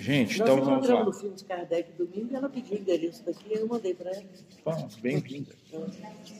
Gente, 0.00 0.38
Nós 0.38 0.48
então 0.48 0.64
vamos 0.64 0.88
lá. 0.88 1.04
no 1.04 1.12
filme 1.12 1.36
de 1.36 1.44
Kardec 1.44 1.92
domingo, 1.92 2.34
ela 2.34 2.48
pediu 2.48 2.76
o 2.78 2.80
endereço 2.80 3.24
daqui 3.24 3.44
e 3.50 3.54
eu 3.58 3.66
mandei 3.66 3.94
para 3.94 4.10
ela. 4.10 4.24
Bom, 4.64 4.88
Bem-vinda. 5.02 5.52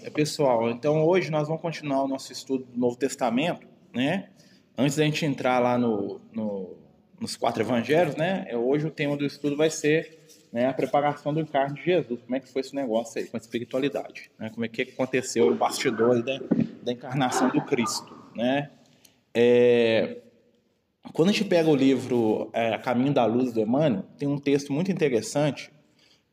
É, 0.02 0.08
pessoal, 0.10 0.70
então 0.70 1.04
hoje 1.04 1.30
nós 1.30 1.48
vamos 1.48 1.60
continuar 1.60 2.02
o 2.04 2.08
nosso 2.08 2.32
estudo 2.32 2.64
do 2.64 2.78
Novo 2.78 2.96
Testamento, 2.96 3.66
né? 3.94 4.30
Antes 4.76 4.96
da 4.96 5.04
gente 5.04 5.26
entrar 5.26 5.58
lá 5.58 5.76
no, 5.76 6.18
no- 6.32 6.76
nos 7.20 7.36
quatro 7.36 7.62
evangelhos, 7.62 8.16
né? 8.16 8.46
é, 8.48 8.56
Hoje 8.56 8.86
o 8.86 8.90
tema 8.90 9.16
do 9.16 9.24
estudo 9.26 9.54
vai 9.56 9.68
ser 9.70 10.18
né, 10.50 10.66
a 10.66 10.72
preparação 10.72 11.32
do 11.32 11.40
encarne 11.40 11.74
de 11.76 11.84
Jesus. 11.84 12.20
Como 12.22 12.34
é 12.34 12.40
que 12.40 12.48
foi 12.48 12.60
esse 12.62 12.74
negócio 12.74 13.20
aí 13.20 13.28
com 13.28 13.36
a 13.36 13.40
espiritualidade? 13.40 14.30
Né? 14.38 14.50
Como 14.50 14.64
é 14.64 14.68
que 14.68 14.82
aconteceu 14.82 15.48
o 15.48 15.54
bastidor 15.54 16.22
da, 16.22 16.40
da 16.82 16.90
encarnação 16.92 17.50
do 17.50 17.60
Cristo, 17.64 18.16
né? 18.34 18.70
É, 19.34 20.21
quando 21.12 21.30
a 21.30 21.32
gente 21.32 21.44
pega 21.44 21.68
o 21.68 21.74
livro 21.74 22.48
é, 22.52 22.78
Caminho 22.78 23.12
da 23.12 23.24
Luz 23.24 23.52
do 23.52 23.60
Emmanuel, 23.60 24.04
tem 24.16 24.28
um 24.28 24.38
texto 24.38 24.72
muito 24.72 24.92
interessante 24.92 25.70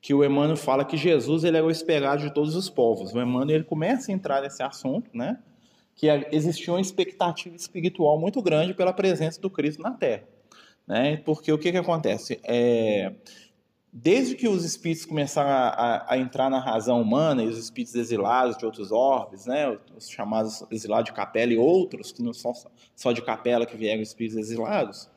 que 0.02 0.14
o 0.14 0.24
Emmanuel 0.24 0.56
fala 0.56 0.86
que 0.86 0.96
Jesus 0.96 1.44
ele 1.44 1.58
era 1.58 1.66
o 1.66 1.72
esperado 1.72 2.22
de 2.22 2.34
todos 2.34 2.56
os 2.56 2.70
povos. 2.70 3.14
O 3.14 3.20
Emmanuel 3.20 3.58
ele 3.58 3.64
começa 3.64 4.12
a 4.12 4.14
entrar 4.14 4.42
nesse 4.42 4.64
assunto, 4.64 5.10
né? 5.14 5.40
Que 5.96 6.08
existia 6.32 6.74
uma 6.74 6.80
expectativa 6.80 7.56
espiritual 7.56 8.18
muito 8.18 8.42
grande 8.42 8.74
pela 8.74 8.94
presença 8.94 9.42
do 9.42 9.50
Cristo 9.50 9.82
na 9.82 9.92
Terra, 9.92 10.24
né? 10.88 11.18
Porque 11.18 11.52
o 11.52 11.58
que 11.58 11.72
que 11.72 11.78
acontece? 11.78 12.40
É, 12.44 13.14
desde 13.92 14.36
que 14.36 14.48
os 14.48 14.64
espíritos 14.64 15.06
começaram 15.06 15.50
a, 15.50 15.68
a- 15.70 16.14
a 16.14 16.18
entrar 16.18 16.50
na 16.50 16.60
razão 16.60 17.02
humana 17.02 17.44
e 17.44 17.48
os 17.48 17.58
espíritos 17.58 17.96
exilados 17.96 18.58
de 18.58 18.66
outros 18.66 18.92
orbes, 18.92 19.46
né? 19.46 19.76
Os 19.98 20.10
chamados 20.10 20.64
exilados 20.70 21.06
de 21.06 21.14
capela 21.14 21.52
e 21.54 21.58
outros 21.58 22.12
que 22.12 22.22
não 22.22 22.34
são 22.34 22.54
só- 22.96 23.12
de 23.12 23.22
capela 23.22 23.66
que 23.66 23.76
vieram 23.76 24.02
espíritos 24.02 24.38
exilados, 24.38 25.10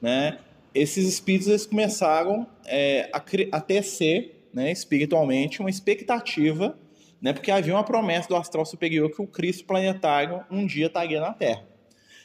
né? 0.00 0.38
esses 0.72 1.08
espíritos 1.08 1.48
eles 1.48 1.66
começaram 1.66 2.46
é, 2.64 3.10
a, 3.12 3.20
a 3.56 3.60
tecer 3.60 4.46
né, 4.54 4.70
espiritualmente 4.70 5.58
uma 5.60 5.68
expectativa, 5.68 6.78
né, 7.20 7.32
porque 7.32 7.50
havia 7.50 7.74
uma 7.74 7.82
promessa 7.82 8.28
do 8.28 8.36
astral 8.36 8.64
superior 8.64 9.10
que 9.10 9.20
o 9.20 9.26
Cristo 9.26 9.64
planetário 9.64 10.44
um 10.48 10.64
dia 10.64 10.86
estaria 10.86 11.20
na 11.20 11.32
Terra. 11.32 11.64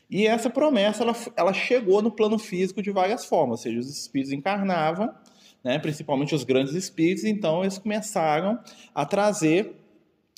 E 0.07 0.27
essa 0.27 0.47
promessa 0.47 1.01
ela, 1.03 1.16
ela 1.35 1.53
chegou 1.53 2.03
no 2.03 2.11
plano 2.11 2.38
físico 2.38 2.83
de 2.83 2.91
várias 2.91 3.25
formas, 3.25 3.59
ou 3.61 3.63
seja, 3.63 3.79
os 3.79 3.89
espíritos 3.89 4.31
encarnavam, 4.31 5.11
né, 5.66 5.80
principalmente 5.80 6.35
os 6.35 6.44
grandes 6.44 6.75
espíritos, 6.75 7.23
então 7.23 7.63
eles 7.63 7.80
começaram 7.80 8.59
a 8.94 9.03
trazer 9.03 9.75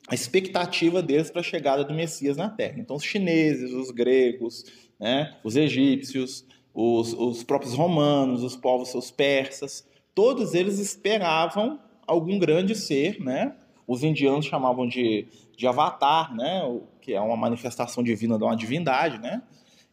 a 0.07 0.15
expectativa 0.15 1.03
deles 1.03 1.29
para 1.29 1.41
a 1.41 1.43
chegada 1.43 1.83
do 1.83 1.93
Messias 1.93 2.37
na 2.37 2.47
Terra. 2.47 2.75
Então, 2.77 2.95
os 2.95 3.03
chineses, 3.03 3.73
os 3.73 3.91
gregos, 3.91 4.63
né, 4.97 5.35
os 5.43 5.57
egípcios, 5.57 6.45
os, 6.73 7.11
os 7.11 7.43
próprios 7.43 7.73
romanos, 7.73 8.41
os 8.41 8.55
povos, 8.55 8.95
os 8.95 9.11
persas, 9.11 9.85
todos 10.15 10.53
eles 10.53 10.79
esperavam 10.79 11.77
algum 12.07 12.39
grande 12.39 12.73
ser, 12.73 13.19
né? 13.19 13.53
Os 13.85 14.03
indianos 14.03 14.45
chamavam 14.45 14.87
de, 14.87 15.27
de 15.57 15.67
avatar, 15.67 16.33
né? 16.33 16.61
Que 17.01 17.13
é 17.13 17.19
uma 17.19 17.35
manifestação 17.35 18.01
divina 18.01 18.37
de 18.37 18.43
uma 18.45 18.55
divindade, 18.55 19.17
né? 19.17 19.41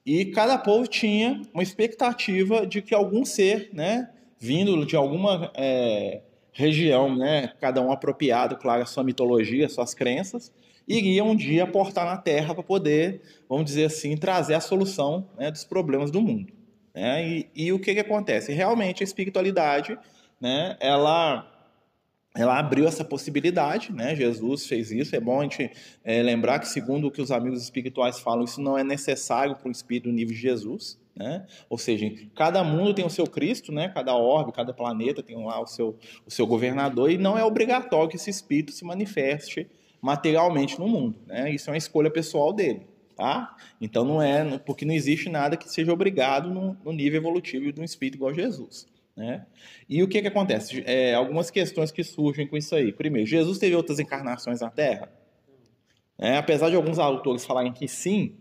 E 0.06 0.26
cada 0.26 0.58
povo 0.58 0.86
tinha 0.86 1.42
uma 1.52 1.62
expectativa 1.62 2.66
de 2.66 2.82
que 2.82 2.94
algum 2.94 3.24
ser, 3.24 3.70
né? 3.72 4.10
Vindo 4.44 4.84
de 4.84 4.94
alguma 4.94 5.50
é, 5.54 6.20
região, 6.52 7.16
né? 7.16 7.54
Cada 7.58 7.80
um 7.80 7.90
apropriado, 7.90 8.56
claro, 8.56 8.82
a 8.82 8.84
sua 8.84 9.02
mitologia, 9.02 9.70
suas 9.70 9.94
crenças, 9.94 10.52
iria 10.86 11.24
um 11.24 11.34
dia 11.34 11.64
aportar 11.64 12.04
na 12.04 12.18
Terra 12.18 12.52
para 12.52 12.62
poder, 12.62 13.22
vamos 13.48 13.64
dizer 13.64 13.86
assim, 13.86 14.14
trazer 14.18 14.52
a 14.52 14.60
solução 14.60 15.26
né, 15.38 15.50
dos 15.50 15.64
problemas 15.64 16.10
do 16.10 16.20
mundo. 16.20 16.52
né? 16.94 17.26
E, 17.26 17.48
e 17.56 17.72
o 17.72 17.78
que, 17.78 17.94
que 17.94 18.00
acontece? 18.00 18.52
Realmente 18.52 19.02
a 19.02 19.04
espiritualidade, 19.04 19.98
né, 20.38 20.76
ela, 20.78 21.50
ela 22.36 22.58
abriu 22.58 22.86
essa 22.86 23.02
possibilidade, 23.02 23.94
né? 23.94 24.14
Jesus 24.14 24.66
fez 24.66 24.90
isso. 24.90 25.16
É 25.16 25.20
bom 25.20 25.40
a 25.40 25.44
gente 25.44 25.70
é, 26.04 26.22
lembrar 26.22 26.58
que, 26.58 26.68
segundo 26.68 27.06
o 27.06 27.10
que 27.10 27.22
os 27.22 27.30
amigos 27.30 27.62
espirituais 27.62 28.20
falam, 28.20 28.44
isso 28.44 28.60
não 28.60 28.76
é 28.76 28.84
necessário 28.84 29.56
para 29.56 29.70
um 29.70 29.72
espírito 29.72 30.10
do 30.10 30.12
nível 30.12 30.34
de 30.34 30.40
Jesus. 30.42 31.02
Né? 31.16 31.46
Ou 31.70 31.78
seja, 31.78 32.12
cada 32.34 32.64
mundo 32.64 32.94
tem 32.94 33.04
o 33.04 33.10
seu 33.10 33.26
Cristo, 33.26 33.70
né? 33.70 33.88
cada 33.88 34.14
orbe, 34.16 34.52
cada 34.52 34.72
planeta 34.72 35.22
tem 35.22 35.36
lá 35.44 35.60
o 35.60 35.66
seu, 35.66 35.96
o 36.26 36.30
seu 36.30 36.46
governador, 36.46 37.10
e 37.10 37.16
não 37.16 37.38
é 37.38 37.44
obrigatório 37.44 38.08
que 38.08 38.16
esse 38.16 38.30
espírito 38.30 38.72
se 38.72 38.84
manifeste 38.84 39.68
materialmente 40.02 40.78
no 40.78 40.88
mundo. 40.88 41.18
Né? 41.26 41.52
Isso 41.52 41.70
é 41.70 41.72
uma 41.72 41.78
escolha 41.78 42.10
pessoal 42.10 42.52
dele. 42.52 42.86
Tá? 43.16 43.54
Então 43.80 44.04
não 44.04 44.20
é, 44.20 44.58
porque 44.58 44.84
não 44.84 44.92
existe 44.92 45.28
nada 45.30 45.56
que 45.56 45.68
seja 45.70 45.92
obrigado 45.92 46.50
no, 46.50 46.76
no 46.84 46.92
nível 46.92 47.20
evolutivo 47.20 47.72
de 47.72 47.80
um 47.80 47.84
espírito 47.84 48.16
igual 48.16 48.32
a 48.32 48.34
Jesus. 48.34 48.88
Né? 49.16 49.46
E 49.88 50.02
o 50.02 50.08
que, 50.08 50.20
que 50.20 50.26
acontece? 50.26 50.82
É, 50.84 51.14
algumas 51.14 51.48
questões 51.48 51.92
que 51.92 52.02
surgem 52.02 52.46
com 52.46 52.56
isso 52.56 52.74
aí. 52.74 52.92
Primeiro, 52.92 53.28
Jesus 53.28 53.58
teve 53.58 53.76
outras 53.76 54.00
encarnações 54.00 54.60
na 54.60 54.68
Terra? 54.68 55.12
É, 56.18 56.36
apesar 56.36 56.70
de 56.70 56.76
alguns 56.76 56.98
autores 56.98 57.44
falarem 57.44 57.72
que 57.72 57.86
sim, 57.86 58.36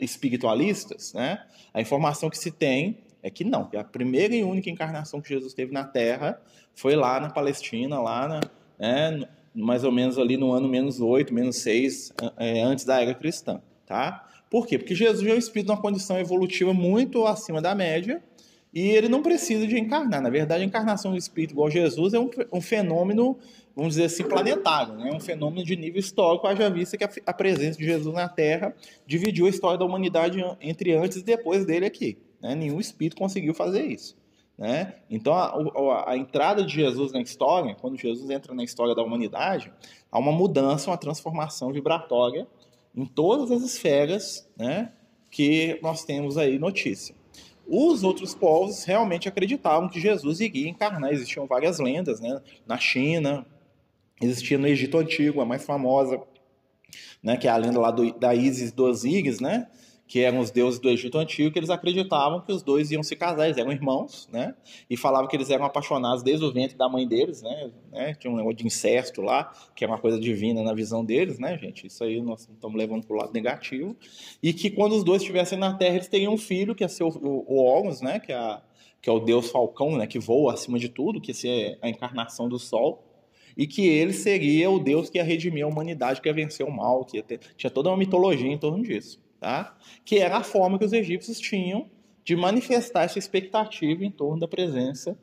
espiritualistas, 0.00 1.12
né? 1.14 1.44
a 1.72 1.80
informação 1.80 2.30
que 2.30 2.38
se 2.38 2.50
tem 2.50 2.98
é 3.22 3.30
que 3.30 3.44
não, 3.44 3.68
que 3.68 3.76
a 3.76 3.84
primeira 3.84 4.34
e 4.34 4.42
única 4.42 4.70
encarnação 4.70 5.20
que 5.20 5.28
Jesus 5.28 5.52
teve 5.52 5.72
na 5.72 5.84
Terra 5.84 6.40
foi 6.74 6.94
lá 6.94 7.18
na 7.18 7.30
Palestina, 7.30 8.00
lá 8.00 8.28
na, 8.28 8.40
né, 8.78 9.28
mais 9.54 9.84
ou 9.84 9.90
menos 9.90 10.18
ali 10.18 10.36
no 10.36 10.52
ano 10.52 10.68
menos 10.68 11.00
8, 11.00 11.32
menos 11.32 11.56
6, 11.56 12.12
é, 12.36 12.62
antes 12.62 12.84
da 12.84 13.00
era 13.00 13.14
cristã. 13.14 13.60
Tá? 13.86 14.28
Por 14.50 14.66
quê? 14.66 14.78
Porque 14.78 14.94
Jesus 14.94 15.28
é 15.28 15.34
um 15.34 15.38
espírito 15.38 15.68
numa 15.68 15.80
condição 15.80 16.18
evolutiva 16.18 16.72
muito 16.72 17.26
acima 17.26 17.60
da 17.60 17.74
média 17.74 18.22
e 18.76 18.90
ele 18.90 19.08
não 19.08 19.22
precisa 19.22 19.66
de 19.66 19.78
encarnar. 19.78 20.20
Na 20.20 20.28
verdade, 20.28 20.62
a 20.62 20.66
encarnação 20.66 21.12
do 21.12 21.16
espírito 21.16 21.52
igual 21.52 21.70
Jesus 21.70 22.12
é 22.12 22.20
um, 22.20 22.28
um 22.52 22.60
fenômeno, 22.60 23.38
vamos 23.74 23.94
dizer 23.94 24.04
assim, 24.04 24.22
planetário, 24.22 24.92
né? 24.96 25.10
um 25.14 25.18
fenômeno 25.18 25.64
de 25.64 25.74
nível 25.74 25.98
histórico, 25.98 26.46
haja 26.46 26.68
vista 26.68 26.94
que 26.98 27.02
a, 27.02 27.10
a 27.24 27.32
presença 27.32 27.78
de 27.78 27.86
Jesus 27.86 28.14
na 28.14 28.28
Terra 28.28 28.76
dividiu 29.06 29.46
a 29.46 29.48
história 29.48 29.78
da 29.78 29.84
humanidade 29.86 30.44
entre 30.60 30.94
antes 30.94 31.16
e 31.16 31.24
depois 31.24 31.64
dele 31.64 31.86
aqui. 31.86 32.18
Né? 32.38 32.54
Nenhum 32.54 32.78
espírito 32.78 33.16
conseguiu 33.16 33.54
fazer 33.54 33.82
isso. 33.82 34.14
Né? 34.58 34.96
Então, 35.08 35.32
a, 35.32 35.54
a, 35.54 36.10
a, 36.10 36.18
entrada 36.18 36.62
de 36.62 36.74
Jesus 36.74 37.12
na 37.12 37.22
história, 37.22 37.74
quando 37.80 37.96
Jesus 37.96 38.28
entra 38.28 38.54
na 38.54 38.62
história 38.62 38.94
da 38.94 39.02
humanidade, 39.02 39.72
há 40.12 40.18
uma 40.18 40.32
mudança, 40.32 40.90
uma 40.90 40.98
transformação 40.98 41.72
vibratória 41.72 42.46
em 42.94 43.06
todas 43.06 43.50
as 43.50 43.62
esferas 43.62 44.46
né, 44.54 44.92
que 45.30 45.78
nós 45.82 46.04
temos 46.04 46.36
aí 46.36 46.58
notícia. 46.58 47.14
Os 47.66 48.04
outros 48.04 48.34
povos 48.34 48.84
realmente 48.84 49.28
acreditavam 49.28 49.88
que 49.88 50.00
Jesus 50.00 50.40
iria 50.40 50.68
encarnar. 50.68 51.12
Existiam 51.12 51.46
várias 51.46 51.78
lendas, 51.78 52.20
né? 52.20 52.40
Na 52.66 52.78
China, 52.78 53.44
existia 54.20 54.56
no 54.56 54.66
Egito 54.66 54.98
Antigo, 54.98 55.40
a 55.40 55.44
mais 55.44 55.64
famosa, 55.64 56.20
né? 57.22 57.36
Que 57.36 57.48
é 57.48 57.50
a 57.50 57.56
lenda 57.56 57.80
lá 57.80 57.90
do, 57.90 58.12
da 58.12 58.34
Isis 58.34 58.70
dos 58.70 59.00
Osíris, 59.00 59.40
né? 59.40 59.66
Que 60.06 60.20
eram 60.20 60.38
os 60.38 60.50
deuses 60.50 60.78
do 60.78 60.88
Egito 60.88 61.18
Antigo, 61.18 61.50
que 61.50 61.58
eles 61.58 61.70
acreditavam 61.70 62.40
que 62.40 62.52
os 62.52 62.62
dois 62.62 62.90
iam 62.90 63.02
se 63.02 63.16
casar, 63.16 63.46
eles 63.46 63.58
eram 63.58 63.72
irmãos, 63.72 64.28
né? 64.32 64.54
E 64.88 64.96
falavam 64.96 65.28
que 65.28 65.36
eles 65.36 65.50
eram 65.50 65.64
apaixonados 65.64 66.22
desde 66.22 66.44
o 66.44 66.52
ventre 66.52 66.76
da 66.76 66.88
mãe 66.88 67.06
deles, 67.06 67.42
né? 67.42 67.70
né? 67.90 68.14
Tinha 68.14 68.32
um 68.32 68.36
negócio 68.36 68.56
de 68.56 68.66
incesto 68.66 69.20
lá, 69.20 69.52
que 69.74 69.84
é 69.84 69.88
uma 69.88 69.98
coisa 69.98 70.20
divina 70.20 70.62
na 70.62 70.72
visão 70.72 71.04
deles, 71.04 71.38
né, 71.38 71.58
gente? 71.58 71.86
Isso 71.86 72.04
aí 72.04 72.20
nós 72.20 72.48
estamos 72.48 72.76
levando 72.76 73.04
para 73.04 73.16
o 73.16 73.18
lado 73.18 73.32
negativo. 73.32 73.96
E 74.42 74.52
que 74.52 74.70
quando 74.70 74.94
os 74.94 75.02
dois 75.02 75.22
estivessem 75.22 75.58
na 75.58 75.74
Terra, 75.74 75.96
eles 75.96 76.08
teriam 76.08 76.34
um 76.34 76.38
filho, 76.38 76.74
que 76.74 76.84
ia 76.84 76.88
ser 76.88 77.04
o, 77.04 77.08
o, 77.08 77.56
Horus, 77.58 78.00
né? 78.00 78.20
Que 78.20 78.32
é, 78.32 78.36
a, 78.36 78.62
que 79.02 79.10
é 79.10 79.12
o 79.12 79.18
deus 79.18 79.50
falcão, 79.50 79.96
né? 79.96 80.06
Que 80.06 80.18
voa 80.18 80.52
acima 80.52 80.78
de 80.78 80.88
tudo, 80.88 81.20
que 81.20 81.32
é 81.48 81.78
a 81.82 81.88
encarnação 81.88 82.48
do 82.48 82.58
Sol 82.58 83.06
e 83.56 83.66
que 83.66 83.86
ele 83.86 84.12
seria 84.12 84.68
o 84.70 84.78
Deus 84.78 85.08
que 85.08 85.18
ia 85.18 85.24
redimir 85.24 85.64
a 85.64 85.68
humanidade, 85.68 86.20
que 86.20 86.28
ia 86.28 86.34
vencer 86.34 86.66
o 86.66 86.70
mal, 86.70 87.04
que 87.04 87.22
ter... 87.22 87.40
tinha 87.56 87.70
toda 87.70 87.88
uma 87.88 87.96
mitologia 87.96 88.50
em 88.50 88.58
torno 88.58 88.82
disso, 88.82 89.18
tá? 89.40 89.76
Que 90.04 90.18
era 90.18 90.38
a 90.38 90.42
forma 90.42 90.78
que 90.78 90.84
os 90.84 90.92
egípcios 90.92 91.38
tinham 91.38 91.88
de 92.24 92.34
manifestar 92.34 93.04
essa 93.04 93.18
expectativa 93.18 94.04
em 94.04 94.10
torno 94.10 94.40
da 94.40 94.48
presença 94.48 95.16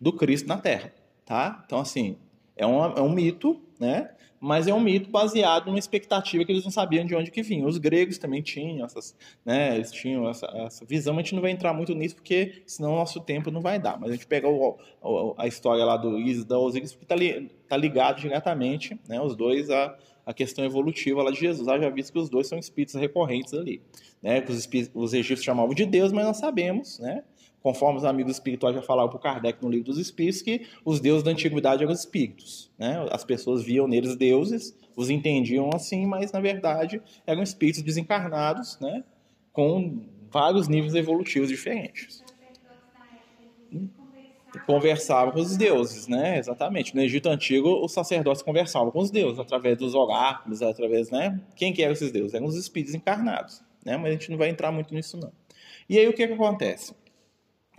do 0.00 0.12
Cristo 0.12 0.46
na 0.46 0.56
Terra, 0.56 0.92
tá? 1.24 1.62
Então, 1.66 1.80
assim, 1.80 2.16
é, 2.56 2.64
uma, 2.64 2.94
é 2.96 3.00
um 3.00 3.10
mito, 3.10 3.60
né? 3.80 4.10
Mas 4.38 4.68
é 4.68 4.74
um 4.74 4.80
mito 4.80 5.10
baseado 5.10 5.66
numa 5.66 5.78
expectativa 5.78 6.44
que 6.44 6.52
eles 6.52 6.62
não 6.62 6.70
sabiam 6.70 7.04
de 7.04 7.14
onde 7.16 7.30
que 7.30 7.42
vinha. 7.42 7.66
Os 7.66 7.78
gregos 7.78 8.18
também 8.18 8.42
tinham 8.42 8.84
essas, 8.84 9.16
né? 9.44 9.74
Eles 9.74 9.90
tinham 9.90 10.28
essa, 10.28 10.46
essa 10.54 10.84
visão. 10.84 11.14
A 11.14 11.22
gente 11.22 11.34
não 11.34 11.42
vai 11.42 11.50
entrar 11.50 11.72
muito 11.72 11.94
nisso 11.94 12.16
porque 12.16 12.62
senão 12.66 12.92
o 12.92 12.96
nosso 12.96 13.20
tempo 13.20 13.50
não 13.50 13.60
vai 13.60 13.78
dar. 13.78 13.98
Mas 13.98 14.10
a 14.10 14.12
gente 14.12 14.26
pega 14.26 14.46
o, 14.46 14.78
o, 15.02 15.34
a 15.38 15.46
história 15.46 15.84
lá 15.84 15.96
do 15.96 16.18
Isis 16.18 16.44
da 16.44 16.58
Osíris 16.58 16.92
porque 16.92 17.06
está 17.06 17.16
li, 17.16 17.50
tá 17.66 17.76
ligado 17.76 18.20
diretamente, 18.20 18.98
né? 19.08 19.20
Os 19.20 19.34
dois 19.34 19.70
a, 19.70 19.96
a 20.26 20.34
questão 20.34 20.64
evolutiva 20.64 21.22
lá 21.22 21.30
de 21.30 21.38
Jesus. 21.38 21.66
Já 21.66 21.88
visto 21.88 22.12
que 22.12 22.18
os 22.18 22.28
dois 22.28 22.48
são 22.48 22.58
espíritos 22.58 22.96
recorrentes 22.96 23.54
ali, 23.54 23.80
né? 24.20 24.40
Que 24.40 24.50
os, 24.50 24.58
espíritos, 24.58 24.92
os 24.94 25.14
egípcios 25.14 25.44
chamavam 25.44 25.72
de 25.72 25.86
Deus, 25.86 26.12
mas 26.12 26.26
nós 26.26 26.36
sabemos, 26.36 26.98
né? 26.98 27.22
conforme 27.66 27.98
os 27.98 28.04
amigos 28.04 28.34
espirituais 28.34 28.76
já 28.76 28.80
falaram 28.80 29.08
para 29.08 29.16
o 29.16 29.20
Kardec 29.20 29.60
no 29.60 29.68
livro 29.68 29.86
dos 29.86 29.98
Espíritos, 29.98 30.40
que 30.40 30.68
os 30.84 31.00
deuses 31.00 31.24
da 31.24 31.32
antiguidade 31.32 31.82
eram 31.82 31.92
os 31.92 31.98
espíritos. 31.98 32.70
Né? 32.78 33.04
As 33.10 33.24
pessoas 33.24 33.64
viam 33.64 33.88
neles 33.88 34.14
deuses, 34.14 34.78
os 34.94 35.10
entendiam 35.10 35.70
assim, 35.74 36.06
mas 36.06 36.30
na 36.30 36.38
verdade 36.38 37.02
eram 37.26 37.42
espíritos 37.42 37.82
desencarnados, 37.82 38.78
né? 38.78 39.02
com 39.52 40.00
vários 40.30 40.68
níveis 40.68 40.94
evolutivos 40.94 41.48
diferentes. 41.48 42.22
Conversava 44.66 45.32
com 45.32 45.40
os 45.40 45.56
deuses, 45.56 46.08
né? 46.08 46.38
Exatamente. 46.38 46.94
No 46.94 47.00
Egito 47.00 47.28
Antigo, 47.28 47.84
os 47.84 47.92
sacerdotes 47.92 48.42
conversavam 48.42 48.90
com 48.90 48.98
os 48.98 49.10
deuses 49.10 49.38
através 49.38 49.78
dos 49.78 49.94
oráculos, 49.94 50.60
através, 50.60 51.10
né? 51.10 51.40
Quem 51.54 51.72
que 51.72 51.82
eram 51.82 51.92
esses 51.92 52.10
deuses? 52.10 52.34
Eram 52.34 52.46
os 52.46 52.56
espíritos 52.56 52.94
encarnados, 52.94 53.62
né? 53.84 53.96
Mas 53.96 54.06
a 54.06 54.12
gente 54.12 54.30
não 54.30 54.38
vai 54.38 54.48
entrar 54.48 54.72
muito 54.72 54.92
nisso, 54.92 55.16
não. 55.16 55.32
E 55.88 55.98
aí, 55.98 56.08
o 56.08 56.12
que 56.12 56.26
que 56.26 56.32
acontece? 56.32 56.94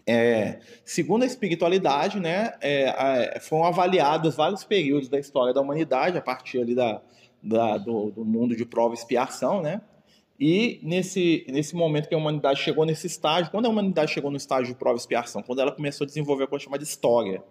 É, 0.10 0.60
segundo 0.86 1.24
a 1.24 1.26
espiritualidade, 1.26 2.18
né, 2.18 2.54
é, 2.62 3.38
foram 3.42 3.66
avaliados 3.66 4.38
vários 4.38 4.64
períodos 4.64 5.10
da 5.10 5.20
história 5.20 5.54
da 5.54 5.60
humanidade, 5.60 6.18
a 6.18 6.22
partir 6.22 6.62
ali 6.62 6.74
da, 6.74 7.02
da 7.44 7.78
do, 7.78 8.10
do, 8.12 8.24
mundo 8.24 8.56
de 8.56 8.66
prova 8.66 8.94
e 8.94 8.98
expiação, 8.98 9.62
né? 9.62 9.82
E 10.40 10.80
nesse, 10.84 11.46
nesse 11.50 11.76
momento 11.76 12.08
que 12.08 12.14
a 12.14 12.18
humanidade 12.18 12.60
chegou 12.62 12.86
nesse 12.86 13.08
estágio, 13.08 13.52
quando 13.52 13.66
a 13.66 13.70
humanidade 13.70 14.12
chegou 14.12 14.30
no 14.30 14.38
estágio 14.38 14.74
de 14.74 14.80
prova 14.80 14.98
e 14.98 15.00
expiação, 15.00 15.42
quando 15.42 15.60
ela 15.60 15.72
começou 15.72 16.06
a 16.06 16.08
desenvolver 16.08 16.44
a 16.44 16.48
coisa 16.48 16.66
chamada 16.66 16.84
história, 16.84 17.44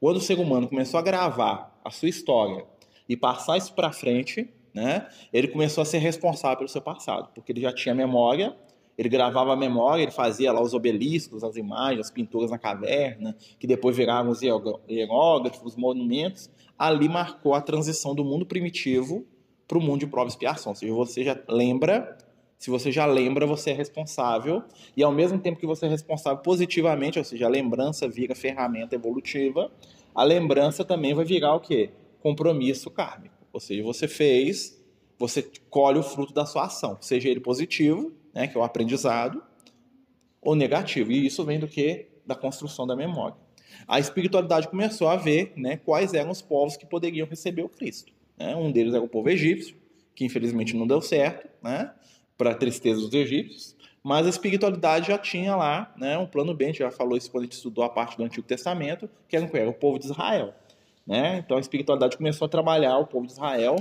quando 0.00 0.16
o 0.16 0.20
ser 0.20 0.38
humano 0.38 0.66
começou 0.66 0.98
a 0.98 1.02
gravar 1.02 1.78
a 1.84 1.90
sua 1.90 2.08
história 2.08 2.64
e 3.06 3.16
passar 3.16 3.58
isso 3.58 3.74
para 3.74 3.92
frente, 3.92 4.48
né, 4.72 5.06
ele 5.32 5.48
começou 5.48 5.82
a 5.82 5.84
ser 5.84 5.98
responsável 5.98 6.58
pelo 6.58 6.68
seu 6.68 6.80
passado, 6.80 7.28
porque 7.34 7.52
ele 7.52 7.60
já 7.60 7.74
tinha 7.74 7.94
memória, 7.94 8.56
ele 8.96 9.08
gravava 9.08 9.52
a 9.52 9.56
memória, 9.56 10.02
ele 10.02 10.10
fazia 10.10 10.52
lá 10.52 10.60
os 10.60 10.74
obeliscos, 10.74 11.42
as 11.42 11.56
imagens, 11.56 12.00
as 12.06 12.10
pinturas 12.10 12.50
na 12.50 12.58
caverna, 12.58 13.34
que 13.58 13.66
depois 13.66 13.96
viravam 13.96 14.30
os 14.30 14.42
hierógrafos, 14.42 15.72
os 15.72 15.76
monumentos. 15.76 16.50
Ali 16.78 17.08
marcou 17.08 17.54
a 17.54 17.62
transição 17.62 18.14
do 18.14 18.22
mundo 18.22 18.44
primitivo 18.44 19.24
para 19.66 19.78
o 19.78 19.80
mundo 19.80 20.00
de 20.00 20.06
prova 20.06 20.28
e 20.28 20.32
expiação. 20.32 20.72
Ou 20.72 20.76
seja, 20.76 20.92
você 20.92 21.24
já 21.24 21.40
lembra 21.48 22.18
se 22.60 22.68
você 22.68 22.92
já 22.92 23.06
lembra, 23.06 23.46
você 23.46 23.70
é 23.70 23.72
responsável. 23.72 24.62
E 24.94 25.02
ao 25.02 25.10
mesmo 25.10 25.38
tempo 25.38 25.58
que 25.58 25.66
você 25.66 25.86
é 25.86 25.88
responsável 25.88 26.42
positivamente, 26.42 27.18
ou 27.18 27.24
seja, 27.24 27.46
a 27.46 27.48
lembrança 27.48 28.06
vira 28.06 28.34
ferramenta 28.34 28.94
evolutiva, 28.94 29.72
a 30.14 30.22
lembrança 30.22 30.84
também 30.84 31.14
vai 31.14 31.24
virar 31.24 31.54
o 31.54 31.60
quê? 31.60 31.88
Compromisso 32.22 32.90
kármico. 32.90 33.34
Ou 33.50 33.58
seja, 33.58 33.82
você 33.82 34.06
fez, 34.06 34.78
você 35.18 35.50
colhe 35.70 35.98
o 35.98 36.02
fruto 36.02 36.34
da 36.34 36.44
sua 36.44 36.66
ação, 36.66 36.98
seja 37.00 37.30
ele 37.30 37.40
positivo, 37.40 38.12
né, 38.34 38.46
que 38.46 38.58
é 38.58 38.60
o 38.60 38.62
aprendizado, 38.62 39.42
ou 40.42 40.54
negativo. 40.54 41.10
E 41.12 41.24
isso 41.24 41.42
vem 41.46 41.58
do 41.58 41.66
que? 41.66 42.08
Da 42.26 42.34
construção 42.34 42.86
da 42.86 42.94
memória. 42.94 43.38
A 43.88 43.98
espiritualidade 43.98 44.68
começou 44.68 45.08
a 45.08 45.16
ver 45.16 45.54
né, 45.56 45.78
quais 45.78 46.12
eram 46.12 46.30
os 46.30 46.42
povos 46.42 46.76
que 46.76 46.84
poderiam 46.84 47.26
receber 47.26 47.62
o 47.62 47.70
Cristo. 47.70 48.12
Né? 48.38 48.54
Um 48.54 48.70
deles 48.70 48.92
era 48.92 49.02
o 49.02 49.08
povo 49.08 49.30
egípcio, 49.30 49.74
que 50.14 50.26
infelizmente 50.26 50.76
não 50.76 50.86
deu 50.86 51.00
certo, 51.00 51.48
né? 51.62 51.90
Para 52.40 52.52
a 52.52 52.54
tristeza 52.54 53.02
dos 53.02 53.12
egípcios, 53.12 53.76
mas 54.02 54.26
a 54.26 54.30
espiritualidade 54.30 55.08
já 55.08 55.18
tinha 55.18 55.54
lá 55.54 55.92
né, 55.98 56.16
um 56.16 56.26
plano 56.26 56.54
B, 56.54 56.64
a 56.64 56.68
gente 56.68 56.78
já 56.78 56.90
falou 56.90 57.18
isso 57.18 57.30
quando 57.30 57.42
a 57.42 57.44
gente 57.44 57.52
estudou 57.52 57.84
a 57.84 57.88
parte 57.90 58.16
do 58.16 58.24
Antigo 58.24 58.46
Testamento, 58.46 59.10
que 59.28 59.36
era, 59.36 59.46
era 59.52 59.68
o 59.68 59.74
povo 59.74 59.98
de 59.98 60.06
Israel. 60.06 60.54
Né? 61.06 61.36
Então 61.44 61.58
a 61.58 61.60
espiritualidade 61.60 62.16
começou 62.16 62.46
a 62.46 62.48
trabalhar 62.48 62.96
o 62.96 63.06
povo 63.06 63.26
de 63.26 63.32
Israel, 63.32 63.76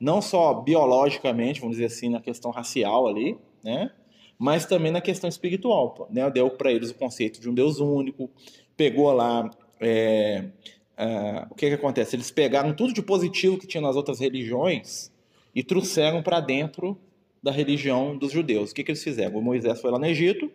não 0.00 0.20
só 0.20 0.52
biologicamente, 0.54 1.60
vamos 1.60 1.76
dizer 1.76 1.86
assim, 1.86 2.08
na 2.08 2.20
questão 2.20 2.50
racial 2.50 3.06
ali, 3.06 3.38
né? 3.62 3.92
mas 4.36 4.66
também 4.66 4.90
na 4.90 5.00
questão 5.00 5.28
espiritual. 5.28 6.08
Né? 6.10 6.28
Deu 6.32 6.50
para 6.50 6.72
eles 6.72 6.90
o 6.90 6.94
conceito 6.96 7.40
de 7.40 7.48
um 7.48 7.54
Deus 7.54 7.78
único, 7.78 8.28
pegou 8.76 9.12
lá. 9.12 9.48
É, 9.78 10.46
é, 10.96 11.46
o 11.48 11.54
que, 11.54 11.68
que 11.68 11.74
acontece? 11.74 12.16
Eles 12.16 12.32
pegaram 12.32 12.74
tudo 12.74 12.92
de 12.92 13.02
positivo 13.02 13.56
que 13.56 13.68
tinha 13.68 13.80
nas 13.80 13.94
outras 13.94 14.18
religiões 14.18 15.12
e 15.54 15.62
trouxeram 15.62 16.24
para 16.24 16.40
dentro 16.40 16.98
da 17.42 17.50
religião 17.50 18.16
dos 18.16 18.32
judeus. 18.32 18.70
O 18.70 18.74
que, 18.74 18.84
que 18.84 18.90
eles 18.90 19.02
fizeram? 19.02 19.38
O 19.38 19.42
Moisés 19.42 19.80
foi 19.80 19.90
lá 19.90 19.98
no 19.98 20.06
Egito, 20.06 20.50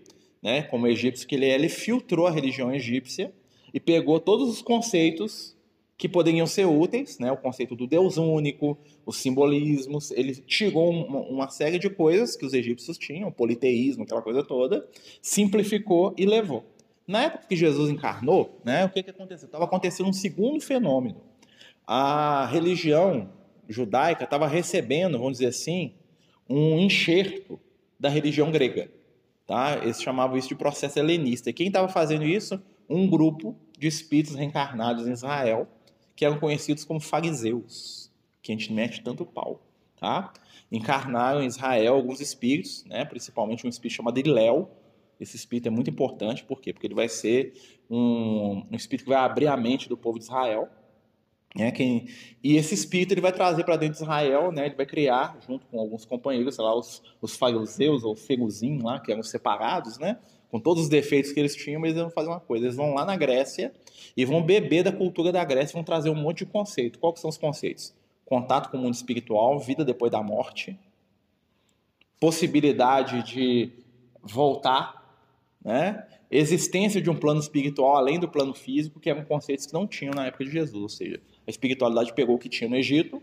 né, 0.45 0.61
como 0.61 0.85
egípcio 0.85 1.27
que 1.27 1.33
ele 1.33 1.47
é, 1.47 1.55
ele 1.55 1.69
filtrou 1.69 2.27
a 2.27 2.31
religião 2.31 2.71
egípcia 2.71 3.33
e 3.73 3.79
pegou 3.79 4.19
todos 4.19 4.47
os 4.47 4.61
conceitos 4.61 5.55
que 5.97 6.07
poderiam 6.07 6.45
ser 6.45 6.65
úteis, 6.65 7.17
né, 7.17 7.31
o 7.31 7.37
conceito 7.37 7.75
do 7.75 7.87
Deus 7.87 8.17
único, 8.17 8.77
os 9.05 9.17
simbolismos, 9.17 10.11
ele 10.11 10.35
tirou 10.35 10.91
uma, 10.91 11.19
uma 11.21 11.49
série 11.49 11.79
de 11.79 11.89
coisas 11.89 12.35
que 12.35 12.45
os 12.45 12.53
egípcios 12.53 12.97
tinham, 12.97 13.31
politeísmo, 13.31 14.03
aquela 14.03 14.21
coisa 14.21 14.43
toda, 14.43 14.87
simplificou 15.21 16.13
e 16.15 16.25
levou. 16.25 16.63
Na 17.07 17.23
época 17.23 17.45
que 17.47 17.55
Jesus 17.55 17.89
encarnou, 17.89 18.59
né, 18.63 18.85
o 18.85 18.89
que, 18.89 19.01
que 19.01 19.09
aconteceu? 19.09 19.47
Estava 19.47 19.63
acontecendo 19.63 20.09
um 20.09 20.13
segundo 20.13 20.61
fenômeno. 20.61 21.21
A 21.87 22.45
religião 22.51 23.29
judaica 23.67 24.25
estava 24.25 24.47
recebendo, 24.47 25.17
vamos 25.17 25.33
dizer 25.33 25.47
assim, 25.47 25.93
um 26.49 26.79
enxerto 26.79 27.59
da 27.99 28.09
religião 28.09 28.51
grega. 28.51 28.91
Tá? 29.45 29.77
Eles 29.81 30.01
chamavam 30.01 30.37
isso 30.37 30.47
de 30.47 30.55
processo 30.55 30.97
helenista. 30.97 31.49
E 31.49 31.53
quem 31.53 31.67
estava 31.67 31.87
fazendo 31.87 32.25
isso? 32.25 32.61
Um 32.89 33.07
grupo 33.07 33.55
de 33.77 33.87
espíritos 33.87 34.35
reencarnados 34.35 35.07
em 35.07 35.11
Israel, 35.11 35.67
que 36.15 36.25
eram 36.25 36.39
conhecidos 36.39 36.83
como 36.83 36.99
fariseus, 36.99 38.11
que 38.41 38.51
a 38.51 38.55
gente 38.55 38.71
mete 38.73 39.01
tanto 39.03 39.25
pau. 39.25 39.61
Tá? 39.99 40.33
Encarnaram 40.71 41.41
em 41.41 41.47
Israel 41.47 41.95
alguns 41.95 42.19
espíritos, 42.21 42.83
né? 42.85 43.05
principalmente 43.05 43.65
um 43.65 43.69
espírito 43.69 43.97
chamado 43.97 44.19
Iléu. 44.19 44.69
Esse 45.19 45.35
espírito 45.35 45.67
é 45.67 45.71
muito 45.71 45.89
importante, 45.89 46.43
por 46.43 46.59
quê? 46.59 46.73
Porque 46.73 46.87
ele 46.87 46.95
vai 46.95 47.07
ser 47.07 47.53
um, 47.89 48.65
um 48.69 48.75
espírito 48.75 49.05
que 49.05 49.11
vai 49.11 49.19
abrir 49.19 49.47
a 49.47 49.55
mente 49.55 49.87
do 49.87 49.95
povo 49.95 50.17
de 50.17 50.25
Israel 50.25 50.69
é, 51.57 51.71
quem, 51.71 52.07
e 52.43 52.57
esse 52.57 52.73
espírito 52.73 53.13
ele 53.13 53.21
vai 53.21 53.31
trazer 53.31 53.63
para 53.63 53.77
dentro 53.77 53.97
de 53.97 54.03
Israel, 54.03 54.51
né, 54.51 54.65
ele 54.65 54.75
vai 54.75 54.85
criar, 54.85 55.37
junto 55.47 55.65
com 55.67 55.79
alguns 55.79 56.03
companheiros, 56.03 56.57
lá, 56.57 56.75
os, 56.75 57.01
os 57.21 57.37
fariseus 57.37 58.03
ou 58.03 58.13
feguzim 58.13 58.81
lá, 58.81 58.99
que 58.99 59.11
eram 59.11 59.23
separados, 59.23 59.97
né, 59.97 60.17
com 60.51 60.59
todos 60.59 60.83
os 60.83 60.89
defeitos 60.89 61.31
que 61.31 61.39
eles 61.39 61.55
tinham, 61.55 61.79
mas 61.79 61.91
eles 61.91 62.01
vão 62.01 62.11
fazer 62.11 62.27
uma 62.27 62.41
coisa, 62.41 62.65
eles 62.65 62.75
vão 62.75 62.93
lá 62.93 63.05
na 63.05 63.15
Grécia 63.15 63.73
e 64.17 64.25
vão 64.25 64.43
beber 64.43 64.83
da 64.83 64.91
cultura 64.91 65.31
da 65.31 65.43
Grécia, 65.45 65.73
vão 65.73 65.83
trazer 65.83 66.09
um 66.09 66.15
monte 66.15 66.39
de 66.39 66.45
conceito. 66.47 66.99
Quais 66.99 67.19
são 67.19 67.29
os 67.29 67.37
conceitos? 67.37 67.93
Contato 68.25 68.69
com 68.69 68.77
o 68.77 68.81
mundo 68.81 68.93
espiritual, 68.93 69.57
vida 69.59 69.85
depois 69.85 70.11
da 70.11 70.21
morte, 70.21 70.77
possibilidade 72.19 73.23
de 73.23 73.71
voltar, 74.21 75.03
né? 75.63 76.05
existência 76.29 77.01
de 77.01 77.09
um 77.09 77.15
plano 77.15 77.39
espiritual 77.39 77.95
além 77.95 78.19
do 78.19 78.27
plano 78.27 78.53
físico, 78.53 78.99
que 78.99 79.09
eram 79.09 79.23
conceitos 79.23 79.65
que 79.65 79.73
não 79.73 79.87
tinham 79.87 80.13
na 80.13 80.25
época 80.25 80.43
de 80.45 80.51
Jesus, 80.51 80.81
ou 80.81 80.89
seja, 80.89 81.21
a 81.47 81.49
espiritualidade 81.49 82.13
pegou 82.13 82.35
o 82.35 82.39
que 82.39 82.49
tinha 82.49 82.69
no 82.69 82.75
Egito, 82.75 83.21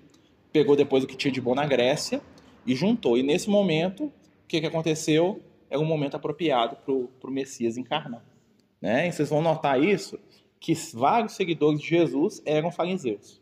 pegou 0.52 0.76
depois 0.76 1.04
o 1.04 1.06
que 1.06 1.16
tinha 1.16 1.32
de 1.32 1.40
bom 1.40 1.54
na 1.54 1.66
Grécia 1.66 2.20
e 2.66 2.74
juntou. 2.74 3.16
E 3.16 3.22
nesse 3.22 3.48
momento, 3.48 4.04
o 4.04 4.12
que, 4.46 4.60
que 4.60 4.66
aconteceu? 4.66 5.40
Era 5.68 5.80
um 5.80 5.84
momento 5.84 6.16
apropriado 6.16 6.76
para 6.76 7.30
o 7.30 7.32
Messias 7.32 7.76
encarnar. 7.76 8.22
Né? 8.80 9.08
E 9.08 9.12
vocês 9.12 9.30
vão 9.30 9.40
notar 9.40 9.82
isso, 9.82 10.18
que 10.60 10.74
vários 10.94 11.32
seguidores 11.34 11.80
de 11.80 11.88
Jesus 11.88 12.42
eram 12.44 12.70
fariseus. 12.70 13.40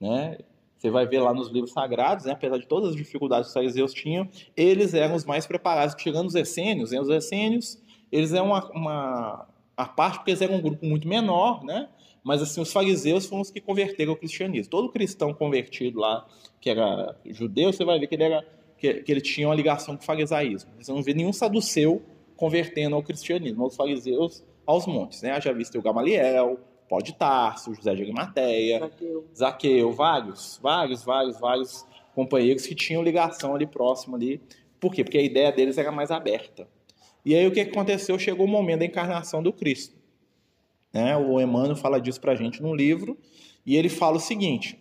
Né? 0.00 0.38
Você 0.78 0.90
vai 0.90 1.06
ver 1.06 1.20
lá 1.20 1.34
nos 1.34 1.48
livros 1.48 1.72
sagrados, 1.72 2.24
né? 2.24 2.32
apesar 2.32 2.58
de 2.58 2.66
todas 2.66 2.90
as 2.90 2.96
dificuldades 2.96 3.46
que 3.46 3.50
os 3.50 3.54
fariseus 3.54 3.92
tinham, 3.92 4.28
eles 4.56 4.94
eram 4.94 5.14
os 5.14 5.24
mais 5.24 5.46
preparados, 5.46 5.94
tirando 5.94 6.28
os 6.28 6.34
essênios. 6.34 6.92
Né? 6.92 7.00
Os 7.00 7.08
essênios, 7.08 7.80
eles 8.10 8.32
eram 8.32 8.46
uma, 8.46 8.70
uma 8.70 9.48
a 9.76 9.86
parte 9.86 10.18
porque 10.18 10.30
eles 10.30 10.42
eram 10.42 10.56
um 10.56 10.60
grupo 10.60 10.84
muito 10.84 11.08
menor, 11.08 11.64
né? 11.64 11.88
Mas 12.22 12.40
assim, 12.40 12.60
os 12.60 12.72
fariseus 12.72 13.26
foram 13.26 13.42
os 13.42 13.50
que 13.50 13.60
converteram 13.60 14.12
ao 14.12 14.16
cristianismo. 14.16 14.70
Todo 14.70 14.90
cristão 14.90 15.34
convertido 15.34 15.98
lá, 15.98 16.26
que 16.60 16.70
era 16.70 17.16
judeu, 17.26 17.72
você 17.72 17.84
vai 17.84 17.98
ver 17.98 18.06
que 18.06 18.14
ele, 18.14 18.24
era, 18.24 18.46
que, 18.78 18.94
que 18.94 19.12
ele 19.12 19.20
tinha 19.20 19.48
uma 19.48 19.54
ligação 19.54 19.96
com 19.96 20.02
o 20.02 20.06
farisaísmo. 20.06 20.70
Você 20.78 20.92
não 20.92 21.02
vê 21.02 21.14
nenhum 21.14 21.32
saduceu 21.32 22.02
convertendo 22.36 22.94
ao 22.94 23.02
cristianismo, 23.02 23.66
os 23.66 23.76
fariseus 23.76 24.44
aos 24.66 24.86
montes. 24.86 25.22
Né? 25.22 25.40
Já 25.40 25.52
visto 25.52 25.78
o 25.78 25.82
Gamaliel, 25.82 26.58
Pó 26.88 27.00
de 27.00 27.12
Tarso, 27.14 27.74
José 27.74 27.94
de 27.94 28.02
Arimateia, 28.02 28.80
Zaqueu. 28.80 29.24
Zaqueu, 29.36 29.92
vários, 29.92 30.60
vários, 30.62 31.04
vários, 31.04 31.40
vários 31.40 31.86
companheiros 32.14 32.66
que 32.66 32.74
tinham 32.74 33.02
ligação 33.02 33.54
ali 33.54 33.66
próximo 33.66 34.14
ali. 34.14 34.40
Por 34.78 34.92
quê? 34.92 35.02
Porque 35.02 35.18
a 35.18 35.22
ideia 35.22 35.50
deles 35.50 35.78
era 35.78 35.90
mais 35.90 36.10
aberta. 36.10 36.68
E 37.24 37.34
aí 37.34 37.46
o 37.46 37.52
que 37.52 37.60
aconteceu? 37.60 38.18
Chegou 38.18 38.46
o 38.46 38.48
momento 38.48 38.80
da 38.80 38.84
encarnação 38.84 39.42
do 39.42 39.52
Cristo. 39.52 40.01
Né? 40.92 41.16
O 41.16 41.40
Emmanuel 41.40 41.76
fala 41.76 42.00
disso 42.00 42.20
para 42.20 42.32
a 42.32 42.36
gente 42.36 42.62
no 42.62 42.74
livro, 42.74 43.18
e 43.64 43.76
ele 43.76 43.88
fala 43.88 44.16
o 44.16 44.20
seguinte, 44.20 44.78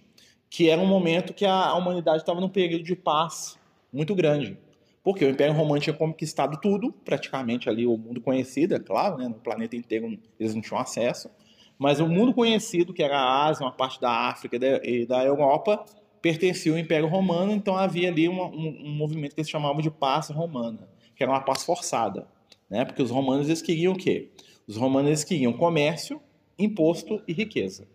que 0.50 0.70
era 0.70 0.82
um 0.82 0.86
momento 0.86 1.34
que 1.34 1.46
a 1.46 1.74
humanidade 1.76 2.18
estava 2.18 2.42
num 2.42 2.50
período 2.50 2.84
de 2.84 2.96
paz 2.96 3.58
muito 3.92 4.14
grande. 4.14 4.58
Porque 5.04 5.26
o 5.26 5.30
Império 5.30 5.56
Romano 5.56 5.80
tinha 5.82 5.96
conquistado 5.96 6.60
tudo, 6.62 6.92
praticamente 6.92 7.70
ali 7.70 7.88
o 7.88 7.98
mundo 7.98 8.22
conhecido, 8.22 8.76
é 8.76 8.80
claro, 8.80 9.18
né? 9.18 9.28
no 9.28 9.36
planeta 9.36 9.76
inteiro 9.76 10.20
eles 10.40 10.54
não 10.54 10.62
tinham 10.62 10.80
acesso, 10.80 11.30
mas 11.78 12.00
o 12.00 12.08
mundo 12.08 12.34
conhecido, 12.34 12.94
que 12.94 13.02
era 13.02 13.18
a 13.18 13.46
Ásia, 13.48 13.66
uma 13.66 13.72
parte 13.72 14.00
da 14.00 14.12
África 14.12 14.60
e 14.84 15.06
da 15.06 15.26
Europa, 15.26 15.84
pertencia 16.22 16.72
ao 16.72 16.78
Império 16.78 17.08
Romano, 17.08 17.52
então 17.52 17.76
havia 17.76 18.10
ali 18.10 18.28
uma, 18.28 18.46
um, 18.46 18.68
um, 18.86 18.92
movimento 18.92 19.34
que 19.34 19.42
eles 19.42 19.50
chamavam 19.50 19.82
de 19.82 19.90
paz 19.90 20.30
romana, 20.30 20.88
que 21.16 21.24
era 21.24 21.32
uma 21.32 21.42
paz 21.42 21.64
forçada, 21.64 22.28
né? 22.70 22.86
porque 22.86 23.02
os 23.02 23.10
romanos 23.10 23.48
eles 23.48 23.64
queriam 23.64 23.94
o 23.94 23.98
quê? 23.98 24.30
Os 24.68 24.78
romanos 24.78 25.24
queriam 25.24 25.54
comércio, 25.54 26.22
imposto 26.58 27.22
e 27.28 27.34
riqueza. 27.34 27.88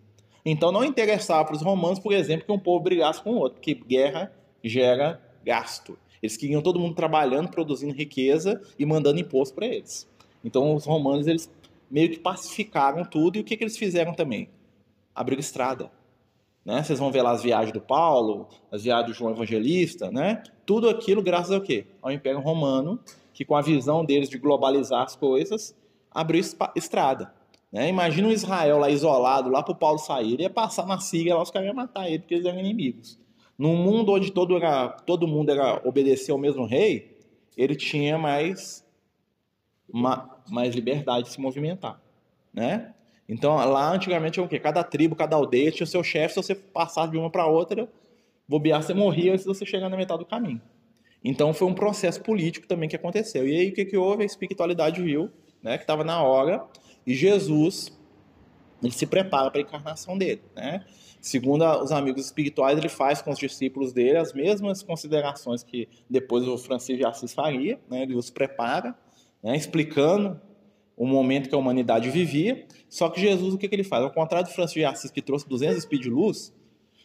Então 0.44 0.70
não 0.70 0.84
interessava 0.84 1.44
para 1.44 1.56
os 1.56 1.62
romanos, 1.62 1.98
por 1.98 2.12
exemplo, 2.12 2.46
que 2.46 2.52
um 2.52 2.58
povo 2.58 2.84
brigasse 2.84 3.22
com 3.22 3.32
o 3.32 3.38
outro, 3.38 3.54
porque 3.54 3.74
guerra 3.74 4.32
gera 4.62 5.20
gasto. 5.44 5.98
Eles 6.22 6.36
queriam 6.36 6.62
todo 6.62 6.78
mundo 6.78 6.94
trabalhando, 6.94 7.48
produzindo 7.48 7.92
riqueza 7.92 8.60
e 8.78 8.86
mandando 8.86 9.20
imposto 9.20 9.54
para 9.54 9.66
eles. 9.66 10.08
Então 10.44 10.74
os 10.74 10.84
romanos 10.84 11.26
eles 11.26 11.50
meio 11.90 12.10
que 12.10 12.18
pacificaram 12.18 13.04
tudo. 13.04 13.36
E 13.36 13.40
o 13.40 13.44
que, 13.44 13.56
que 13.56 13.64
eles 13.64 13.76
fizeram 13.76 14.14
também? 14.14 14.48
Abriram 15.14 15.40
estrada. 15.40 15.90
Né? 16.64 16.82
Vocês 16.82 16.98
vão 16.98 17.12
ver 17.12 17.22
lá 17.22 17.30
as 17.30 17.42
viagens 17.42 17.72
do 17.72 17.80
Paulo, 17.80 18.48
as 18.70 18.82
viagens 18.82 19.12
do 19.12 19.14
João 19.16 19.30
Evangelista, 19.32 20.10
né? 20.10 20.42
Tudo 20.64 20.88
aquilo 20.88 21.22
graças 21.22 21.52
ao 21.52 21.60
quê? 21.60 21.86
Ao 22.02 22.10
Império 22.10 22.40
Romano, 22.40 22.98
que 23.32 23.44
com 23.44 23.54
a 23.54 23.62
visão 23.62 24.04
deles 24.04 24.28
de 24.28 24.36
globalizar 24.36 25.02
as 25.04 25.14
coisas, 25.14 25.76
abriu 26.16 26.42
estrada. 26.74 27.30
Né? 27.70 27.90
Imagina 27.90 28.28
um 28.28 28.32
Israel 28.32 28.78
lá 28.78 28.88
isolado, 28.88 29.50
lá 29.50 29.62
para 29.62 29.72
o 29.72 29.76
Paulo 29.76 29.98
sair, 29.98 30.32
ele 30.32 30.44
ia 30.44 30.50
passar 30.50 30.86
na 30.86 30.98
Síria, 30.98 31.34
lá 31.34 31.42
os 31.42 31.50
caras 31.50 31.68
iam 31.68 31.74
matar 31.74 32.08
ele, 32.08 32.20
porque 32.20 32.34
eles 32.34 32.46
eram 32.46 32.58
inimigos. 32.58 33.20
Num 33.58 33.76
mundo 33.76 34.12
onde 34.12 34.32
todo, 34.32 34.56
era, 34.56 34.88
todo 34.88 35.28
mundo 35.28 35.50
era 35.50 35.86
obedecer 35.86 36.32
ao 36.32 36.38
mesmo 36.38 36.64
rei, 36.64 37.18
ele 37.54 37.76
tinha 37.76 38.16
mais, 38.16 38.82
mais 40.50 40.74
liberdade 40.74 41.26
de 41.26 41.32
se 41.34 41.40
movimentar. 41.40 42.00
Né? 42.52 42.94
Então, 43.28 43.54
lá 43.54 43.92
antigamente 43.92 44.40
é 44.40 44.42
o 44.42 44.48
quê? 44.48 44.58
Cada 44.58 44.82
tribo, 44.82 45.14
cada 45.14 45.36
aldeia 45.36 45.70
tinha 45.70 45.84
o 45.84 45.88
seu 45.88 46.02
chefe, 46.02 46.34
se 46.34 46.42
você 46.42 46.54
passasse 46.54 47.10
de 47.10 47.18
uma 47.18 47.28
para 47.28 47.46
outra, 47.46 47.86
bobear, 48.48 48.82
você 48.82 48.94
morria 48.94 49.32
antes 49.34 49.44
de 49.44 49.48
você 49.48 49.66
chegar 49.66 49.90
na 49.90 49.98
metade 49.98 50.20
do 50.20 50.26
caminho. 50.26 50.62
Então, 51.22 51.52
foi 51.52 51.68
um 51.68 51.74
processo 51.74 52.22
político 52.22 52.66
também 52.66 52.88
que 52.88 52.96
aconteceu. 52.96 53.46
E 53.46 53.54
aí, 53.54 53.68
o 53.68 53.74
que, 53.74 53.84
que 53.84 53.98
houve? 53.98 54.22
A 54.22 54.26
espiritualidade 54.26 55.02
viu 55.02 55.30
né, 55.66 55.76
que 55.76 55.82
estava 55.82 56.04
na 56.04 56.22
hora, 56.22 56.64
e 57.04 57.12
Jesus 57.12 57.92
ele 58.80 58.92
se 58.92 59.04
prepara 59.04 59.50
para 59.50 59.60
a 59.60 59.62
encarnação 59.62 60.16
dele. 60.16 60.42
Né? 60.54 60.84
Segundo 61.20 61.64
os 61.82 61.90
amigos 61.90 62.24
espirituais, 62.26 62.78
ele 62.78 62.88
faz 62.88 63.20
com 63.20 63.32
os 63.32 63.38
discípulos 63.38 63.92
dele 63.92 64.16
as 64.16 64.32
mesmas 64.32 64.84
considerações 64.84 65.64
que 65.64 65.88
depois 66.08 66.46
o 66.46 66.56
Francisco 66.56 66.98
de 66.98 67.04
Assis 67.04 67.34
faria, 67.34 67.80
né? 67.90 68.02
ele 68.02 68.14
os 68.14 68.30
prepara, 68.30 68.96
né? 69.42 69.56
explicando 69.56 70.40
o 70.96 71.04
momento 71.04 71.48
que 71.48 71.54
a 71.54 71.58
humanidade 71.58 72.10
vivia. 72.10 72.64
Só 72.88 73.08
que 73.08 73.20
Jesus, 73.20 73.54
o 73.54 73.58
que, 73.58 73.68
que 73.68 73.74
ele 73.74 73.82
faz? 73.82 74.04
Ao 74.04 74.12
contrário 74.12 74.48
do 74.48 74.54
Francisco 74.54 74.78
de 74.78 74.84
Assis, 74.84 75.10
que 75.10 75.20
trouxe 75.20 75.48
200 75.48 75.78
espíritos 75.78 76.08
de 76.08 76.14
luz, 76.14 76.54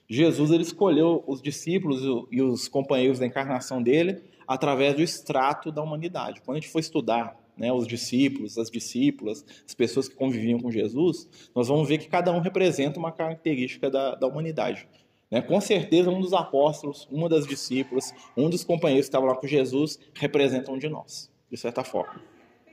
Jesus 0.08 0.51
ele 0.51 0.62
escolheu 0.62 1.24
os 1.25 1.41
discípulos 1.41 2.03
e 2.30 2.44
os 2.44 2.68
companheiros 2.68 3.18
da 3.18 3.25
encarnação 3.25 3.82
dele 3.82 4.22
através 4.48 4.94
do 4.94 5.01
extrato 5.01 5.72
da 5.72 5.82
humanidade. 5.82 6.41
Quando 6.41 6.58
a 6.58 6.60
gente 6.60 6.72
for 6.72 6.80
estudar 6.80 7.40
né, 7.58 7.72
os 7.72 7.88
discípulos, 7.88 8.58
as 8.58 8.70
discípulas, 8.70 9.46
as 9.65 9.74
pessoas 9.74 10.08
que 10.08 10.15
conviviam 10.15 10.60
com 10.60 10.72
Jesus, 10.72 11.27
nós 11.53 11.67
vamos 11.67 11.88
ver 11.88 11.98
que 11.98 12.08
cada 12.08 12.31
um 12.31 12.39
representa 12.39 13.00
uma 13.00 13.12
característica 13.12 13.89
da, 13.89 14.15
da 14.15 14.27
humanidade. 14.27 14.88
Né? 15.29 15.41
Com 15.41 15.62
certeza, 15.62 16.10
um 16.10 16.20
dos 16.20 16.34
apóstolos, 16.34 17.08
uma 17.10 17.29
das 17.29 17.48
discípulas, 17.48 18.13
um 18.36 18.50
dos 18.50 18.63
companheiros 18.63 19.05
que 19.05 19.10
estavam 19.10 19.29
lá 19.29 19.36
com 19.36 19.48
Jesus 19.48 19.98
representam 20.13 20.74
um 20.74 20.77
de 20.77 20.89
nós, 20.89 21.31
de 21.50 21.58
certa 21.58 21.84
forma. 21.84 22.22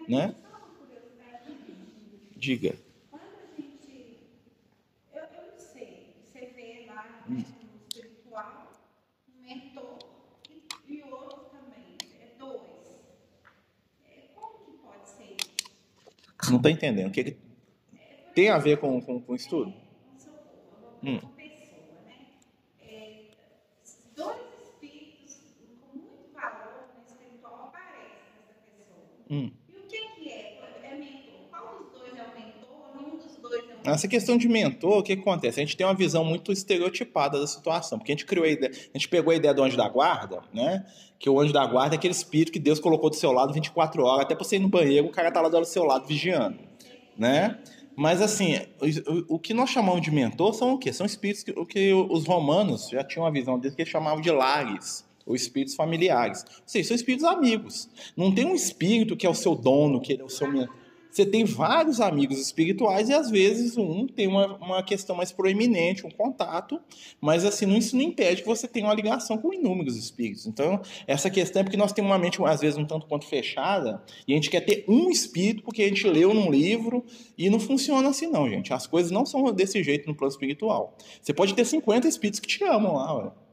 Né? 0.09 0.35
Diga. 2.39 2.77
Quando 3.11 3.23
a 3.23 3.61
gente. 3.61 4.29
Eu, 5.13 5.23
eu 5.23 5.51
não 5.51 5.59
sei, 5.59 6.15
você 6.23 6.47
vê 6.47 6.85
lá 6.87 7.25
no 7.27 7.37
espiritual, 7.37 8.73
um 9.29 9.43
mentor 9.43 9.99
e, 10.49 10.63
e 10.89 11.03
outro 11.03 11.47
também, 11.51 11.99
é 12.21 12.39
dois. 12.39 13.01
É, 14.09 14.29
como 14.37 14.65
que 14.65 14.71
pode 14.79 15.09
ser 15.09 15.37
isso? 15.41 15.73
Não 16.51 16.57
estou 16.57 16.71
entendendo. 16.71 17.09
O 17.09 17.11
que, 17.13 17.25
que 17.25 17.37
tem 18.35 18.49
a 18.51 18.59
ver 18.59 18.79
com, 18.79 19.01
com, 19.01 19.21
com 19.21 19.35
estudo? 19.35 19.73
Vamos 19.73 20.23
supor, 20.23 20.39
Hum. 21.03 21.19
uma 21.23 21.31
pessoa, 21.33 22.01
né? 22.07 22.17
É, 22.81 23.23
dois 24.17 24.39
espíritos 24.65 25.37
com 25.81 25.99
muito 25.99 26.33
valor 26.33 26.89
no 26.97 27.05
espiritual 27.05 27.67
aparecem 27.69 28.33
nessa 28.37 28.55
pessoa. 28.65 29.07
Hum. 29.31 29.51
E 29.69 29.77
o 29.77 29.83
que, 29.87 29.99
que 30.17 30.29
é? 30.31 30.59
É 30.85 30.95
mentor? 30.95 31.49
Qual 31.51 31.79
dos 31.79 31.93
dois 31.93 32.17
é 32.17 32.23
o 32.23 32.35
mentor? 32.35 32.97
Nenhum 32.97 33.17
dos 33.17 33.37
Essa 33.95 34.09
questão 34.09 34.37
de 34.37 34.49
mentor, 34.49 34.99
o 34.99 35.03
que, 35.03 35.13
acontece? 35.13 35.61
A 35.61 35.65
gente 35.65 35.77
tem 35.77 35.87
uma 35.87 35.95
visão 35.95 36.25
muito 36.25 36.53
estereotipada 36.53 37.39
da 37.41 37.47
situação, 37.47 37.99
porque 37.99 38.13
a 38.13 38.15
gente 38.15 38.27
criou 38.27 38.45
a 38.45 38.49
ideia, 38.49 38.73
a 38.73 38.99
gente 38.99 39.09
pegou 39.09 39.33
a 39.33 39.37
ideia 39.37 39.55
do 39.55 39.63
anjo 39.63 39.77
da 39.77 39.89
guarda, 39.89 40.41
né? 40.53 40.85
Que 41.19 41.29
o 41.29 41.41
anjo 41.41 41.53
da 41.53 41.65
guarda 41.67 41.95
é 41.95 41.99
aquele 41.99 42.13
espírito 42.13 42.53
que 42.53 42.59
Deus 42.59 42.79
colocou 42.81 43.11
do 43.11 43.17
seu 43.17 43.33
lado 43.33 43.53
24 43.53 44.03
horas, 44.05 44.25
até 44.25 44.35
você 44.35 44.57
ir 44.57 44.61
no 44.61 44.69
banheiro, 44.69 45.07
o 45.07 45.11
cara 45.11 45.31
tá 45.31 45.41
lá 45.41 45.49
do 45.49 45.65
seu 45.65 45.85
lado 45.85 46.07
vigiando, 46.07 46.59
né? 47.17 47.59
Mas 47.97 48.23
assim, 48.23 48.61
o, 49.29 49.35
o 49.35 49.39
que 49.39 49.53
nós 49.53 49.71
chamamos 49.71 50.03
de 50.03 50.11
mentor 50.11 50.55
são 50.55 50.75
o 50.75 50.79
quê? 50.79 50.93
São 50.93 51.05
espíritos 51.05 51.43
que, 51.43 51.53
que 51.67 51.93
os 51.93 52.25
romanos 52.27 52.89
já 52.89 53.03
tinham 53.03 53.25
uma 53.25 53.33
visão 53.33 53.59
deles 53.59 53.75
que 53.75 53.83
eles 53.83 53.91
chamavam 53.91 54.21
de 54.21 54.31
lares, 54.31 55.05
ou 55.29 55.35
espíritos 55.35 55.75
familiares. 55.75 56.43
Ou 56.43 56.63
seja, 56.65 56.89
são 56.89 56.95
espíritos 56.95 57.25
amigos. 57.27 57.89
Não 58.17 58.35
tem 58.35 58.47
um 58.47 58.55
espírito 58.55 59.15
que 59.15 59.27
é 59.27 59.31
o 59.31 59.35
seu 59.35 59.55
dono, 59.55 60.01
que 60.01 60.15
ele 60.15 60.23
é 60.23 60.25
o 60.25 60.29
seu 60.29 60.51
mentor. 60.51 60.75
Você 61.11 61.25
tem 61.27 61.45
vários 61.45 62.01
amigos 62.01 62.39
espirituais 62.39 63.09
e 63.09 63.15
às 63.15 63.31
vezes 63.31 63.77
um 63.77 64.07
tem 64.07 64.27
uma, 64.27 64.57
uma 64.57 64.83
questão 64.83 65.17
mais 65.17 65.33
proeminente, 65.33 66.07
um 66.07 66.11
contato, 66.11 66.81
mas 67.21 67.45
assim, 67.45 67.77
isso 67.77 67.97
não 67.97 68.03
impede 68.03 68.43
que 68.43 68.49
você 68.49 68.69
tenha 68.69 68.87
uma 68.87 68.95
ligação 68.95 69.39
com 69.39 69.53
inúmeros 69.53 69.97
espíritos. 69.97 70.47
Então, 70.47 70.81
essa 71.07 71.31
questão 71.31 71.61
é 71.61 71.65
porque 71.65 71.77
nós 71.77 71.93
temos 71.93 72.11
uma 72.11 72.19
mente, 72.19 72.43
às 72.45 72.61
vezes, 72.61 72.79
um 72.79 72.85
tanto 72.85 73.07
quanto 73.07 73.27
fechada 73.27 74.03
e 74.27 74.33
a 74.33 74.37
gente 74.37 74.51
quer 74.51 74.61
ter 74.61 74.85
um 74.89 75.11
espírito 75.11 75.63
porque 75.63 75.83
a 75.83 75.89
gente 75.89 76.07
leu 76.07 76.33
num 76.33 76.51
livro 76.51 77.05
e 77.37 77.49
não 77.51 77.59
funciona 77.59 78.09
assim, 78.09 78.27
não, 78.27 78.49
gente. 78.49 78.73
As 78.73 78.87
coisas 78.87 79.11
não 79.11 79.25
são 79.25 79.53
desse 79.53 79.83
jeito 79.83 80.07
no 80.07 80.15
plano 80.15 80.31
espiritual. 80.31 80.97
Você 81.23 81.33
pode 81.33 81.55
ter 81.55 81.65
50 81.65 82.07
espíritos 82.07 82.41
que 82.41 82.49
te 82.49 82.65
amam 82.65 82.95
lá, 82.95 83.15
ué. 83.15 83.48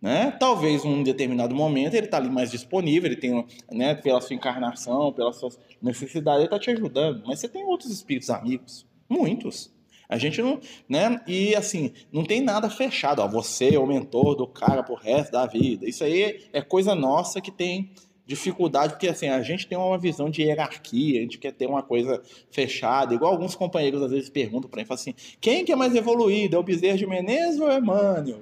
Né? 0.00 0.30
Talvez 0.40 0.84
em 0.84 0.88
um 0.88 1.02
determinado 1.02 1.54
momento 1.54 1.94
ele 1.94 2.06
está 2.06 2.16
ali 2.16 2.30
mais 2.30 2.50
disponível, 2.50 3.10
ele 3.10 3.20
tem, 3.20 3.44
né, 3.70 3.94
pela 3.94 4.20
sua 4.20 4.34
encarnação, 4.34 5.12
pelas 5.12 5.36
suas 5.36 5.58
necessidades, 5.82 6.38
ele 6.38 6.46
está 6.46 6.58
te 6.58 6.70
ajudando. 6.70 7.22
Mas 7.26 7.40
você 7.40 7.48
tem 7.48 7.64
outros 7.64 7.90
espíritos 7.90 8.30
amigos, 8.30 8.86
muitos. 9.08 9.70
A 10.08 10.18
gente 10.18 10.42
não, 10.42 10.58
né? 10.88 11.20
E 11.24 11.54
assim, 11.54 11.92
não 12.12 12.24
tem 12.24 12.40
nada 12.40 12.68
fechado. 12.68 13.22
Ó, 13.22 13.28
você 13.28 13.76
é 13.76 13.78
o 13.78 13.86
mentor 13.86 14.34
do 14.34 14.44
cara 14.44 14.82
pro 14.82 14.96
resto 14.96 15.30
da 15.30 15.46
vida. 15.46 15.88
Isso 15.88 16.02
aí 16.02 16.48
é 16.52 16.60
coisa 16.60 16.96
nossa 16.96 17.40
que 17.40 17.52
tem 17.52 17.92
dificuldade, 18.26 18.94
porque 18.94 19.08
assim, 19.08 19.28
a 19.28 19.42
gente 19.42 19.66
tem 19.66 19.76
uma 19.76 19.98
visão 19.98 20.30
de 20.30 20.42
hierarquia, 20.42 21.18
a 21.18 21.22
gente 21.22 21.38
quer 21.38 21.52
ter 21.52 21.66
uma 21.66 21.82
coisa 21.82 22.22
fechada, 22.50 23.12
igual 23.12 23.32
alguns 23.32 23.56
companheiros 23.56 24.02
às 24.02 24.10
vezes 24.10 24.28
perguntam 24.28 24.70
para 24.70 24.80
mim, 24.80 24.86
falam 24.86 25.00
assim, 25.00 25.14
quem 25.40 25.64
que 25.64 25.72
é 25.72 25.76
mais 25.76 25.94
evoluído, 25.96 26.54
é 26.54 26.58
o 26.58 26.62
Bezerra 26.62 26.96
de 26.96 27.06
Menezes 27.06 27.60
ou 27.60 27.68
é 27.68 27.78
Emmanuel? 27.78 28.40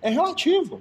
É 0.00 0.08
relativo. 0.08 0.80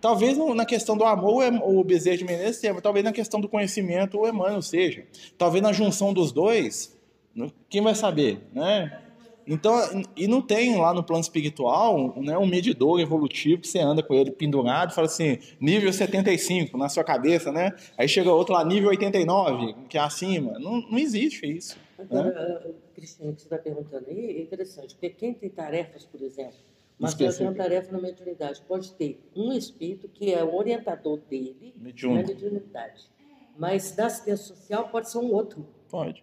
Talvez 0.00 0.36
na 0.54 0.64
questão 0.64 0.96
do 0.96 1.04
amor 1.04 1.44
o 1.64 1.84
Bezerra 1.84 2.16
de 2.16 2.24
Menezes 2.24 2.56
seja, 2.56 2.80
talvez 2.80 3.04
na 3.04 3.12
questão 3.12 3.40
do 3.40 3.48
conhecimento 3.48 4.18
o 4.18 4.26
Emmanuel 4.26 4.62
seja. 4.62 5.04
Talvez 5.36 5.62
na 5.62 5.72
junção 5.72 6.12
dos 6.12 6.32
dois, 6.32 6.96
no- 7.34 7.52
quem 7.68 7.82
vai 7.82 7.94
saber, 7.94 8.40
né? 8.52 9.00
Então, 9.46 9.74
e 10.16 10.28
não 10.28 10.40
tem 10.40 10.76
lá 10.76 10.94
no 10.94 11.02
plano 11.02 11.22
espiritual 11.22 12.14
né, 12.20 12.38
um 12.38 12.46
medidor 12.46 13.00
evolutivo 13.00 13.60
que 13.62 13.66
você 13.68 13.80
anda 13.80 14.00
com 14.02 14.14
ele 14.14 14.30
pendurado 14.30 14.92
e 14.92 14.94
fala 14.94 15.06
assim, 15.08 15.38
nível 15.60 15.92
75 15.92 16.78
na 16.78 16.88
sua 16.88 17.02
cabeça, 17.02 17.50
né? 17.50 17.74
Aí 17.98 18.06
chega 18.06 18.32
outro 18.32 18.54
lá, 18.54 18.64
nível 18.64 18.90
89, 18.90 19.74
que 19.88 19.98
é 19.98 20.00
acima. 20.00 20.56
Não, 20.60 20.80
não 20.82 20.98
existe 20.98 21.46
isso. 21.46 21.76
Agora, 21.98 22.28
ah, 22.64 22.70
Cristiano, 22.94 23.32
o 23.32 23.34
que 23.34 23.40
você 23.42 23.46
está 23.46 23.58
perguntando 23.58 24.04
aí 24.08 24.36
é 24.38 24.40
interessante, 24.42 24.94
porque 24.94 25.10
quem 25.10 25.34
tem 25.34 25.50
tarefas, 25.50 26.04
por 26.04 26.22
exemplo, 26.22 26.54
Marcelo 27.00 27.18
tem 27.18 27.46
uma 27.46 27.52
Específico. 27.52 27.54
tarefa 27.56 27.92
na 27.92 28.00
mediunidade, 28.00 28.62
pode 28.68 28.92
ter 28.92 29.20
um 29.34 29.52
espírito 29.52 30.08
que 30.08 30.32
é 30.32 30.44
o 30.44 30.54
orientador 30.54 31.18
dele 31.28 31.74
na 31.76 32.10
mediunidade. 32.22 33.10
Mas 33.58 33.92
da 33.92 34.06
assistência 34.06 34.46
social 34.54 34.88
pode 34.88 35.10
ser 35.10 35.18
um 35.18 35.32
outro. 35.32 35.66
Pode. 35.88 36.22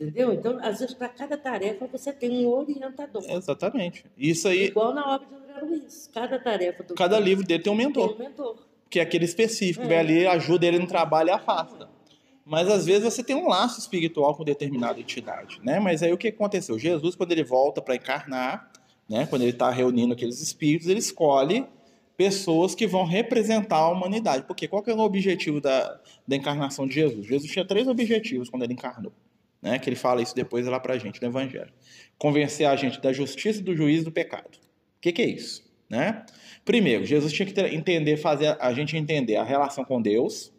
Entendeu? 0.00 0.32
Então, 0.32 0.58
às 0.62 0.80
vezes, 0.80 0.94
para 0.94 1.08
cada 1.08 1.36
tarefa, 1.36 1.86
você 1.86 2.12
tem 2.12 2.44
um 2.46 2.48
orientador. 2.50 3.22
Exatamente. 3.28 4.04
Isso 4.16 4.48
aí, 4.48 4.66
Igual 4.66 4.92
na 4.94 5.14
obra 5.14 5.26
de 5.28 5.34
André 5.34 5.60
Luiz. 5.60 6.10
Cada 6.12 6.38
tarefa 6.40 6.82
do 6.82 6.94
cada 6.94 7.20
livro 7.20 7.44
dele 7.46 7.62
tem 7.62 7.72
um 7.72 7.76
tem 7.76 7.86
mentor. 7.86 8.14
um 8.14 8.18
mentor. 8.18 8.56
que 8.90 8.98
é 8.98 9.02
aquele 9.02 9.24
específico, 9.24 9.84
É. 9.84 9.88
vai 9.88 9.98
ali, 9.98 10.26
ajuda 10.26 10.66
ele 10.66 10.78
no 10.78 10.86
trabalho 10.86 11.28
e 11.28 11.32
afasta. 11.32 11.88
Mas 12.44 12.68
às 12.68 12.84
vezes 12.84 13.04
você 13.04 13.22
tem 13.22 13.36
um 13.36 13.48
laço 13.48 13.78
espiritual 13.78 14.34
com 14.34 14.42
determinada 14.44 14.98
entidade, 15.00 15.60
né? 15.62 15.78
Mas 15.78 16.02
aí 16.02 16.12
o 16.12 16.18
que 16.18 16.28
aconteceu? 16.28 16.76
Jesus, 16.78 17.14
quando 17.14 17.30
ele 17.32 17.44
volta 17.44 17.80
para 17.80 17.94
encarnar, 17.94 18.70
né? 19.12 19.26
Quando 19.26 19.42
ele 19.42 19.50
está 19.50 19.70
reunindo 19.70 20.14
aqueles 20.14 20.40
espíritos, 20.40 20.88
ele 20.88 20.98
escolhe 20.98 21.66
pessoas 22.16 22.74
que 22.74 22.86
vão 22.86 23.04
representar 23.04 23.76
a 23.76 23.90
humanidade. 23.90 24.44
Porque 24.46 24.66
qual 24.66 24.82
que 24.82 24.90
é 24.90 24.94
o 24.94 25.00
objetivo 25.00 25.60
da, 25.60 26.00
da 26.26 26.34
encarnação 26.34 26.86
de 26.86 26.94
Jesus? 26.94 27.26
Jesus 27.26 27.52
tinha 27.52 27.62
três 27.62 27.86
objetivos 27.86 28.48
quando 28.48 28.62
ele 28.62 28.72
encarnou, 28.72 29.12
né? 29.60 29.78
Que 29.78 29.90
ele 29.90 29.96
fala 29.96 30.22
isso 30.22 30.34
depois 30.34 30.66
lá 30.66 30.80
para 30.80 30.94
a 30.94 30.98
gente 30.98 31.20
no 31.20 31.28
Evangelho: 31.28 31.70
convencer 32.16 32.66
a 32.66 32.74
gente 32.74 33.02
da 33.02 33.12
justiça, 33.12 33.62
do 33.62 33.76
juízo 33.76 34.06
do 34.06 34.12
pecado. 34.12 34.56
O 34.96 35.00
que, 35.02 35.12
que 35.12 35.20
é 35.20 35.26
isso, 35.26 35.62
né? 35.90 36.24
Primeiro, 36.64 37.04
Jesus 37.04 37.34
tinha 37.34 37.44
que 37.44 37.60
entender, 37.60 38.16
fazer 38.16 38.56
a 38.58 38.72
gente 38.72 38.96
entender 38.96 39.36
a 39.36 39.44
relação 39.44 39.84
com 39.84 40.00
Deus, 40.00 40.50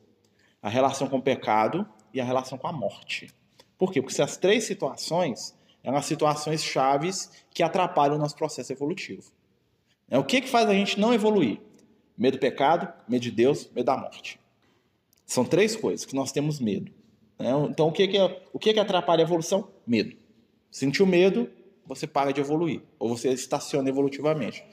a 0.62 0.70
relação 0.70 1.08
com 1.08 1.18
o 1.18 1.22
pecado 1.24 1.88
e 2.14 2.22
a 2.22 2.24
relação 2.24 2.56
com 2.56 2.68
a 2.68 2.72
morte. 2.72 3.32
Por 3.80 3.92
quê? 3.92 4.00
Porque 4.00 4.14
essas 4.14 4.38
três 4.38 4.64
situações 4.66 5.56
eram 5.84 5.98
as 5.98 6.06
situações 6.06 6.64
chaves 6.64 7.30
que 7.54 7.62
atrapalham 7.62 8.16
o 8.16 8.20
nosso 8.20 8.36
processo 8.36 8.72
evolutivo. 8.72 9.32
É 10.10 10.18
o 10.18 10.24
que, 10.24 10.42
que 10.42 10.50
faz 10.50 10.70
a 10.70 10.74
gente 10.74 11.00
não 11.00 11.14
evoluir? 11.14 11.60
Medo 12.18 12.38
do 12.38 12.40
pecado, 12.40 12.92
medo 13.08 13.22
de 13.22 13.32
Deus, 13.32 13.70
medo 13.74 13.86
da 13.86 13.98
morte. 13.98 14.40
São 15.26 15.44
três 15.44 15.76
coisas 15.76 16.06
que 16.06 16.16
nós 16.16 16.32
temos 16.32 16.60
medo. 16.60 16.92
Né? 17.40 17.50
Então, 17.70 17.88
o 17.88 17.92
que, 17.92 18.08
que, 18.08 18.18
é, 18.18 18.44
o 18.54 18.60
que, 18.60 18.74
que 18.74 18.80
atrapalha 18.80 19.24
a 19.24 19.28
evolução? 19.28 19.68
Medo. 19.86 20.16
Sentiu 20.72 21.06
medo, 21.06 21.50
você 21.86 22.08
para 22.08 22.32
de 22.32 22.40
evoluir, 22.40 22.82
ou 22.98 23.10
você 23.10 23.30
estaciona 23.30 23.90
evolutivamente. 23.90 24.64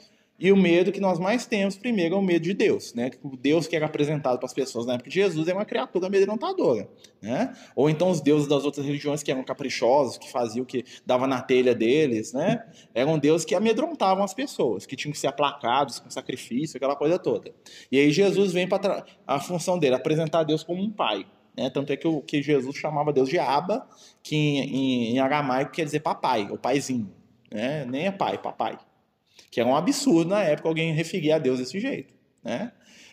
E 0.41 0.51
o 0.51 0.57
medo 0.57 0.91
que 0.91 0.99
nós 0.99 1.19
mais 1.19 1.45
temos, 1.45 1.77
primeiro, 1.77 2.15
é 2.15 2.17
o 2.17 2.21
medo 2.21 2.41
de 2.41 2.55
Deus, 2.55 2.95
né? 2.95 3.11
O 3.21 3.37
Deus 3.37 3.67
que 3.67 3.75
era 3.75 3.85
apresentado 3.85 4.39
para 4.39 4.47
as 4.47 4.53
pessoas 4.53 4.87
na 4.87 4.95
época 4.95 5.07
de 5.07 5.13
Jesus 5.13 5.47
é 5.47 5.53
uma 5.53 5.65
criatura 5.65 6.07
amedrontadora, 6.07 6.89
né? 7.21 7.53
Ou 7.75 7.91
então 7.91 8.09
os 8.09 8.21
deuses 8.21 8.47
das 8.47 8.65
outras 8.65 8.83
religiões 8.83 9.21
que 9.21 9.29
eram 9.29 9.43
caprichosos, 9.43 10.17
que 10.17 10.31
faziam 10.31 10.63
o 10.63 10.65
que 10.65 10.83
dava 11.05 11.27
na 11.27 11.43
telha 11.43 11.75
deles, 11.75 12.33
né? 12.33 12.65
Eram 12.91 13.19
deuses 13.19 13.45
que 13.45 13.53
amedrontavam 13.53 14.23
as 14.23 14.33
pessoas, 14.33 14.87
que 14.87 14.95
tinham 14.95 15.11
que 15.11 15.19
ser 15.19 15.27
aplacados 15.27 15.99
com 15.99 16.09
sacrifício, 16.09 16.75
aquela 16.75 16.95
coisa 16.95 17.19
toda. 17.19 17.53
E 17.91 17.99
aí 17.99 18.11
Jesus 18.11 18.51
vem 18.51 18.67
para 18.67 19.05
a 19.27 19.39
função 19.39 19.77
dele, 19.77 19.93
apresentar 19.93 20.43
Deus 20.43 20.63
como 20.63 20.81
um 20.81 20.91
pai, 20.91 21.23
né? 21.55 21.69
Tanto 21.69 21.93
é 21.93 21.95
que, 21.95 22.07
o, 22.07 22.19
que 22.19 22.41
Jesus 22.41 22.75
chamava 22.77 23.13
Deus 23.13 23.29
de 23.29 23.37
Abba, 23.37 23.87
que 24.23 24.35
em, 24.35 24.57
em, 24.59 25.13
em 25.13 25.19
aramaico 25.19 25.71
quer 25.71 25.85
dizer 25.85 25.99
papai, 25.99 26.47
ou 26.49 26.57
paizinho. 26.57 27.13
Né? 27.51 27.85
Nem 27.85 28.07
é 28.07 28.11
pai, 28.11 28.39
papai. 28.39 28.79
Que 29.51 29.59
era 29.59 29.69
um 29.69 29.75
absurdo 29.75 30.29
na 30.29 30.41
época 30.41 30.69
alguém 30.69 30.93
referir 30.93 31.33
a 31.33 31.37
Deus 31.37 31.59
desse 31.59 31.79
jeito. 31.79 32.13
Né? 32.43 32.71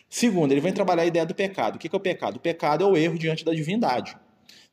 Segundo, 0.09 0.51
ele 0.51 0.61
vem 0.61 0.73
trabalhar 0.73 1.03
a 1.03 1.05
ideia 1.05 1.25
do 1.25 1.35
pecado. 1.35 1.75
O 1.75 1.79
que 1.79 1.93
é 1.93 1.97
o 1.97 1.99
pecado? 1.99 2.37
O 2.37 2.39
pecado 2.39 2.83
é 2.83 2.87
o 2.87 2.97
erro 2.97 3.19
diante 3.19 3.45
da 3.45 3.53
divindade. 3.53 4.17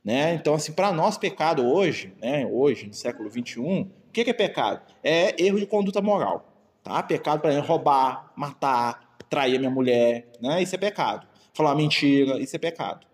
Né? 0.02 0.34
Então, 0.34 0.54
assim, 0.54 0.72
para 0.72 0.92
nós, 0.92 1.18
pecado 1.18 1.66
hoje, 1.66 2.14
né, 2.22 2.46
hoje, 2.46 2.86
no 2.86 2.94
século 2.94 3.28
XXI, 3.28 3.60
o 3.60 3.90
que 4.12 4.20
é 4.20 4.32
pecado? 4.32 4.80
É 5.02 5.34
erro 5.42 5.58
de 5.58 5.66
conduta 5.66 6.00
moral. 6.00 6.56
Tá? 6.82 7.02
Pecado, 7.02 7.40
para 7.40 7.60
roubar, 7.60 8.32
matar, 8.36 9.16
trair 9.28 9.56
a 9.56 9.58
minha 9.58 9.70
mulher, 9.70 10.32
né? 10.40 10.62
isso 10.62 10.74
é 10.74 10.78
pecado. 10.78 11.26
Falar 11.52 11.74
mentira, 11.74 12.38
isso 12.38 12.54
é 12.54 12.58
pecado. 12.58 13.06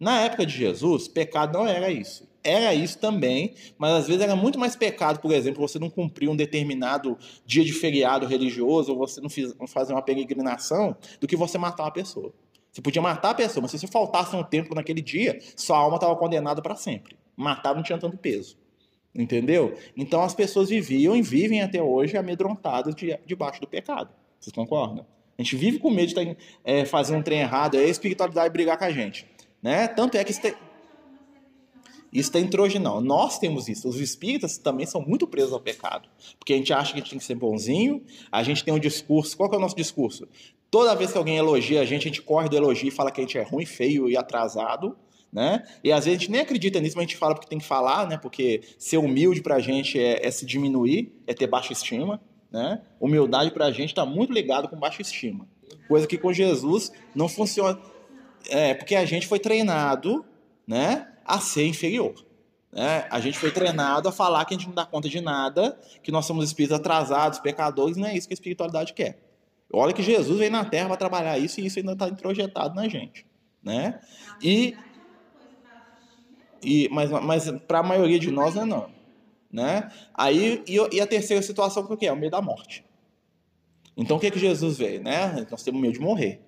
Na 0.00 0.20
época 0.20 0.46
de 0.46 0.56
Jesus, 0.56 1.08
pecado 1.08 1.58
não 1.58 1.66
era 1.66 1.90
isso. 1.90 2.27
Era 2.42 2.72
isso 2.72 2.98
também, 2.98 3.54
mas 3.76 3.92
às 3.92 4.06
vezes 4.06 4.22
era 4.22 4.36
muito 4.36 4.58
mais 4.58 4.76
pecado, 4.76 5.18
por 5.20 5.32
exemplo, 5.32 5.60
você 5.60 5.78
não 5.78 5.90
cumprir 5.90 6.28
um 6.28 6.36
determinado 6.36 7.18
dia 7.44 7.64
de 7.64 7.72
feriado 7.72 8.26
religioso, 8.26 8.92
ou 8.92 8.98
você 8.98 9.20
não, 9.20 9.28
fiz, 9.28 9.54
não 9.56 9.66
fazer 9.66 9.92
uma 9.92 10.02
peregrinação, 10.02 10.96
do 11.20 11.26
que 11.26 11.36
você 11.36 11.58
matar 11.58 11.84
uma 11.84 11.90
pessoa. 11.90 12.32
Você 12.70 12.80
podia 12.80 13.02
matar 13.02 13.30
a 13.30 13.34
pessoa, 13.34 13.62
mas 13.62 13.72
se 13.72 13.78
você 13.78 13.86
faltasse 13.86 14.36
um 14.36 14.42
tempo 14.42 14.74
naquele 14.74 15.00
dia, 15.00 15.38
sua 15.56 15.78
alma 15.78 15.96
estava 15.96 16.14
condenada 16.14 16.62
para 16.62 16.76
sempre. 16.76 17.16
Matar 17.36 17.74
não 17.74 17.82
tinha 17.82 17.98
tanto 17.98 18.16
peso. 18.16 18.56
Entendeu? 19.14 19.74
Então 19.96 20.22
as 20.22 20.34
pessoas 20.34 20.68
viviam 20.68 21.16
e 21.16 21.22
vivem 21.22 21.60
até 21.60 21.82
hoje 21.82 22.16
amedrontadas 22.16 22.94
de, 22.94 23.18
debaixo 23.26 23.60
do 23.60 23.66
pecado. 23.66 24.10
Vocês 24.38 24.54
concordam? 24.54 25.04
A 25.36 25.42
gente 25.42 25.56
vive 25.56 25.78
com 25.78 25.90
medo 25.90 26.12
de 26.12 26.20
estar, 26.20 26.34
tá 26.34 26.40
é, 26.64 26.84
fazer 26.84 27.16
um 27.16 27.22
trem 27.22 27.40
errado, 27.40 27.76
é 27.76 27.80
a 27.80 27.88
espiritualidade 27.88 28.52
brigar 28.52 28.78
com 28.78 28.84
a 28.84 28.90
gente. 28.90 29.26
Né? 29.62 29.88
Tanto 29.88 30.16
é 30.16 30.24
que 30.24 30.32
isso 32.12 32.32
tem 32.32 32.46
trojinal. 32.46 33.00
Nós 33.00 33.38
temos 33.38 33.68
isso. 33.68 33.88
Os 33.88 34.00
espíritas 34.00 34.58
também 34.58 34.86
são 34.86 35.00
muito 35.00 35.26
presos 35.26 35.52
ao 35.52 35.60
pecado. 35.60 36.08
Porque 36.38 36.52
a 36.52 36.56
gente 36.56 36.72
acha 36.72 36.92
que 36.92 36.98
a 36.98 37.02
gente 37.02 37.10
tem 37.10 37.18
que 37.18 37.24
ser 37.24 37.34
bonzinho, 37.34 38.02
a 38.30 38.42
gente 38.42 38.64
tem 38.64 38.72
um 38.72 38.78
discurso. 38.78 39.36
Qual 39.36 39.52
é 39.52 39.56
o 39.56 39.60
nosso 39.60 39.76
discurso? 39.76 40.26
Toda 40.70 40.94
vez 40.94 41.12
que 41.12 41.18
alguém 41.18 41.36
elogia 41.36 41.80
a 41.80 41.84
gente, 41.84 42.02
a 42.02 42.08
gente 42.08 42.22
corre 42.22 42.48
do 42.48 42.56
elogio 42.56 42.88
e 42.88 42.90
fala 42.90 43.10
que 43.10 43.20
a 43.20 43.24
gente 43.24 43.38
é 43.38 43.42
ruim, 43.42 43.64
feio 43.64 44.08
e 44.08 44.16
atrasado. 44.16 44.96
Né? 45.30 45.62
E 45.84 45.92
às 45.92 46.06
vezes 46.06 46.16
a 46.16 46.20
gente 46.20 46.30
nem 46.30 46.40
acredita 46.40 46.80
nisso, 46.80 46.96
mas 46.96 47.04
a 47.04 47.06
gente 47.06 47.18
fala 47.18 47.34
porque 47.34 47.48
tem 47.48 47.58
que 47.58 47.64
falar, 47.64 48.08
né? 48.08 48.16
Porque 48.16 48.62
ser 48.78 48.96
humilde 48.96 49.42
pra 49.42 49.58
gente 49.60 49.98
é, 49.98 50.26
é 50.26 50.30
se 50.30 50.46
diminuir, 50.46 51.12
é 51.26 51.34
ter 51.34 51.46
baixa 51.46 51.72
estima. 51.72 52.20
Né? 52.50 52.80
Humildade 52.98 53.50
pra 53.50 53.70
gente 53.70 53.90
está 53.90 54.06
muito 54.06 54.32
ligado 54.32 54.68
com 54.68 54.76
baixa 54.76 55.02
estima. 55.02 55.46
Coisa 55.86 56.06
que 56.06 56.16
com 56.16 56.32
Jesus 56.32 56.90
não 57.14 57.28
funciona. 57.28 57.78
É, 58.48 58.72
porque 58.72 58.94
a 58.94 59.04
gente 59.04 59.26
foi 59.26 59.38
treinado, 59.38 60.24
né, 60.66 61.06
a 61.28 61.38
ser 61.38 61.66
inferior. 61.66 62.14
Né? 62.72 63.06
A 63.10 63.20
gente 63.20 63.38
foi 63.38 63.50
treinado 63.50 64.08
a 64.08 64.12
falar 64.12 64.44
que 64.44 64.54
a 64.54 64.56
gente 64.56 64.66
não 64.66 64.74
dá 64.74 64.86
conta 64.86 65.08
de 65.08 65.20
nada, 65.20 65.78
que 66.02 66.10
nós 66.10 66.26
somos 66.26 66.44
espíritos 66.44 66.78
atrasados, 66.78 67.38
pecadores, 67.38 67.96
não 67.96 68.08
é 68.08 68.16
isso 68.16 68.26
que 68.26 68.32
a 68.32 68.36
espiritualidade 68.36 68.94
quer. 68.94 69.22
Olha 69.72 69.92
que 69.92 70.02
Jesus 70.02 70.38
veio 70.38 70.50
na 70.50 70.64
Terra 70.64 70.88
para 70.88 70.96
trabalhar 70.96 71.38
isso 71.38 71.60
e 71.60 71.66
isso 71.66 71.78
ainda 71.78 71.92
está 71.92 72.08
introjetado 72.08 72.74
na 72.74 72.88
gente, 72.88 73.26
né? 73.62 74.00
E, 74.42 74.74
e 76.62 76.88
mas, 76.90 77.10
mas 77.10 77.50
para 77.66 77.80
a 77.80 77.82
maioria 77.82 78.18
de 78.18 78.30
nós 78.30 78.54
não 78.54 78.62
é 78.62 78.64
não, 78.64 78.90
né? 79.52 79.92
Aí 80.14 80.64
e, 80.66 80.96
e 80.96 81.00
a 81.00 81.06
terceira 81.06 81.42
situação 81.42 81.86
que 81.96 82.06
é 82.06 82.12
o 82.12 82.16
medo 82.16 82.30
da 82.30 82.40
morte. 82.40 82.82
Então 83.94 84.16
o 84.16 84.20
que 84.20 84.30
que 84.30 84.38
Jesus 84.38 84.78
veio, 84.78 85.02
né? 85.02 85.46
Nós 85.50 85.62
temos 85.62 85.80
medo 85.82 85.92
de 85.92 86.00
morrer. 86.00 86.40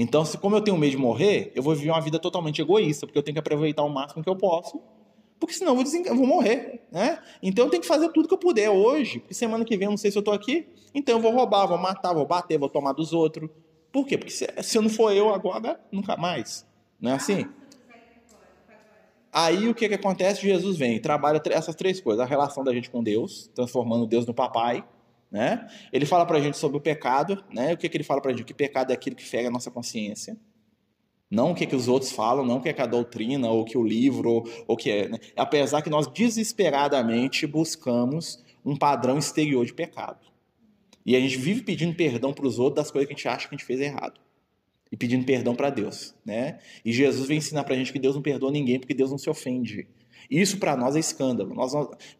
Então, 0.00 0.24
se 0.24 0.38
como 0.38 0.54
eu 0.54 0.60
tenho 0.60 0.78
medo 0.78 0.92
de 0.92 0.96
morrer, 0.96 1.50
eu 1.56 1.62
vou 1.62 1.74
viver 1.74 1.90
uma 1.90 2.00
vida 2.00 2.20
totalmente 2.20 2.62
egoísta, 2.62 3.04
porque 3.04 3.18
eu 3.18 3.22
tenho 3.22 3.34
que 3.34 3.40
aproveitar 3.40 3.82
o 3.82 3.88
máximo 3.90 4.22
que 4.22 4.30
eu 4.30 4.36
posso, 4.36 4.80
porque 5.40 5.52
senão 5.52 5.72
eu 5.72 5.74
vou, 5.74 5.82
desen... 5.82 6.04
eu 6.06 6.14
vou 6.14 6.24
morrer, 6.24 6.86
né? 6.92 7.18
Então 7.42 7.64
eu 7.64 7.70
tenho 7.70 7.80
que 7.80 7.88
fazer 7.88 8.08
tudo 8.10 8.28
que 8.28 8.34
eu 8.34 8.38
puder 8.38 8.70
hoje, 8.70 9.18
porque 9.18 9.34
semana 9.34 9.64
que 9.64 9.76
vem 9.76 9.86
eu 9.86 9.90
não 9.90 9.96
sei 9.96 10.12
se 10.12 10.16
eu 10.16 10.22
tô 10.22 10.30
aqui, 10.30 10.68
então 10.94 11.16
eu 11.16 11.20
vou 11.20 11.32
roubar, 11.32 11.66
vou 11.66 11.76
matar, 11.76 12.14
vou 12.14 12.24
bater, 12.24 12.56
vou 12.56 12.68
tomar 12.68 12.92
dos 12.92 13.12
outros. 13.12 13.50
Por 13.90 14.06
quê? 14.06 14.16
Porque 14.16 14.30
se, 14.30 14.46
se 14.62 14.78
eu 14.78 14.82
não 14.82 14.88
for 14.88 15.12
eu 15.12 15.34
agora, 15.34 15.80
nunca 15.90 16.16
mais. 16.16 16.64
Não 17.00 17.10
é 17.10 17.14
assim? 17.14 17.44
Aí 19.32 19.68
o 19.68 19.74
que, 19.74 19.88
que 19.88 19.94
acontece? 19.94 20.42
Jesus 20.42 20.78
vem 20.78 20.94
e 20.94 21.00
trabalha 21.00 21.42
essas 21.50 21.74
três 21.74 22.00
coisas: 22.00 22.24
a 22.24 22.26
relação 22.26 22.62
da 22.62 22.72
gente 22.72 22.88
com 22.88 23.02
Deus, 23.02 23.50
transformando 23.52 24.06
Deus 24.06 24.24
no 24.24 24.32
papai, 24.32 24.84
né? 25.30 25.68
Ele 25.92 26.06
fala 26.06 26.24
para 26.24 26.38
a 26.38 26.40
gente 26.40 26.56
sobre 26.56 26.78
o 26.78 26.80
pecado. 26.80 27.42
Né? 27.52 27.74
O 27.74 27.76
que, 27.76 27.88
que 27.88 27.96
ele 27.96 28.04
fala 28.04 28.20
para 28.20 28.30
a 28.30 28.34
gente? 28.34 28.46
Que 28.46 28.54
pecado 28.54 28.90
é 28.90 28.94
aquilo 28.94 29.16
que 29.16 29.24
fere 29.24 29.46
a 29.46 29.50
nossa 29.50 29.70
consciência. 29.70 30.36
Não 31.30 31.50
o 31.50 31.54
que, 31.54 31.66
que 31.66 31.76
os 31.76 31.88
outros 31.88 32.10
falam, 32.10 32.44
não 32.44 32.56
o 32.56 32.60
que, 32.62 32.70
é 32.70 32.72
que 32.72 32.80
a 32.80 32.86
doutrina, 32.86 33.50
ou 33.50 33.64
que 33.64 33.76
o 33.76 33.84
livro, 33.84 34.44
ou 34.66 34.76
que 34.76 34.90
é. 34.90 35.08
Né? 35.08 35.18
Apesar 35.36 35.82
que 35.82 35.90
nós 35.90 36.06
desesperadamente 36.06 37.46
buscamos 37.46 38.42
um 38.64 38.74
padrão 38.74 39.18
exterior 39.18 39.64
de 39.66 39.74
pecado. 39.74 40.26
E 41.04 41.14
a 41.14 41.20
gente 41.20 41.36
vive 41.36 41.62
pedindo 41.62 41.94
perdão 41.94 42.32
para 42.32 42.46
os 42.46 42.58
outros 42.58 42.84
das 42.84 42.90
coisas 42.90 43.06
que 43.06 43.14
a 43.14 43.16
gente 43.16 43.28
acha 43.28 43.48
que 43.48 43.54
a 43.54 43.58
gente 43.58 43.66
fez 43.66 43.80
errado. 43.80 44.18
E 44.90 44.96
pedindo 44.96 45.24
perdão 45.26 45.54
para 45.54 45.68
Deus. 45.68 46.14
Né? 46.24 46.58
E 46.82 46.92
Jesus 46.92 47.28
vem 47.28 47.38
ensinar 47.38 47.64
para 47.64 47.74
a 47.74 47.76
gente 47.76 47.92
que 47.92 47.98
Deus 47.98 48.14
não 48.14 48.22
perdoa 48.22 48.50
ninguém 48.50 48.80
porque 48.80 48.94
Deus 48.94 49.10
não 49.10 49.18
se 49.18 49.28
ofende. 49.28 49.86
Isso 50.30 50.58
para 50.58 50.76
nós 50.76 50.96
é 50.96 50.98
escândalo. 50.98 51.54
Nós, 51.54 51.72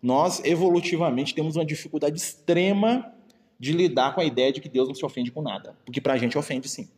nós, 0.02 0.44
evolutivamente, 0.44 1.34
temos 1.34 1.56
uma 1.56 1.64
dificuldade 1.64 2.16
extrema 2.16 3.12
de 3.58 3.72
lidar 3.72 4.14
com 4.14 4.20
a 4.20 4.24
ideia 4.24 4.52
de 4.52 4.60
que 4.60 4.68
Deus 4.68 4.88
não 4.88 4.94
se 4.94 5.04
ofende 5.04 5.30
com 5.30 5.42
nada. 5.42 5.76
Porque 5.84 6.00
para 6.00 6.14
a 6.14 6.18
gente 6.18 6.38
ofende 6.38 6.68
sim. 6.68 6.88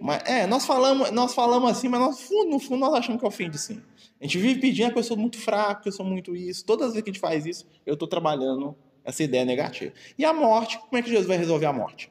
Mas, 0.00 0.22
é, 0.24 0.46
nós 0.46 0.64
falamos, 0.64 1.10
nós 1.10 1.34
falamos 1.34 1.70
assim, 1.70 1.88
mas 1.88 2.00
nós, 2.00 2.30
no 2.48 2.58
fundo 2.58 2.78
nós 2.78 2.94
achamos 2.94 3.20
que 3.20 3.26
ofende 3.26 3.58
sim. 3.58 3.82
A 4.20 4.24
gente 4.24 4.38
vive 4.38 4.60
pedindo 4.60 4.92
que 4.92 4.98
eu 4.98 5.02
sou 5.02 5.16
muito 5.16 5.38
fraco, 5.38 5.82
que 5.82 5.88
eu 5.88 5.92
sou 5.92 6.06
muito 6.06 6.34
isso. 6.34 6.64
Todas 6.64 6.88
as 6.88 6.92
vezes 6.92 7.04
que 7.04 7.10
a 7.10 7.12
gente 7.12 7.20
faz 7.20 7.46
isso, 7.46 7.66
eu 7.84 7.94
estou 7.94 8.08
trabalhando 8.08 8.76
essa 9.04 9.22
ideia 9.22 9.44
negativa. 9.44 9.92
E 10.16 10.24
a 10.24 10.32
morte, 10.32 10.78
como 10.78 10.96
é 10.98 11.02
que 11.02 11.08
Jesus 11.08 11.26
vai 11.26 11.36
resolver 11.36 11.66
a 11.66 11.72
morte? 11.72 12.10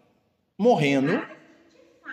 Morrendo 0.58 1.22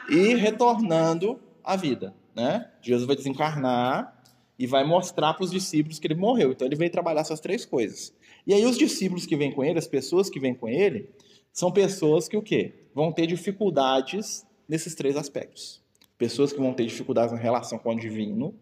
e 0.09 0.35
retornando 0.35 1.41
à 1.63 1.77
vida. 1.77 2.15
Né? 2.35 2.69
Jesus 2.83 3.07
vai 3.07 3.17
desencarnar 3.17 4.23
e 4.59 4.67
vai 4.67 4.85
mostrar 4.85 5.35
para 5.35 5.45
os 5.45 5.51
discípulos 5.51 5.99
que 5.99 6.07
ele 6.07 6.15
morreu. 6.15 6.53
Então 6.53 6.67
ele 6.67 6.77
veio 6.77 6.91
trabalhar 6.91 7.21
essas 7.21 7.41
três 7.41 7.65
coisas. 7.65 8.15
E 8.47 8.55
aí 8.55 8.65
os 8.65 8.79
discípulos 8.79 9.27
que 9.27 9.37
vêm 9.37 9.53
com 9.53 9.65
ele, 9.65 9.79
as 9.79 9.87
pessoas 9.87 10.31
que 10.31 10.39
vêm 10.39 10.55
com 10.55 10.69
ele, 10.69 11.11
são 11.53 11.71
pessoas 11.73 12.29
que 12.29 12.37
o 12.37 12.43
quê? 12.43 12.75
Vão 12.95 13.13
ter 13.13 13.27
dificuldades 13.27 14.47
nesses 14.69 14.95
três 14.95 15.17
aspectos. 15.17 15.83
Pessoas 16.19 16.53
que 16.53 16.59
vão 16.59 16.73
ter 16.73 16.85
dificuldades 16.85 17.33
na 17.33 17.39
relação 17.39 17.79
com 17.79 17.95
o 17.95 17.99
divino, 17.99 18.55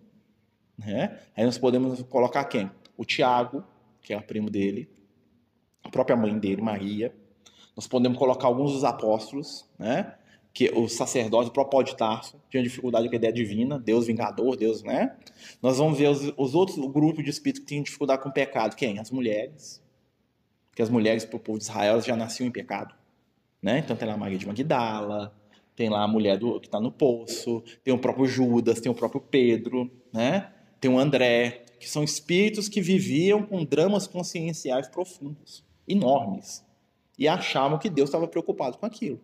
né? 0.79 1.19
Aí 1.37 1.45
nós 1.45 1.59
podemos 1.59 2.03
colocar 2.03 2.45
quem? 2.45 2.71
O 2.97 3.05
Tiago, 3.05 3.65
que 4.01 4.13
é 4.13 4.17
o 4.17 4.23
primo 4.23 4.51
dele, 4.51 4.89
a 5.83 5.91
própria 5.91 6.17
mãe 6.17 6.39
dele, 6.39 6.63
Maria. 6.63 7.15
Nós 7.77 7.87
podemos 7.87 8.19
colocar 8.19 8.47
alguns 8.47 8.73
dos 8.73 8.85
apóstolos, 8.85 9.69
né? 9.79 10.15
Que 10.53 10.71
o 10.75 10.88
sacerdote, 10.88 11.49
o 11.49 11.53
próprio 11.53 11.83
de 11.83 11.97
Tarso, 11.97 12.41
tinha 12.51 12.62
dificuldade 12.62 13.09
com 13.09 13.15
a 13.15 13.17
ideia 13.17 13.33
divina, 13.33 13.79
Deus 13.79 14.07
vingador, 14.07 14.57
Deus, 14.57 14.83
né? 14.83 15.17
Nós 15.62 15.79
vamos 15.79 15.99
ver 15.99 16.09
os, 16.09 16.33
os 16.37 16.55
outros 16.55 16.77
grupos 16.93 17.25
de 17.25 17.31
espíritos 17.31 17.61
que 17.61 17.67
tinham 17.67 17.83
dificuldade 17.83 18.23
com 18.23 18.29
o 18.29 18.33
pecado. 18.33 18.77
Quem? 18.77 18.99
As 18.99 19.11
mulheres. 19.11 19.83
Porque 20.69 20.83
as 20.83 20.91
mulheres, 20.91 21.25
para 21.25 21.37
o 21.37 21.41
povo 21.41 21.59
de 21.59 21.65
Israel, 21.65 22.01
já 22.01 22.17
nasciam 22.17 22.47
em 22.47 22.51
pecado. 22.51 22.95
Né? 23.62 23.79
Então 23.79 23.97
tem 23.97 24.07
lá 24.07 24.15
a 24.15 24.19
Maria 24.19 24.37
de 24.37 24.47
Magdala, 24.47 25.35
tem 25.75 25.88
lá 25.88 26.03
a 26.03 26.09
mulher 26.09 26.37
do, 26.37 26.61
que 26.61 26.67
está 26.67 26.81
no 26.81 26.93
poço, 26.93 27.62
tem 27.83 27.95
o 27.95 27.99
próprio 27.99 28.27
Judas, 28.27 28.81
tem 28.81 28.91
o 28.91 28.95
próprio 28.95 29.21
Pedro, 29.21 29.91
né? 30.12 30.53
tem 30.81 30.91
o 30.91 30.99
André, 30.99 31.65
que 31.79 31.88
são 31.88 32.03
espíritos 32.03 32.69
que 32.69 32.81
viviam 32.81 33.43
com 33.43 33.65
dramas 33.65 34.07
conscienciais 34.07 34.88
profundos, 34.88 35.65
enormes, 35.87 36.65
e 37.19 37.29
achavam 37.29 37.79
que 37.79 37.88
Deus 37.88 38.09
estava 38.09 38.27
preocupado 38.27 38.79
com 38.79 38.87
aquilo. 38.87 39.21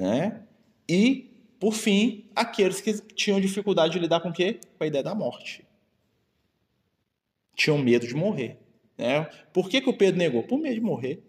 Né? 0.00 0.42
E, 0.88 1.30
por 1.58 1.74
fim, 1.74 2.30
aqueles 2.34 2.80
que 2.80 2.92
tinham 3.14 3.40
dificuldade 3.40 3.92
de 3.92 3.98
lidar 3.98 4.20
com 4.20 4.30
o 4.30 4.32
quê? 4.32 4.58
Com 4.76 4.84
a 4.84 4.86
ideia 4.86 5.04
da 5.04 5.14
morte. 5.14 5.66
Tinham 7.54 7.78
medo 7.78 8.06
de 8.06 8.14
morrer. 8.14 8.58
Né? 8.96 9.24
Por 9.52 9.68
que, 9.68 9.80
que 9.80 9.90
o 9.90 9.96
Pedro 9.96 10.18
negou? 10.18 10.42
Por 10.42 10.58
medo 10.58 10.74
de 10.74 10.80
morrer. 10.80 11.22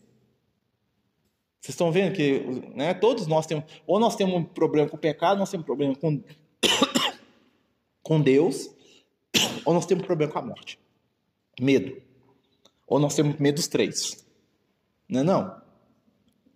Vocês 1.60 1.74
estão 1.74 1.92
vendo 1.92 2.16
que 2.16 2.40
né, 2.74 2.94
todos 2.94 3.28
nós 3.28 3.46
temos, 3.46 3.66
ou 3.86 4.00
nós 4.00 4.16
temos 4.16 4.34
um 4.34 4.44
problema 4.44 4.90
com 4.90 4.96
o 4.96 5.00
pecado, 5.00 5.38
nós 5.38 5.52
temos 5.52 5.64
um 5.64 5.66
problema 5.66 5.96
com, 5.96 6.24
com 8.02 8.22
Deus, 8.22 8.74
Ou 9.66 9.74
nós 9.74 9.86
temos 9.86 10.06
problema 10.06 10.32
com 10.32 10.40
a 10.40 10.42
morte? 10.42 10.80
Medo. 11.60 12.02
Ou 12.88 13.00
nós 13.00 13.16
temos 13.16 13.38
medo 13.38 13.56
dos 13.56 13.68
três? 13.68 14.26
Não 15.08 15.22
é 15.22 15.24
não? 15.24 15.61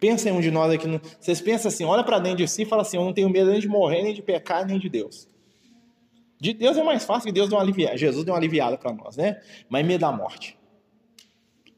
Pensa 0.06 0.30
em 0.30 0.34
um 0.34 0.40
de 0.40 0.52
nós 0.52 0.72
aqui. 0.72 0.86
No... 0.86 1.02
Vocês 1.20 1.42
pensam 1.42 1.68
assim, 1.68 1.84
olha 1.84 2.04
para 2.04 2.20
dentro 2.20 2.38
de 2.38 2.48
si 2.48 2.62
e 2.62 2.66
fala 2.66 2.84
assim, 2.84 2.96
eu 2.96 3.04
não 3.04 3.12
tenho 3.12 3.28
medo 3.28 3.50
nem 3.50 3.60
de 3.60 3.68
morrer, 3.68 4.04
nem 4.04 4.14
de 4.14 4.22
pecar, 4.22 4.64
nem 4.64 4.78
de 4.78 4.88
Deus. 4.88 5.28
De 6.40 6.54
Deus 6.54 6.78
é 6.78 6.84
mais 6.84 7.04
fácil, 7.04 7.26
que 7.26 7.32
Deus 7.32 7.50
deu 7.50 7.58
uma 7.58 7.64
aliviada. 7.64 7.98
Jesus 7.98 8.24
deu 8.24 8.32
uma 8.32 8.40
aliviada 8.40 8.78
para 8.78 8.94
nós, 8.94 9.18
né? 9.18 9.42
Mas 9.68 9.84
medo 9.84 10.02
da 10.02 10.12
morte. 10.12 10.60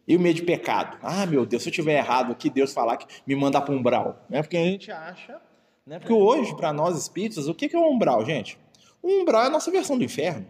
E 0.05 0.17
o 0.17 0.19
medo 0.19 0.35
de 0.35 0.41
pecado. 0.41 0.97
Ah, 1.01 1.25
meu 1.25 1.45
Deus, 1.45 1.63
se 1.63 1.69
eu 1.69 1.73
tiver 1.73 1.97
errado 1.99 2.33
aqui, 2.33 2.49
Deus 2.49 2.73
falar 2.73 2.97
que 2.97 3.07
me 3.25 3.33
manda 3.33 3.61
para 3.61 3.73
um 3.73 3.77
umbral. 3.77 4.21
Né? 4.29 4.41
Porque 4.41 4.57
a 4.57 4.63
gente 4.65 4.91
acha. 4.91 5.39
Né? 5.85 5.97
Porque 5.97 6.11
hoje, 6.11 6.53
para 6.53 6.73
nós 6.73 6.97
espíritos, 6.97 7.47
o 7.47 7.53
que 7.53 7.73
é 7.73 7.79
o 7.79 7.89
umbral, 7.89 8.25
gente? 8.25 8.59
O 9.01 9.21
umbral 9.21 9.43
é 9.43 9.47
a 9.47 9.49
nossa 9.49 9.71
versão 9.71 9.97
do 9.97 10.03
inferno. 10.03 10.45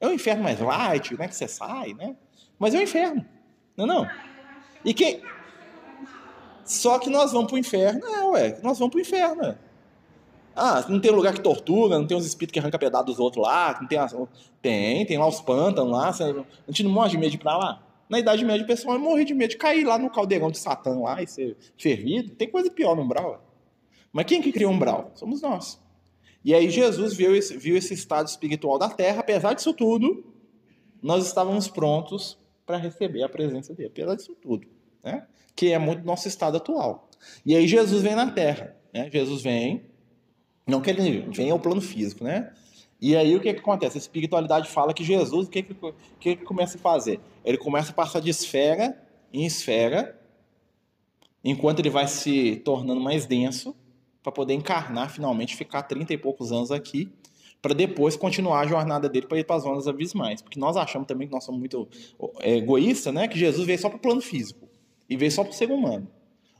É 0.00 0.08
o 0.08 0.12
inferno 0.12 0.42
mais 0.42 0.58
light, 0.58 1.14
né? 1.18 1.28
Que 1.28 1.36
você 1.36 1.46
sai, 1.46 1.92
né? 1.92 2.16
Mas 2.58 2.74
é 2.74 2.78
o 2.78 2.82
inferno. 2.82 3.22
Não 3.76 3.84
é 3.84 3.88
não? 3.88 4.10
E 4.82 4.94
quem. 4.94 5.20
Só 6.68 6.98
que 6.98 7.08
nós 7.08 7.32
vamos 7.32 7.48
para 7.48 7.56
o 7.56 7.58
inferno. 7.58 8.06
É, 8.06 8.24
ué, 8.26 8.60
nós 8.62 8.78
vamos 8.78 8.92
para 8.92 8.98
o 8.98 9.00
inferno. 9.00 9.58
Ah, 10.54 10.84
não 10.88 11.00
tem 11.00 11.10
lugar 11.10 11.32
que 11.32 11.40
tortura, 11.40 11.98
não 11.98 12.06
tem 12.06 12.16
os 12.16 12.26
espíritos 12.26 12.52
que 12.52 12.58
arrancam 12.58 12.78
pedaço 12.78 13.06
dos 13.06 13.18
outros 13.18 13.46
lá, 13.46 13.78
não 13.80 13.88
tem, 13.88 13.96
as... 13.96 14.14
tem, 14.60 15.06
tem 15.06 15.16
lá 15.16 15.26
os 15.26 15.40
pântanos 15.40 15.90
lá, 15.90 16.08
a 16.08 16.70
gente 16.70 16.82
não 16.82 16.90
morre 16.90 17.10
de 17.10 17.16
medo 17.16 17.30
de 17.30 17.36
ir 17.36 17.40
pra 17.40 17.56
lá. 17.56 17.82
Na 18.08 18.18
Idade 18.18 18.44
Média 18.44 18.64
o 18.64 18.66
pessoal 18.66 18.98
morrer 18.98 19.24
de 19.24 19.34
medo 19.34 19.50
de 19.50 19.56
cair 19.56 19.84
lá 19.84 19.98
no 19.98 20.10
caldeirão 20.10 20.50
de 20.50 20.58
Satã 20.58 20.98
lá 20.98 21.22
e 21.22 21.26
ser 21.26 21.56
fervido. 21.76 22.34
Tem 22.34 22.50
coisa 22.50 22.70
pior 22.70 22.96
no 22.96 23.02
umbral. 23.02 23.42
Mas 24.12 24.24
quem 24.26 24.42
que 24.42 24.50
criou 24.50 24.72
o 24.72 24.74
umbral? 24.74 25.12
Somos 25.14 25.40
nós. 25.40 25.80
E 26.44 26.54
aí 26.54 26.68
Jesus 26.68 27.14
viu 27.14 27.36
esse, 27.36 27.56
viu 27.56 27.76
esse 27.76 27.94
estado 27.94 28.26
espiritual 28.26 28.78
da 28.78 28.88
terra, 28.88 29.20
apesar 29.20 29.54
disso 29.54 29.72
tudo, 29.72 30.24
nós 31.02 31.26
estávamos 31.26 31.68
prontos 31.68 32.38
para 32.66 32.76
receber 32.76 33.22
a 33.22 33.28
presença 33.28 33.74
dele, 33.74 33.88
apesar 33.88 34.14
disso 34.16 34.34
tudo, 34.40 34.66
né? 35.02 35.26
que 35.58 35.72
é 35.72 35.78
muito 35.78 36.04
nosso 36.04 36.28
estado 36.28 36.56
atual. 36.56 37.08
E 37.44 37.56
aí 37.56 37.66
Jesus 37.66 38.02
vem 38.02 38.14
na 38.14 38.30
terra. 38.30 38.76
Né? 38.94 39.10
Jesus 39.10 39.42
vem, 39.42 39.86
não 40.64 40.80
que 40.80 40.90
ele 40.90 41.26
venha 41.32 41.52
ao 41.52 41.58
plano 41.58 41.80
físico, 41.80 42.22
né? 42.22 42.52
E 43.00 43.16
aí 43.16 43.34
o 43.34 43.40
que, 43.40 43.52
que 43.52 43.60
acontece? 43.60 43.96
A 43.96 44.00
espiritualidade 44.00 44.68
fala 44.68 44.94
que 44.94 45.02
Jesus, 45.02 45.46
o 45.46 45.50
que, 45.50 45.62
que, 45.62 45.74
que, 46.20 46.36
que 46.36 46.44
começa 46.44 46.78
a 46.78 46.80
fazer? 46.80 47.20
Ele 47.44 47.58
começa 47.58 47.90
a 47.90 47.94
passar 47.94 48.20
de 48.20 48.30
esfera 48.30 49.00
em 49.32 49.44
esfera, 49.44 50.16
enquanto 51.44 51.80
ele 51.80 51.90
vai 51.90 52.06
se 52.06 52.56
tornando 52.64 53.00
mais 53.00 53.26
denso, 53.26 53.74
para 54.22 54.32
poder 54.32 54.54
encarnar 54.54 55.10
finalmente, 55.10 55.56
ficar 55.56 55.82
30 55.82 56.12
e 56.12 56.18
poucos 56.18 56.52
anos 56.52 56.70
aqui, 56.70 57.10
para 57.60 57.74
depois 57.74 58.16
continuar 58.16 58.60
a 58.60 58.66
jornada 58.66 59.08
dele 59.08 59.26
para 59.26 59.38
ir 59.38 59.44
para 59.44 59.56
as 59.56 59.62
zonas 59.62 59.88
abismais. 59.88 60.40
Porque 60.40 60.58
nós 60.58 60.76
achamos 60.76 61.08
também 61.08 61.26
que 61.26 61.34
nós 61.34 61.44
somos 61.44 61.58
muito 61.58 61.88
é, 62.40 62.56
egoístas, 62.56 63.12
né? 63.12 63.26
Que 63.26 63.38
Jesus 63.38 63.66
veio 63.66 63.78
só 63.78 63.88
para 63.88 63.96
o 63.96 64.00
plano 64.00 64.20
físico 64.20 64.67
e 65.08 65.16
veio 65.16 65.30
só 65.30 65.42
para 65.42 65.50
o 65.50 65.54
ser 65.54 65.70
humano. 65.70 66.08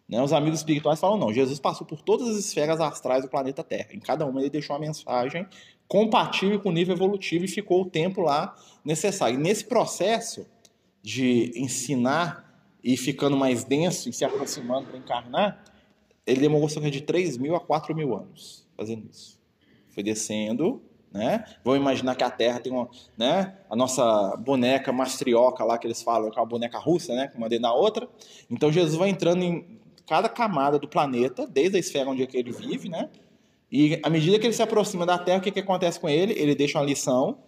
Né? 0.08 0.22
Os 0.22 0.32
amigos 0.32 0.60
espirituais 0.60 0.98
falam, 0.98 1.18
não, 1.18 1.32
Jesus 1.32 1.60
passou 1.60 1.86
por 1.86 2.00
todas 2.00 2.28
as 2.28 2.36
esferas 2.36 2.80
astrais 2.80 3.22
do 3.22 3.28
planeta 3.28 3.62
Terra. 3.62 3.88
Em 3.92 4.00
cada 4.00 4.24
uma 4.24 4.40
ele 4.40 4.48
deixou 4.48 4.74
uma 4.74 4.80
mensagem 4.80 5.46
compatível 5.86 6.60
com 6.60 6.70
o 6.70 6.72
nível 6.72 6.94
evolutivo 6.94 7.44
e 7.44 7.48
ficou 7.48 7.82
o 7.82 7.90
tempo 7.90 8.22
lá 8.22 8.56
necessário. 8.84 9.38
E 9.38 9.42
nesse 9.42 9.64
processo 9.64 10.46
de 11.02 11.52
ensinar 11.56 12.48
e 12.82 12.96
ficando 12.96 13.36
mais 13.36 13.64
denso 13.64 14.08
e 14.08 14.12
se 14.12 14.24
aproximando 14.24 14.86
para 14.88 14.98
encarnar, 14.98 15.64
ele 16.26 16.40
demorou 16.40 16.68
cerca 16.68 16.90
de 16.90 17.02
3 17.02 17.36
mil 17.36 17.54
a 17.54 17.60
4 17.60 17.94
mil 17.94 18.14
anos 18.14 18.66
fazendo 18.78 19.08
isso. 19.10 19.38
Foi 19.90 20.02
descendo, 20.02 20.80
né? 21.12 21.44
Vamos 21.64 21.80
imaginar 21.80 22.14
que 22.14 22.24
a 22.24 22.30
Terra 22.30 22.60
tem 22.60 22.72
uma, 22.72 22.88
né? 23.16 23.56
A 23.68 23.76
nossa 23.76 24.36
boneca 24.36 24.92
mastrioca 24.92 25.64
lá 25.64 25.78
que 25.78 25.86
eles 25.86 26.02
falam, 26.02 26.30
que 26.30 26.38
é 26.38 26.42
uma 26.42 26.48
boneca 26.48 26.78
russa, 26.78 27.14
né? 27.14 27.30
Uma 27.34 27.48
dentro 27.48 27.62
da 27.62 27.72
outra. 27.72 28.08
Então 28.50 28.70
Jesus 28.70 28.96
vai 28.96 29.08
entrando 29.08 29.42
em 29.42 29.78
cada 30.06 30.28
camada 30.28 30.78
do 30.78 30.88
planeta, 30.88 31.46
desde 31.46 31.76
a 31.76 31.80
esfera 31.80 32.08
onde 32.08 32.22
é 32.22 32.28
ele 32.32 32.52
vive, 32.52 32.88
né? 32.88 33.10
E 33.70 34.00
à 34.02 34.08
medida 34.08 34.38
que 34.38 34.46
ele 34.46 34.54
se 34.54 34.62
aproxima 34.62 35.04
da 35.04 35.18
Terra, 35.18 35.38
o 35.38 35.42
que, 35.42 35.50
que 35.50 35.60
acontece 35.60 36.00
com 36.00 36.08
ele? 36.08 36.32
Ele 36.32 36.54
deixa 36.54 36.78
uma 36.78 36.84
lição 36.84 37.38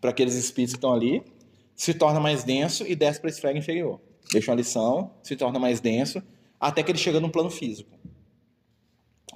para 0.00 0.10
aqueles 0.10 0.34
espíritos 0.34 0.74
que 0.74 0.78
estão 0.78 0.94
ali, 0.94 1.22
se 1.76 1.92
torna 1.92 2.18
mais 2.18 2.44
denso 2.44 2.86
e 2.86 2.94
desce 2.96 3.20
para 3.20 3.28
a 3.28 3.32
esfera 3.32 3.58
inferior. 3.58 4.00
Deixa 4.32 4.50
uma 4.50 4.56
lição, 4.56 5.10
se 5.22 5.36
torna 5.36 5.58
mais 5.58 5.80
denso, 5.80 6.22
até 6.58 6.82
que 6.82 6.90
ele 6.90 6.98
chega 6.98 7.20
no 7.20 7.30
plano 7.30 7.50
físico. 7.50 7.90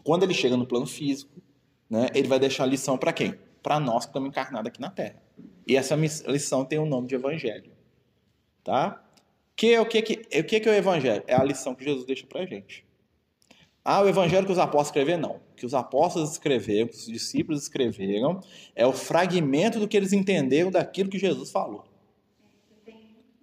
Quando 0.02 0.22
ele 0.22 0.32
chega 0.32 0.56
no 0.56 0.66
plano 0.66 0.86
físico, 0.86 1.30
né, 1.88 2.08
ele 2.14 2.28
vai 2.28 2.38
deixar 2.38 2.64
a 2.64 2.66
lição 2.66 2.98
para 2.98 3.12
quem? 3.12 3.34
Para 3.62 3.80
nós 3.80 4.04
que 4.04 4.10
estamos 4.10 4.28
encarnados 4.28 4.68
aqui 4.68 4.80
na 4.80 4.90
Terra. 4.90 5.22
E 5.66 5.76
essa 5.76 5.94
lição 5.96 6.64
tem 6.64 6.78
o 6.78 6.86
nome 6.86 7.08
de 7.08 7.14
Evangelho. 7.14 7.72
Tá? 8.64 9.02
Que 9.58 9.74
é 9.74 9.80
o 9.80 9.86
que, 9.86 10.02
que, 10.02 10.38
o 10.38 10.44
que 10.44 10.56
é 10.56 10.70
o 10.70 10.74
evangelho? 10.74 11.24
É 11.26 11.34
a 11.34 11.42
lição 11.42 11.74
que 11.74 11.82
Jesus 11.82 12.06
deixa 12.06 12.24
para 12.24 12.42
a 12.42 12.46
gente. 12.46 12.86
Ah, 13.84 14.02
o 14.02 14.08
evangelho 14.08 14.46
que 14.46 14.52
os 14.52 14.58
apóstolos 14.58 14.88
escreveram? 14.88 15.20
Não. 15.20 15.36
O 15.36 15.54
que 15.56 15.66
os 15.66 15.74
apóstolos 15.74 16.30
escreveram, 16.30 16.86
que 16.86 16.94
os 16.94 17.06
discípulos 17.06 17.62
escreveram, 17.62 18.40
é 18.76 18.86
o 18.86 18.92
fragmento 18.92 19.80
do 19.80 19.88
que 19.88 19.96
eles 19.96 20.12
entenderam 20.12 20.70
daquilo 20.70 21.10
que 21.10 21.18
Jesus 21.18 21.50
falou. 21.50 21.84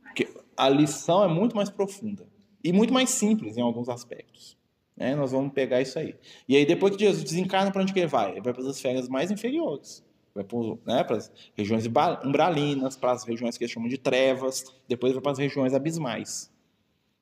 Porque 0.04 0.30
a 0.56 0.70
lição 0.70 1.22
é 1.22 1.28
muito 1.28 1.54
mais 1.54 1.70
profunda 1.70 2.26
e 2.64 2.72
muito 2.72 2.94
mais 2.94 3.10
simples 3.10 3.58
em 3.58 3.62
alguns 3.62 3.90
aspectos. 3.90 4.55
Né? 4.96 5.16
Nós 5.16 5.32
vamos 5.32 5.54
pegar 5.54 5.82
isso 5.82 6.00
aí. 6.00 6.16
E 6.48 6.56
aí, 6.56 6.66
depois 6.66 6.96
que 6.96 7.04
Jesus 7.04 7.24
desencarna, 7.24 7.72
para 7.72 7.82
onde 7.82 7.94
que 7.94 8.00
ele 8.00 8.08
vai? 8.08 8.32
Ele 8.32 8.42
vai 8.42 8.54
para 8.54 8.64
as 8.64 8.70
esferas 8.70 9.10
mais 9.10 9.32
inferiores 9.32 10.06
vai 10.36 10.46
né, 10.86 11.04
para 11.04 11.16
as 11.16 11.32
regiões 11.56 11.86
umbralinas, 12.26 12.98
para 12.98 13.14
as 13.14 13.24
regiões 13.24 13.58
que 13.58 13.64
eles 13.64 13.72
chamam 13.72 13.88
de 13.88 13.98
trevas, 13.98 14.66
depois 14.88 15.14
vai 15.14 15.22
para 15.22 15.32
as 15.32 15.38
regiões 15.38 15.74
abismais. 15.74 16.52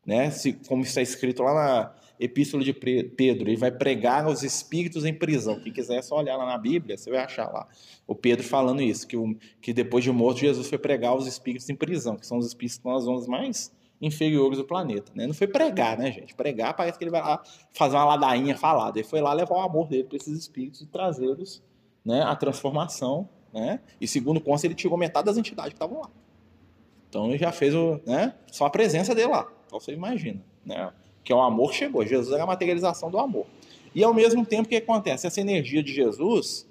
Né? 0.03 0.31
Se, 0.31 0.53
como 0.53 0.81
está 0.81 1.01
escrito 1.01 1.43
lá 1.43 1.53
na 1.53 1.95
Epístola 2.19 2.63
de 2.63 2.73
Pedro, 2.73 3.49
ele 3.49 3.55
vai 3.55 3.71
pregar 3.71 4.25
aos 4.25 4.41
espíritos 4.43 5.05
em 5.05 5.13
prisão. 5.13 5.61
Quem 5.61 5.71
quiser 5.71 5.97
é 5.97 6.01
só 6.01 6.17
olhar 6.17 6.35
lá 6.35 6.45
na 6.45 6.57
Bíblia, 6.57 6.97
você 6.97 7.09
vai 7.11 7.19
achar 7.19 7.51
lá 7.51 7.67
o 8.07 8.15
Pedro 8.15 8.43
falando 8.43 8.81
isso, 8.81 9.07
que, 9.07 9.15
o, 9.15 9.35
que 9.61 9.71
depois 9.71 10.03
de 10.03 10.11
morto 10.11 10.39
Jesus 10.39 10.67
foi 10.67 10.77
pregar 10.77 11.11
aos 11.11 11.27
espíritos 11.27 11.69
em 11.69 11.75
prisão, 11.75 12.17
que 12.17 12.25
são 12.25 12.37
os 12.37 12.47
espíritos 12.47 12.77
que 12.77 12.79
estão 12.79 12.93
nas 12.93 13.03
zonas 13.03 13.27
mais 13.27 13.71
inferiores 14.05 14.57
do 14.57 14.65
planeta. 14.65 15.11
Né? 15.15 15.25
Não 15.25 15.33
foi 15.33 15.47
pregar, 15.47 15.97
né, 15.97 16.11
gente? 16.11 16.35
Pregar 16.35 16.75
parece 16.75 16.97
que 16.97 17.03
ele 17.03 17.11
vai 17.11 17.21
lá 17.21 17.41
fazer 17.71 17.95
uma 17.95 18.05
ladainha 18.05 18.57
falada. 18.57 18.99
Ele 18.99 19.07
foi 19.07 19.21
lá 19.21 19.33
levar 19.33 19.55
o 19.55 19.61
amor 19.61 19.87
dele 19.87 20.03
para 20.03 20.17
esses 20.17 20.37
espíritos 20.37 20.81
e 20.81 20.87
trazê-los 20.87 21.61
né, 22.03 22.21
a 22.21 22.35
transformação, 22.35 23.29
né? 23.53 23.79
E 23.99 24.07
segundo 24.07 24.41
consta, 24.41 24.67
ele 24.67 24.75
tirou 24.75 24.97
metade 24.97 25.25
das 25.25 25.37
entidades 25.37 25.71
que 25.71 25.75
estavam 25.75 26.01
lá. 26.01 26.09
Então 27.09 27.29
ele 27.29 27.37
já 27.37 27.51
fez 27.51 27.73
o, 27.73 28.01
né, 28.05 28.33
só 28.51 28.65
a 28.65 28.69
presença 28.69 29.15
dele 29.15 29.29
lá. 29.29 29.47
Então 29.65 29.79
você 29.79 29.93
imagina, 29.93 30.41
né? 30.65 30.91
Que 31.23 31.31
é 31.31 31.35
o 31.35 31.41
amor 31.41 31.73
chegou. 31.73 32.05
Jesus 32.05 32.33
era 32.33 32.43
a 32.43 32.47
materialização 32.47 33.09
do 33.09 33.17
amor. 33.17 33.45
E 33.95 34.03
ao 34.03 34.13
mesmo 34.13 34.45
tempo 34.45 34.63
o 34.63 34.69
que 34.69 34.75
acontece? 34.75 35.25
Essa 35.25 35.39
energia 35.39 35.81
de 35.81 35.93
Jesus, 35.93 36.67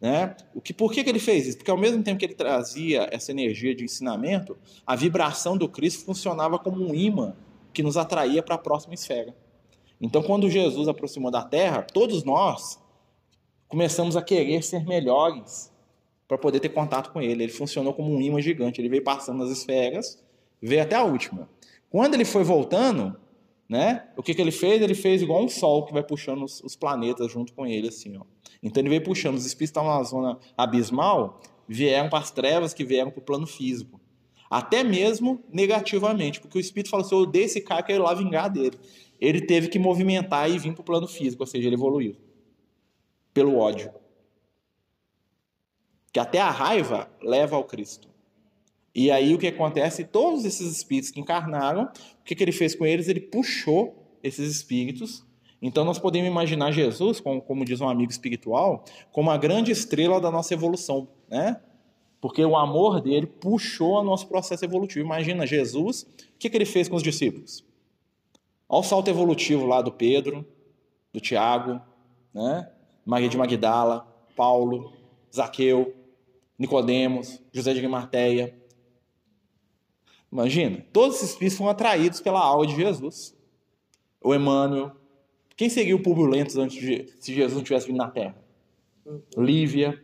né? 0.00 0.36
O 0.54 0.60
que, 0.60 0.74
por 0.74 0.92
que, 0.92 1.02
que 1.02 1.10
ele 1.10 1.18
fez 1.18 1.46
isso? 1.46 1.58
Porque 1.58 1.70
ao 1.70 1.76
mesmo 1.76 2.02
tempo 2.02 2.18
que 2.18 2.24
ele 2.24 2.34
trazia 2.34 3.08
essa 3.10 3.30
energia 3.30 3.74
de 3.74 3.84
ensinamento, 3.84 4.56
a 4.86 4.94
vibração 4.94 5.56
do 5.56 5.68
Cristo 5.68 6.04
funcionava 6.04 6.58
como 6.58 6.84
um 6.84 6.94
imã 6.94 7.34
que 7.72 7.82
nos 7.82 7.96
atraía 7.96 8.42
para 8.42 8.54
a 8.54 8.58
próxima 8.58 8.94
esfera. 8.94 9.34
Então, 10.00 10.22
quando 10.22 10.50
Jesus 10.50 10.88
aproximou 10.88 11.30
da 11.30 11.42
Terra, 11.42 11.82
todos 11.82 12.22
nós 12.24 12.78
começamos 13.68 14.16
a 14.16 14.22
querer 14.22 14.62
ser 14.62 14.84
melhores 14.84 15.72
para 16.28 16.36
poder 16.36 16.60
ter 16.60 16.68
contato 16.68 17.12
com 17.12 17.20
ele. 17.20 17.44
Ele 17.44 17.52
funcionou 17.52 17.94
como 17.94 18.12
um 18.12 18.20
imã 18.20 18.40
gigante. 18.40 18.80
Ele 18.80 18.88
veio 18.88 19.02
passando 19.02 19.38
nas 19.38 19.50
esferas, 19.50 20.22
veio 20.60 20.82
até 20.82 20.96
a 20.96 21.04
última. 21.04 21.48
Quando 21.88 22.14
ele 22.14 22.24
foi 22.24 22.44
voltando, 22.44 23.16
né? 23.68 24.06
O 24.16 24.22
que, 24.22 24.34
que 24.34 24.40
ele 24.40 24.50
fez? 24.50 24.82
Ele 24.82 24.94
fez 24.94 25.22
igual 25.22 25.42
um 25.42 25.48
sol 25.48 25.86
que 25.86 25.92
vai 25.92 26.02
puxando 26.02 26.44
os, 26.44 26.62
os 26.62 26.76
planetas 26.76 27.30
junto 27.30 27.52
com 27.54 27.66
ele, 27.66 27.88
assim, 27.88 28.16
ó. 28.16 28.22
Então 28.62 28.80
ele 28.80 28.88
veio 28.88 29.02
puxando. 29.02 29.36
Os 29.36 29.46
espíritos 29.46 29.70
estavam 29.70 29.96
na 29.96 30.02
zona 30.02 30.38
abismal, 30.56 31.40
vieram 31.68 32.08
para 32.08 32.20
as 32.20 32.30
trevas 32.30 32.74
que 32.74 32.84
vieram 32.84 33.10
para 33.10 33.20
o 33.20 33.24
plano 33.24 33.46
físico. 33.46 34.00
Até 34.48 34.84
mesmo 34.84 35.44
negativamente, 35.52 36.40
porque 36.40 36.58
o 36.58 36.60
espírito 36.60 36.90
falou 36.90 37.04
assim: 37.04 37.14
eu 37.14 37.22
odeio 37.22 37.44
esse 37.44 37.60
cara, 37.60 37.82
quero 37.82 38.02
ir 38.02 38.04
lá 38.04 38.14
vingar 38.14 38.50
dele. 38.50 38.78
Ele 39.20 39.40
teve 39.40 39.68
que 39.68 39.78
movimentar 39.78 40.50
e 40.50 40.58
vir 40.58 40.72
para 40.72 40.82
o 40.82 40.84
plano 40.84 41.08
físico, 41.08 41.42
ou 41.42 41.46
seja, 41.46 41.66
ele 41.66 41.74
evoluiu 41.74 42.16
pelo 43.36 43.58
ódio. 43.58 43.92
Que 46.10 46.18
até 46.18 46.40
a 46.40 46.50
raiva 46.50 47.10
leva 47.20 47.56
ao 47.56 47.64
Cristo. 47.64 48.08
E 48.94 49.10
aí 49.10 49.34
o 49.34 49.38
que 49.38 49.46
acontece? 49.46 50.04
Todos 50.04 50.46
esses 50.46 50.74
espíritos 50.74 51.10
que 51.10 51.20
encarnaram, 51.20 51.84
o 51.84 52.24
que, 52.24 52.34
que 52.34 52.42
ele 52.42 52.52
fez 52.52 52.74
com 52.74 52.86
eles? 52.86 53.08
Ele 53.08 53.20
puxou 53.20 54.18
esses 54.22 54.50
espíritos. 54.50 55.25
Então 55.66 55.84
nós 55.84 55.98
podemos 55.98 56.28
imaginar 56.28 56.70
Jesus, 56.70 57.18
como, 57.18 57.42
como 57.42 57.64
diz 57.64 57.80
um 57.80 57.88
amigo 57.88 58.12
espiritual, 58.12 58.84
como 59.10 59.32
a 59.32 59.36
grande 59.36 59.72
estrela 59.72 60.20
da 60.20 60.30
nossa 60.30 60.54
evolução, 60.54 61.08
né? 61.28 61.60
Porque 62.20 62.44
o 62.44 62.56
amor 62.56 63.00
dele 63.00 63.26
puxou 63.26 64.00
o 64.00 64.04
nosso 64.04 64.28
processo 64.28 64.64
evolutivo. 64.64 65.04
Imagina 65.04 65.44
Jesus, 65.44 66.02
o 66.02 66.38
que, 66.38 66.48
que 66.48 66.56
ele 66.56 66.64
fez 66.64 66.88
com 66.88 66.94
os 66.94 67.02
discípulos? 67.02 67.64
Olha 68.68 68.80
o 68.80 68.82
salto 68.84 69.08
evolutivo 69.08 69.66
lá 69.66 69.82
do 69.82 69.90
Pedro, 69.90 70.46
do 71.12 71.20
Tiago, 71.20 71.80
né? 72.32 72.70
Maria 73.04 73.28
de 73.28 73.36
Magdala, 73.36 74.06
Paulo, 74.36 74.92
Zaqueu, 75.34 75.96
Nicodemos, 76.56 77.40
José 77.52 77.72
de 77.72 77.80
Arimateia. 77.80 78.56
Imagina, 80.30 80.84
todos 80.92 81.16
esses 81.16 81.30
espíritos 81.30 81.58
foram 81.58 81.70
atraídos 81.70 82.20
pela 82.20 82.40
aula 82.40 82.68
de 82.68 82.76
Jesus. 82.76 83.36
O 84.22 84.32
Emmanuel. 84.32 84.92
Quem 85.56 85.68
seguiu 85.68 86.02
Públio 86.02 86.26
Lentos 86.26 86.56
antes 86.56 86.78
de 86.78 87.08
se 87.18 87.34
Jesus 87.34 87.54
não 87.54 87.62
tivesse 87.62 87.86
vindo 87.86 87.96
na 87.96 88.10
Terra? 88.10 88.36
Lívia, 89.36 90.02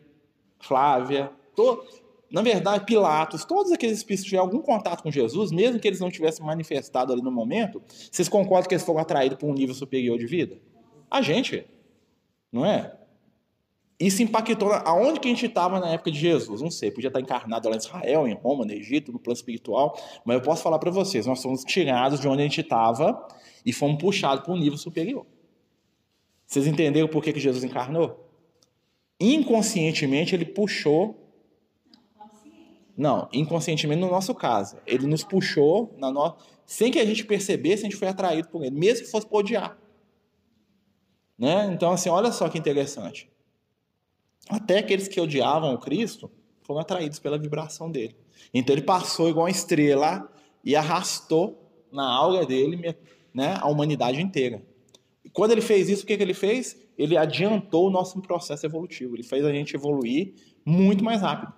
Flávia, 0.58 1.30
to, 1.54 1.84
na 2.30 2.40
verdade, 2.40 2.86
Pilatos, 2.86 3.44
todos 3.44 3.70
aqueles 3.70 3.98
espíritos 3.98 4.24
que 4.24 4.30
tiveram 4.30 4.46
algum 4.46 4.62
contato 4.62 5.02
com 5.02 5.10
Jesus, 5.10 5.52
mesmo 5.52 5.78
que 5.78 5.86
eles 5.86 6.00
não 6.00 6.10
tivessem 6.10 6.44
manifestado 6.44 7.12
ali 7.12 7.20
no 7.20 7.30
momento, 7.30 7.82
vocês 8.10 8.28
concordam 8.28 8.68
que 8.68 8.74
eles 8.74 8.84
foram 8.84 9.00
atraídos 9.00 9.36
por 9.36 9.50
um 9.50 9.52
nível 9.52 9.74
superior 9.74 10.18
de 10.18 10.26
vida? 10.26 10.58
A 11.10 11.20
gente, 11.20 11.66
não 12.50 12.64
é? 12.64 12.96
Isso 14.00 14.22
impactou 14.22 14.72
aonde 14.72 15.20
que 15.20 15.28
a 15.28 15.30
gente 15.30 15.46
estava 15.46 15.78
na 15.78 15.90
época 15.90 16.10
de 16.10 16.18
Jesus. 16.18 16.60
Não 16.60 16.70
sei, 16.70 16.90
podia 16.90 17.08
estar 17.08 17.20
encarnado 17.20 17.68
lá 17.68 17.76
em 17.76 17.78
Israel, 17.78 18.26
em 18.26 18.34
Roma, 18.34 18.64
no 18.64 18.72
Egito, 18.72 19.12
no 19.12 19.18
plano 19.18 19.36
espiritual, 19.36 19.96
mas 20.24 20.36
eu 20.36 20.42
posso 20.42 20.62
falar 20.62 20.78
para 20.78 20.90
vocês, 20.90 21.26
nós 21.26 21.42
fomos 21.42 21.62
tirados 21.62 22.18
de 22.18 22.26
onde 22.26 22.40
a 22.40 22.44
gente 22.44 22.62
estava 22.62 23.28
e 23.64 23.72
fomos 23.72 24.00
puxados 24.00 24.44
para 24.44 24.54
um 24.54 24.56
nível 24.56 24.78
superior. 24.78 25.26
Vocês 26.52 26.66
entenderam 26.66 27.08
por 27.08 27.24
que, 27.24 27.32
que 27.32 27.40
Jesus 27.40 27.64
encarnou? 27.64 28.28
Inconscientemente 29.18 30.34
ele 30.34 30.44
puxou 30.44 31.18
não, 32.94 33.26
inconscientemente 33.32 34.02
no 34.02 34.10
nosso 34.10 34.34
caso. 34.34 34.76
Ele 34.86 35.06
nos 35.06 35.24
puxou 35.24 35.94
na 35.96 36.12
no... 36.12 36.36
sem 36.66 36.92
que 36.92 36.98
a 36.98 37.06
gente 37.06 37.24
percebesse, 37.24 37.80
a 37.80 37.84
gente 37.84 37.96
foi 37.96 38.06
atraído 38.06 38.48
por 38.48 38.62
ele, 38.62 38.78
mesmo 38.78 39.06
que 39.06 39.10
fosse 39.10 39.26
por 39.26 39.38
odiar. 39.38 39.78
Né? 41.38 41.70
Então, 41.72 41.90
assim, 41.90 42.10
olha 42.10 42.30
só 42.30 42.50
que 42.50 42.58
interessante. 42.58 43.30
Até 44.46 44.80
aqueles 44.80 45.08
que 45.08 45.18
odiavam 45.18 45.72
o 45.72 45.78
Cristo 45.78 46.30
foram 46.60 46.80
atraídos 46.80 47.18
pela 47.18 47.38
vibração 47.38 47.90
dele. 47.90 48.14
Então 48.52 48.74
ele 48.74 48.82
passou 48.82 49.30
igual 49.30 49.46
uma 49.46 49.50
estrela 49.50 50.30
e 50.62 50.76
arrastou 50.76 51.72
na 51.90 52.06
aura 52.06 52.44
dele 52.44 52.94
né, 53.32 53.56
a 53.58 53.68
humanidade 53.68 54.20
inteira. 54.20 54.62
E 55.24 55.30
quando 55.30 55.52
ele 55.52 55.60
fez 55.60 55.88
isso, 55.88 56.04
o 56.04 56.06
que, 56.06 56.16
que 56.16 56.22
ele 56.22 56.34
fez? 56.34 56.76
Ele 56.98 57.16
adiantou 57.16 57.86
o 57.86 57.90
nosso 57.90 58.20
processo 58.20 58.66
evolutivo. 58.66 59.14
Ele 59.16 59.22
fez 59.22 59.44
a 59.44 59.52
gente 59.52 59.74
evoluir 59.74 60.34
muito 60.64 61.04
mais 61.04 61.22
rápido. 61.22 61.52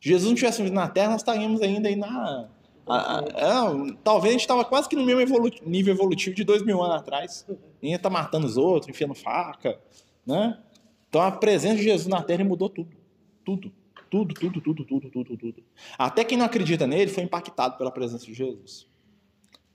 Jesus 0.00 0.28
não 0.28 0.34
tivesse 0.34 0.62
vindo 0.62 0.74
na 0.74 0.88
Terra, 0.88 1.12
nós 1.12 1.22
estaríamos 1.22 1.62
ainda 1.62 1.88
aí 1.88 1.96
na. 1.96 2.48
A, 2.86 3.18
a, 3.18 3.24
é, 3.24 3.96
talvez 4.02 4.30
a 4.30 4.32
gente 4.32 4.42
estava 4.42 4.64
quase 4.64 4.88
que 4.88 4.96
no 4.96 5.04
mesmo 5.04 5.20
evolu 5.20 5.50
nível 5.66 5.94
evolutivo 5.94 6.34
de 6.34 6.44
dois 6.44 6.62
mil 6.62 6.82
anos 6.82 6.96
atrás. 6.96 7.46
Ia 7.82 7.96
estar 7.96 8.08
tá 8.08 8.12
matando 8.12 8.46
os 8.46 8.56
outros, 8.56 8.88
enfiando 8.88 9.14
faca. 9.14 9.78
Né? 10.26 10.58
Então 11.08 11.20
a 11.20 11.30
presença 11.30 11.76
de 11.76 11.82
Jesus 11.82 12.06
na 12.06 12.22
Terra 12.22 12.44
mudou 12.44 12.68
tudo. 12.68 12.96
Tudo. 13.44 13.72
Tudo, 14.10 14.34
tudo, 14.34 14.60
tudo, 14.60 14.84
tudo, 14.84 15.10
tudo, 15.10 15.36
tudo. 15.36 15.62
Até 15.98 16.24
quem 16.24 16.38
não 16.38 16.46
acredita 16.46 16.86
nele 16.86 17.10
foi 17.10 17.22
impactado 17.22 17.76
pela 17.76 17.90
presença 17.90 18.24
de 18.24 18.32
Jesus. 18.32 18.86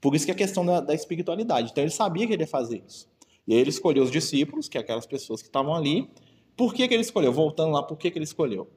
Por 0.02 0.16
isso 0.16 0.26
que 0.26 0.32
é 0.32 0.34
a 0.34 0.38
questão 0.38 0.66
da, 0.66 0.82
da 0.82 0.94
espiritualidade. 0.94 1.70
Então 1.72 1.84
ele 1.84 1.92
sabia 1.92 2.26
que 2.26 2.34
ele 2.34 2.44
ia 2.44 2.48
fazer 2.48 2.84
isso. 2.86 3.08
E 3.48 3.54
aí 3.54 3.60
ele 3.60 3.70
escolheu 3.70 4.04
os 4.04 4.12
discípulos, 4.12 4.70
que 4.70 4.78
é 4.78 4.82
aquelas 4.82 5.06
pessoas 5.06 5.42
que 5.42 5.48
estavam 5.48 5.74
ali. 5.76 6.10
Por 6.56 6.74
que, 6.74 6.88
que 6.88 6.94
ele 6.94 7.02
escolheu? 7.02 7.32
Voltando 7.34 7.72
lá, 7.72 7.84
por 7.84 7.98
que, 7.98 8.10
que 8.10 8.18
ele 8.18 8.26
escolheu? 8.26 8.68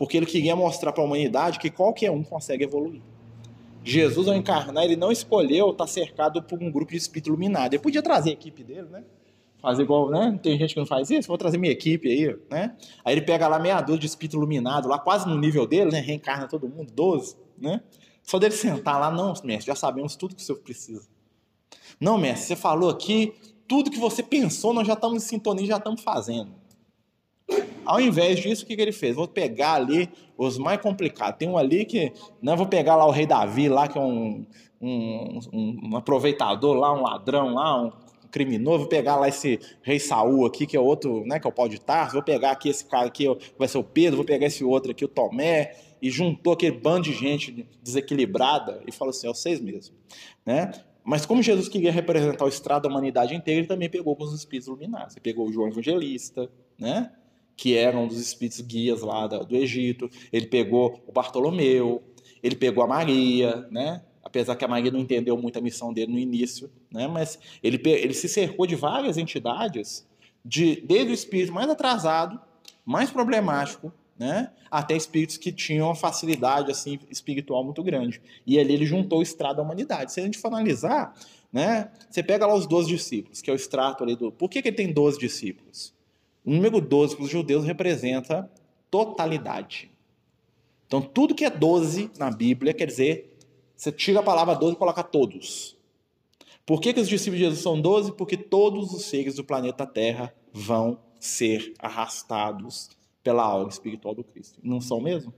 porque 0.00 0.16
ele 0.16 0.24
queria 0.24 0.56
mostrar 0.56 0.92
para 0.92 1.02
a 1.02 1.06
humanidade 1.06 1.58
que 1.58 1.68
qualquer 1.68 2.10
um 2.10 2.22
consegue 2.22 2.64
evoluir. 2.64 3.02
Jesus, 3.84 4.28
ao 4.28 4.34
encarnar, 4.34 4.82
ele 4.82 4.96
não 4.96 5.12
escolheu 5.12 5.72
estar 5.72 5.86
cercado 5.86 6.42
por 6.42 6.58
um 6.58 6.72
grupo 6.72 6.92
de 6.92 6.96
espírito 6.96 7.28
iluminado. 7.28 7.74
Ele 7.74 7.82
podia 7.82 8.00
trazer 8.00 8.30
a 8.30 8.32
equipe 8.32 8.64
dele, 8.64 8.88
né? 8.90 9.04
Fazer 9.60 9.82
igual, 9.82 10.08
né? 10.08 10.40
Tem 10.42 10.58
gente 10.58 10.72
que 10.72 10.80
não 10.80 10.86
faz 10.86 11.10
isso, 11.10 11.28
vou 11.28 11.36
trazer 11.36 11.58
minha 11.58 11.70
equipe 11.70 12.08
aí, 12.08 12.34
né? 12.50 12.74
Aí 13.04 13.12
ele 13.12 13.20
pega 13.20 13.46
lá 13.46 13.58
meia 13.58 13.78
dúzia 13.82 14.00
de 14.00 14.06
espírito 14.06 14.38
iluminado, 14.38 14.88
lá 14.88 14.98
quase 14.98 15.28
no 15.28 15.36
nível 15.36 15.66
dele, 15.66 15.90
né? 15.90 16.00
Reencarna 16.00 16.48
todo 16.48 16.66
mundo, 16.66 16.90
12, 16.90 17.36
né? 17.58 17.82
Só 18.22 18.38
dele 18.38 18.54
sentar 18.54 18.98
lá, 18.98 19.10
não, 19.10 19.34
mestre, 19.44 19.66
já 19.66 19.74
sabemos 19.74 20.16
tudo 20.16 20.34
que 20.34 20.40
o 20.40 20.44
senhor 20.46 20.60
precisa. 20.60 21.06
Não, 22.00 22.16
mestre, 22.16 22.46
você 22.46 22.56
falou 22.56 22.88
aqui, 22.88 23.34
tudo 23.70 23.88
que 23.88 24.00
você 24.00 24.20
pensou, 24.20 24.74
nós 24.74 24.84
já 24.84 24.94
estamos 24.94 25.22
em 25.22 25.24
sintonia, 25.24 25.64
já 25.64 25.76
estamos 25.76 26.02
fazendo. 26.02 26.50
Ao 27.84 28.00
invés 28.00 28.40
disso, 28.40 28.64
o 28.64 28.66
que, 28.66 28.74
que 28.74 28.82
ele 28.82 28.90
fez? 28.90 29.14
Vou 29.14 29.28
pegar 29.28 29.74
ali 29.74 30.10
os 30.36 30.58
mais 30.58 30.80
complicados. 30.80 31.38
Tem 31.38 31.48
um 31.48 31.56
ali 31.56 31.84
que. 31.84 32.12
Não, 32.42 32.54
né, 32.54 32.56
vou 32.56 32.66
pegar 32.66 32.96
lá 32.96 33.06
o 33.06 33.12
rei 33.12 33.26
Davi, 33.26 33.68
lá, 33.68 33.86
que 33.86 33.96
é 33.96 34.00
um, 34.00 34.44
um, 34.80 35.38
um 35.52 35.96
aproveitador 35.96 36.74
lá, 36.74 36.92
um 36.92 37.02
ladrão 37.02 37.54
lá, 37.54 37.80
um 37.80 37.92
criminoso. 38.32 38.80
Vou 38.80 38.88
pegar 38.88 39.14
lá 39.14 39.28
esse 39.28 39.60
rei 39.82 40.00
Saul 40.00 40.46
aqui, 40.46 40.66
que 40.66 40.76
é 40.76 40.80
outro, 40.80 41.24
né? 41.24 41.38
Que 41.38 41.46
é 41.46 41.50
o 41.50 41.52
pau 41.52 41.68
de 41.68 41.80
Tarso. 41.80 42.14
Vou 42.14 42.24
pegar 42.24 42.50
aqui 42.50 42.68
esse 42.68 42.84
cara 42.84 43.06
aqui, 43.06 43.26
vai 43.56 43.68
ser 43.68 43.78
o 43.78 43.84
Pedro. 43.84 44.16
Vou 44.16 44.26
pegar 44.26 44.48
esse 44.48 44.64
outro 44.64 44.90
aqui, 44.90 45.04
o 45.04 45.08
Tomé. 45.08 45.76
E 46.02 46.10
juntou 46.10 46.54
aquele 46.54 46.76
bando 46.76 47.02
de 47.02 47.12
gente 47.12 47.68
desequilibrada 47.80 48.82
e 48.84 48.90
falou 48.90 49.10
assim: 49.10 49.28
é 49.28 49.30
vocês 49.32 49.60
mesmo. 49.60 49.94
Né? 50.44 50.72
Mas 51.04 51.24
como 51.24 51.42
Jesus 51.42 51.68
queria 51.68 51.90
representar 51.90 52.44
o 52.44 52.48
estrado 52.48 52.82
da 52.82 52.88
humanidade 52.88 53.34
inteira, 53.34 53.60
ele 53.60 53.68
também 53.68 53.88
pegou 53.88 54.16
os 54.18 54.34
espíritos 54.34 54.68
iluminados. 54.68 55.14
Ele 55.14 55.22
pegou 55.22 55.48
o 55.48 55.52
João 55.52 55.68
Evangelista, 55.68 56.50
né? 56.78 57.12
que 57.56 57.76
eram 57.76 58.06
dos 58.06 58.18
espíritos 58.18 58.60
guias 58.62 59.02
lá 59.02 59.26
do 59.26 59.54
Egito. 59.56 60.10
Ele 60.32 60.46
pegou 60.46 61.02
o 61.06 61.12
Bartolomeu, 61.12 62.02
ele 62.42 62.56
pegou 62.56 62.82
a 62.82 62.86
Maria, 62.86 63.66
né? 63.70 64.02
apesar 64.22 64.56
que 64.56 64.64
a 64.64 64.68
Maria 64.68 64.90
não 64.90 65.00
entendeu 65.00 65.36
muito 65.36 65.58
a 65.58 65.62
missão 65.62 65.92
dele 65.92 66.12
no 66.12 66.18
início, 66.18 66.70
né? 66.90 67.06
mas 67.06 67.38
ele, 67.62 67.80
ele 67.84 68.14
se 68.14 68.28
cercou 68.28 68.66
de 68.66 68.76
várias 68.76 69.18
entidades, 69.18 70.06
de, 70.44 70.80
desde 70.82 71.10
o 71.10 71.14
espírito 71.14 71.52
mais 71.52 71.68
atrasado, 71.68 72.40
mais 72.84 73.10
problemático, 73.10 73.92
né? 74.20 74.50
até 74.70 74.94
espíritos 74.94 75.38
que 75.38 75.50
tinham 75.50 75.86
uma 75.86 75.94
facilidade 75.94 76.70
assim, 76.70 77.00
espiritual 77.10 77.64
muito 77.64 77.82
grande. 77.82 78.20
E 78.46 78.58
ali 78.58 78.74
ele 78.74 78.84
juntou 78.84 79.20
o 79.20 79.22
estrado 79.22 79.56
da 79.56 79.62
humanidade. 79.62 80.12
Se 80.12 80.20
a 80.20 80.22
gente 80.22 80.36
for 80.36 80.48
analisar, 80.48 81.18
né? 81.50 81.90
você 82.08 82.22
pega 82.22 82.46
lá 82.46 82.54
os 82.54 82.66
12 82.66 82.86
discípulos, 82.86 83.40
que 83.40 83.48
é 83.48 83.52
o 83.54 83.56
extrato 83.56 84.04
ali 84.04 84.14
do... 84.14 84.30
Por 84.30 84.50
que, 84.50 84.60
que 84.60 84.68
ele 84.68 84.76
tem 84.76 84.92
12 84.92 85.18
discípulos? 85.18 85.94
O 86.44 86.50
número 86.50 86.82
12 86.82 87.16
para 87.16 87.24
os 87.24 87.30
judeus 87.30 87.64
representa 87.64 88.50
totalidade. 88.90 89.90
Então, 90.86 91.00
tudo 91.00 91.34
que 91.34 91.46
é 91.46 91.50
12 91.50 92.10
na 92.18 92.30
Bíblia 92.30 92.74
quer 92.74 92.86
dizer, 92.86 93.34
você 93.74 93.90
tira 93.90 94.20
a 94.20 94.22
palavra 94.22 94.54
12 94.54 94.74
e 94.74 94.78
coloca 94.78 95.02
todos. 95.02 95.78
Por 96.66 96.78
que, 96.78 96.92
que 96.92 97.00
os 97.00 97.08
discípulos 97.08 97.38
de 97.38 97.44
Jesus 97.46 97.62
são 97.62 97.80
12? 97.80 98.12
Porque 98.12 98.36
todos 98.36 98.92
os 98.92 99.06
seres 99.06 99.36
do 99.36 99.44
planeta 99.44 99.86
Terra 99.86 100.34
vão 100.52 100.98
ser 101.18 101.72
arrastados 101.78 102.99
pela 103.22 103.42
aura 103.42 103.68
espiritual 103.68 104.14
do 104.14 104.24
Cristo. 104.24 104.58
Não 104.62 104.80
são 104.80 105.00
mesmo? 105.00 105.32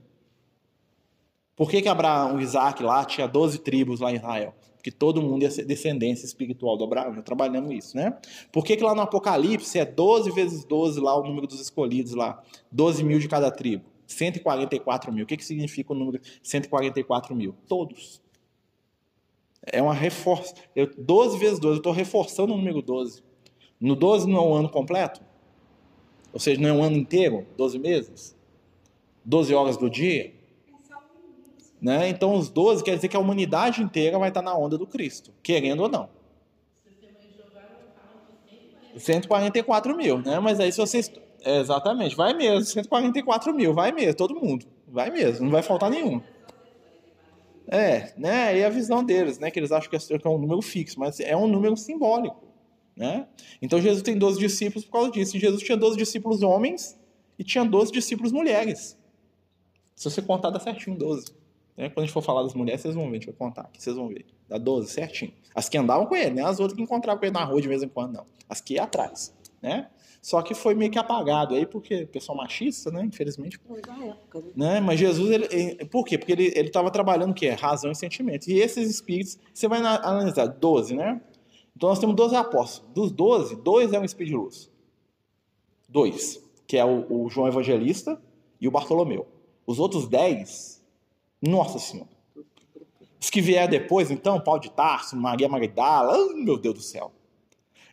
Por 1.55 1.69
que, 1.69 1.81
que 1.81 1.87
Abraão, 1.87 2.39
Isaac 2.39 2.81
lá, 2.81 3.05
tinha 3.05 3.27
12 3.27 3.59
tribos 3.59 3.99
lá 3.99 4.11
em 4.11 4.15
Israel? 4.15 4.55
Porque 4.75 4.91
todo 4.91 5.21
mundo 5.21 5.43
ia 5.43 5.51
ser 5.51 5.63
descendência 5.65 6.25
espiritual 6.25 6.75
do 6.75 6.83
Abraão. 6.83 7.13
Já 7.13 7.21
trabalhamos 7.21 7.71
isso, 7.71 7.95
né? 7.95 8.17
Por 8.51 8.65
que, 8.65 8.75
que 8.75 8.83
lá 8.83 8.93
no 8.93 9.01
Apocalipse 9.01 9.79
é 9.79 9.85
12 9.85 10.31
vezes 10.31 10.65
12 10.65 10.99
lá 10.99 11.17
o 11.17 11.23
número 11.23 11.47
dos 11.47 11.61
escolhidos 11.61 12.13
lá? 12.13 12.43
12 12.71 13.03
mil 13.03 13.19
de 13.19 13.27
cada 13.27 13.49
tribo. 13.51 13.85
144 14.07 15.11
mil. 15.13 15.23
O 15.23 15.27
que, 15.27 15.37
que 15.37 15.45
significa 15.45 15.93
o 15.93 15.95
número 15.95 16.19
144 16.41 17.35
mil? 17.35 17.55
Todos. 17.67 18.21
É 19.65 19.81
uma 19.81 19.93
reforça. 19.93 20.53
Eu, 20.75 20.91
12 20.97 21.37
vezes 21.37 21.59
12, 21.59 21.75
eu 21.75 21.77
estou 21.77 21.93
reforçando 21.93 22.53
o 22.53 22.57
número 22.57 22.81
12. 22.81 23.23
No 23.79 23.95
12 23.95 24.27
não 24.27 24.37
é 24.37 24.41
um 24.41 24.53
ano 24.55 24.69
completo? 24.69 25.21
Ou 26.33 26.39
seja, 26.39 26.59
não 26.59 26.69
é 26.69 26.73
um 26.73 26.83
ano 26.83 26.97
inteiro? 26.97 27.45
12 27.55 27.77
meses? 27.77 28.35
12 29.23 29.53
horas 29.53 29.77
do 29.77 29.89
dia? 29.89 30.33
Né? 31.79 32.09
Então, 32.09 32.33
os 32.35 32.49
12 32.49 32.83
quer 32.83 32.95
dizer 32.95 33.07
que 33.07 33.15
a 33.15 33.19
humanidade 33.19 33.83
inteira 33.83 34.17
vai 34.17 34.29
estar 34.29 34.41
na 34.41 34.57
onda 34.57 34.77
do 34.77 34.87
Cristo, 34.87 35.31
querendo 35.43 35.83
ou 35.83 35.89
não. 35.89 36.09
144 38.97 39.95
mil, 39.95 40.19
né? 40.19 40.39
Mas 40.39 40.59
aí 40.59 40.71
se 40.71 40.77
vocês. 40.77 41.11
Exatamente, 41.45 42.15
vai 42.15 42.33
mesmo, 42.33 42.63
144 42.63 43.53
mil, 43.53 43.73
vai 43.73 43.91
mesmo, 43.91 44.15
todo 44.15 44.35
mundo. 44.35 44.65
Vai 44.87 45.09
mesmo, 45.09 45.45
não 45.45 45.51
vai 45.51 45.61
faltar 45.61 45.89
nenhum. 45.89 46.21
É, 47.67 48.13
né? 48.17 48.57
E 48.57 48.63
a 48.63 48.69
visão 48.69 49.03
deles, 49.03 49.39
né? 49.39 49.51
Que 49.51 49.59
eles 49.59 49.71
acham 49.71 49.89
que 49.89 49.95
é 49.95 50.29
um 50.29 50.37
número 50.37 50.61
fixo, 50.61 50.99
mas 50.99 51.19
é 51.19 51.35
um 51.35 51.47
número 51.47 51.75
simbólico. 51.75 52.42
Né? 52.95 53.27
Então 53.61 53.81
Jesus 53.81 54.01
tem 54.01 54.17
12 54.17 54.39
discípulos 54.39 54.85
por 54.85 54.91
causa 54.91 55.11
disso. 55.11 55.35
E 55.37 55.39
Jesus 55.39 55.63
tinha 55.63 55.77
12 55.77 55.97
discípulos 55.97 56.41
homens 56.43 56.99
e 57.37 57.43
tinha 57.43 57.65
12 57.65 57.91
discípulos 57.91 58.31
mulheres. 58.31 58.97
Se 59.95 60.09
você 60.09 60.21
contar, 60.21 60.49
dá 60.49 60.59
certinho 60.59 60.97
12. 60.97 61.33
Né? 61.77 61.89
Quando 61.89 61.99
a 61.99 62.05
gente 62.05 62.13
for 62.13 62.21
falar 62.21 62.43
das 62.43 62.53
mulheres, 62.53 62.81
vocês 62.81 62.95
vão 62.95 63.05
ver, 63.05 63.11
a 63.11 63.13
gente 63.13 63.25
vai 63.25 63.35
contar 63.35 63.61
aqui, 63.61 63.81
vocês 63.81 63.95
vão 63.95 64.07
ver. 64.07 64.25
Dá 64.47 64.57
12, 64.57 64.91
certinho. 64.91 65.33
As 65.55 65.67
que 65.67 65.77
andavam 65.77 66.05
com 66.05 66.15
ele, 66.15 66.31
né? 66.31 66.43
As 66.43 66.59
outras 66.59 66.75
que 66.75 66.83
encontravam 66.83 67.19
com 67.19 67.25
ele 67.25 67.33
na 67.33 67.43
rua 67.43 67.61
de 67.61 67.67
vez 67.67 67.81
em 67.81 67.87
quando, 67.87 68.13
não. 68.13 68.25
As 68.47 68.61
que 68.61 68.75
iam 68.75 68.83
atrás, 68.83 69.33
né? 69.61 69.89
Só 70.21 70.41
que 70.41 70.53
foi 70.53 70.73
meio 70.73 70.89
que 70.89 70.97
apagado 70.97 71.53
aí, 71.53 71.65
porque 71.65 72.05
pessoal 72.05 72.37
machista, 72.37 72.89
né? 72.91 73.03
Infelizmente. 73.03 73.59
Época, 73.69 74.39
né? 74.39 74.45
né? 74.55 74.79
Mas 74.79 74.99
Jesus, 74.99 75.29
ele, 75.29 75.47
ele, 75.51 75.85
por 75.85 76.05
quê? 76.05 76.17
Porque 76.17 76.31
ele 76.31 76.49
estava 76.59 76.89
trabalhando 76.89 77.31
o 77.31 77.33
quê? 77.33 77.49
Razão 77.49 77.91
e 77.91 77.95
sentimento. 77.95 78.47
E 78.47 78.59
esses 78.59 78.89
espíritos, 78.89 79.37
você 79.53 79.67
vai 79.67 79.79
analisar, 79.79 80.45
12, 80.45 80.95
né? 80.95 81.19
Então 81.75 81.89
nós 81.89 81.99
temos 81.99 82.15
12 82.15 82.35
apóstolos. 82.35 82.91
Dos 82.93 83.11
12, 83.11 83.55
dois 83.57 83.93
é 83.93 83.99
um 83.99 84.05
espírito 84.05 84.31
de 84.31 84.37
luz. 84.37 84.71
Dois. 85.89 86.41
Que 86.67 86.77
é 86.77 86.85
o, 86.85 87.05
o 87.09 87.29
João 87.29 87.47
Evangelista 87.47 88.21
e 88.59 88.67
o 88.67 88.71
Bartolomeu. 88.71 89.27
Os 89.65 89.79
outros 89.79 90.07
10, 90.07 90.81
nossa 91.41 91.79
senhora. 91.79 92.09
Os 93.19 93.29
que 93.29 93.41
vieram 93.41 93.69
depois, 93.69 94.11
então, 94.11 94.39
Paulo 94.39 94.59
de 94.59 94.69
Tarso, 94.69 95.15
Maria 95.15 95.47
Magdala, 95.47 96.33
meu 96.35 96.57
Deus 96.57 96.75
do 96.75 96.81
céu. 96.81 97.11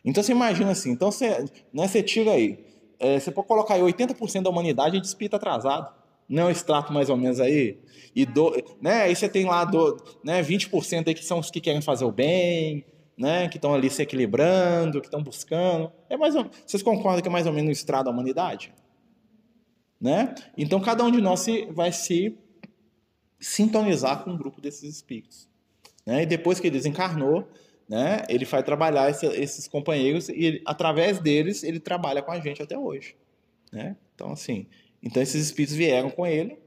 Então 0.03 0.21
você 0.21 0.31
imagina 0.31 0.71
assim, 0.71 0.91
então 0.91 1.11
você, 1.11 1.45
né, 1.71 1.87
você 1.87 2.01
tira 2.01 2.31
aí, 2.31 2.59
é, 2.99 3.19
você 3.19 3.31
pode 3.31 3.47
colocar 3.47 3.75
aí 3.75 3.81
80% 3.81 4.41
da 4.41 4.49
humanidade 4.49 4.99
de 4.99 5.05
espírito 5.07 5.35
atrasado. 5.35 5.93
Não 6.27 6.47
é 6.47 6.51
extrato 6.51 6.91
mais 6.93 7.09
ou 7.09 7.17
menos 7.17 7.39
aí? 7.39 7.77
E 8.15 8.25
do, 8.25 8.51
né, 8.81 9.03
aí 9.03 9.15
você 9.15 9.29
tem 9.29 9.45
lá 9.45 9.63
do, 9.63 9.97
né, 10.23 10.41
20% 10.41 11.07
aí 11.07 11.13
que 11.13 11.25
são 11.25 11.39
os 11.39 11.51
que 11.51 11.61
querem 11.61 11.81
fazer 11.81 12.05
o 12.05 12.11
bem, 12.11 12.85
né, 13.17 13.47
que 13.47 13.57
estão 13.57 13.73
ali 13.73 13.89
se 13.89 14.01
equilibrando, 14.01 14.99
que 15.01 15.07
estão 15.07 15.21
buscando. 15.21 15.91
É 16.09 16.17
mais 16.17 16.35
ou, 16.35 16.49
vocês 16.65 16.81
concordam 16.81 17.21
que 17.21 17.27
é 17.27 17.31
mais 17.31 17.47
ou 17.47 17.53
menos 17.53 17.69
o 17.69 17.71
estrado 17.71 18.05
da 18.05 18.11
humanidade? 18.11 18.73
Né? 19.99 20.33
Então 20.57 20.79
cada 20.79 21.03
um 21.03 21.11
de 21.11 21.21
nós 21.21 21.41
se, 21.41 21.65
vai 21.67 21.91
se 21.91 22.37
sintonizar 23.39 24.23
com 24.23 24.31
um 24.31 24.37
grupo 24.37 24.59
desses 24.59 24.95
espíritos. 24.95 25.47
Né? 26.05 26.23
E 26.23 26.25
depois 26.25 26.59
que 26.59 26.67
ele 26.67 26.77
desencarnou, 26.77 27.47
né, 27.87 28.23
ele 28.29 28.45
vai 28.45 28.63
trabalhar 28.63 29.09
esse, 29.09 29.25
esses 29.27 29.67
companheiros 29.67 30.29
e 30.29 30.45
ele, 30.45 30.61
através 30.65 31.19
deles 31.19 31.63
ele 31.63 31.79
trabalha 31.79 32.21
com 32.21 32.31
a 32.31 32.39
gente 32.39 32.61
até 32.61 32.77
hoje. 32.77 33.15
Né? 33.71 33.95
Então 34.15 34.31
assim, 34.31 34.67
então 35.03 35.21
esses 35.21 35.45
espíritos 35.45 35.75
vieram 35.75 36.09
com 36.09 36.25
ele 36.25 36.57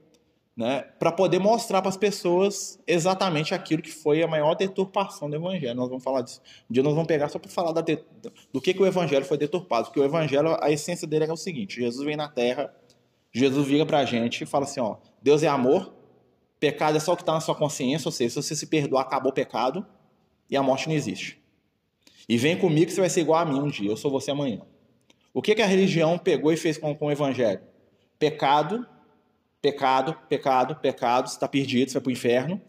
né, 0.55 0.83
para 0.97 1.11
poder 1.11 1.37
mostrar 1.37 1.81
para 1.81 1.89
as 1.89 1.97
pessoas 1.97 2.79
exatamente 2.87 3.53
aquilo 3.53 3.81
que 3.81 3.91
foi 3.91 4.23
a 4.23 4.27
maior 4.27 4.55
deturpação 4.55 5.29
do 5.29 5.35
evangelho. 5.35 5.75
Nós 5.75 5.89
vamos 5.89 6.03
falar 6.03 6.21
disso. 6.21 6.41
Um 6.69 6.73
dia 6.73 6.81
nós 6.81 6.93
vamos 6.93 7.07
pegar 7.07 7.27
só 7.27 7.37
para 7.37 7.51
falar 7.51 7.73
da 7.73 7.81
do 8.53 8.61
que, 8.61 8.73
que 8.73 8.81
o 8.81 8.85
evangelho 8.85 9.25
foi 9.25 9.37
deturpado. 9.37 9.87
Porque 9.87 9.99
o 9.99 10.03
evangelho, 10.03 10.57
a 10.61 10.71
essência 10.71 11.05
dele 11.05 11.25
é 11.25 11.33
o 11.33 11.35
seguinte: 11.35 11.81
Jesus 11.81 12.05
vem 12.05 12.15
na 12.15 12.29
terra, 12.29 12.73
Jesus 13.33 13.67
vira 13.67 13.85
para 13.85 13.99
a 13.99 14.05
gente 14.05 14.43
e 14.43 14.45
fala 14.45 14.63
assim: 14.63 14.79
ó, 14.79 14.95
Deus 15.21 15.43
é 15.43 15.47
amor, 15.47 15.93
pecado 16.57 16.95
é 16.95 17.01
só 17.01 17.11
o 17.11 17.17
que 17.17 17.23
está 17.23 17.33
na 17.33 17.41
sua 17.41 17.55
consciência, 17.55 18.07
ou 18.07 18.11
seja, 18.13 18.29
se 18.29 18.35
você 18.41 18.55
se 18.55 18.67
perdoar, 18.67 19.01
acabou 19.01 19.31
o 19.31 19.35
pecado 19.35 19.85
e 20.49 20.55
a 20.55 20.63
morte 20.63 20.87
não 20.87 20.95
existe. 20.95 21.43
E 22.29 22.37
vem 22.37 22.57
comigo 22.57 22.87
que 22.87 22.93
você 22.93 23.01
vai 23.01 23.09
ser 23.09 23.21
igual 23.21 23.41
a 23.41 23.45
mim 23.45 23.59
um 23.59 23.67
dia, 23.67 23.89
eu 23.89 23.97
sou 23.97 24.09
você 24.09 24.31
amanhã. 24.31 24.61
O 25.33 25.41
que, 25.41 25.53
que 25.53 25.61
a 25.61 25.65
religião 25.65 26.17
pegou 26.17 26.53
e 26.53 26.57
fez 26.57 26.77
com, 26.77 26.95
com 26.95 27.07
o 27.07 27.11
evangelho? 27.11 27.59
Pecado 28.17 28.87
Pecado, 29.65 30.15
pecado, 30.29 30.75
pecado, 30.75 31.27
você 31.27 31.37
está 31.37 31.47
perdido, 31.47 31.89
você 31.89 31.95
vai 31.95 32.03
para 32.03 32.09
o 32.09 32.13
inferno. 32.13 32.61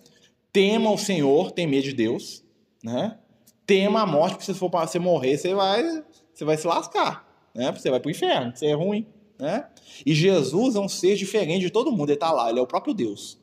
Tema 0.51 0.91
o 0.91 0.97
Senhor, 0.97 1.51
tem 1.51 1.67
medo 1.67 1.83
de 1.83 1.93
Deus. 1.93 2.43
Né? 2.83 3.19
Tema 3.67 4.01
a 4.01 4.07
morte, 4.07 4.37
porque 4.37 4.47
se 4.47 4.59
for 4.59 4.71
para 4.71 4.87
você 4.87 4.99
morrer, 4.99 5.37
você 5.37 5.55
vai, 5.55 6.03
você 6.33 6.43
vai 6.43 6.57
se 6.57 6.67
lascar. 6.67 7.29
Né? 7.55 7.71
Você 7.71 7.91
vai 7.91 8.01
para 8.01 8.09
o 8.09 8.11
inferno, 8.11 8.57
você 8.57 8.69
é 8.69 8.73
ruim. 8.73 9.07
Né? 9.39 9.69
E 10.07 10.15
Jesus 10.15 10.75
é 10.75 10.81
um 10.81 10.89
ser 10.89 11.17
diferente 11.17 11.61
de 11.61 11.71
todo 11.71 11.93
mundo, 11.93 12.09
ele 12.09 12.15
está 12.15 12.33
lá, 12.33 12.49
ele 12.49 12.61
é 12.61 12.63
o 12.63 12.67
próprio 12.67 12.95
Deus. 12.95 13.39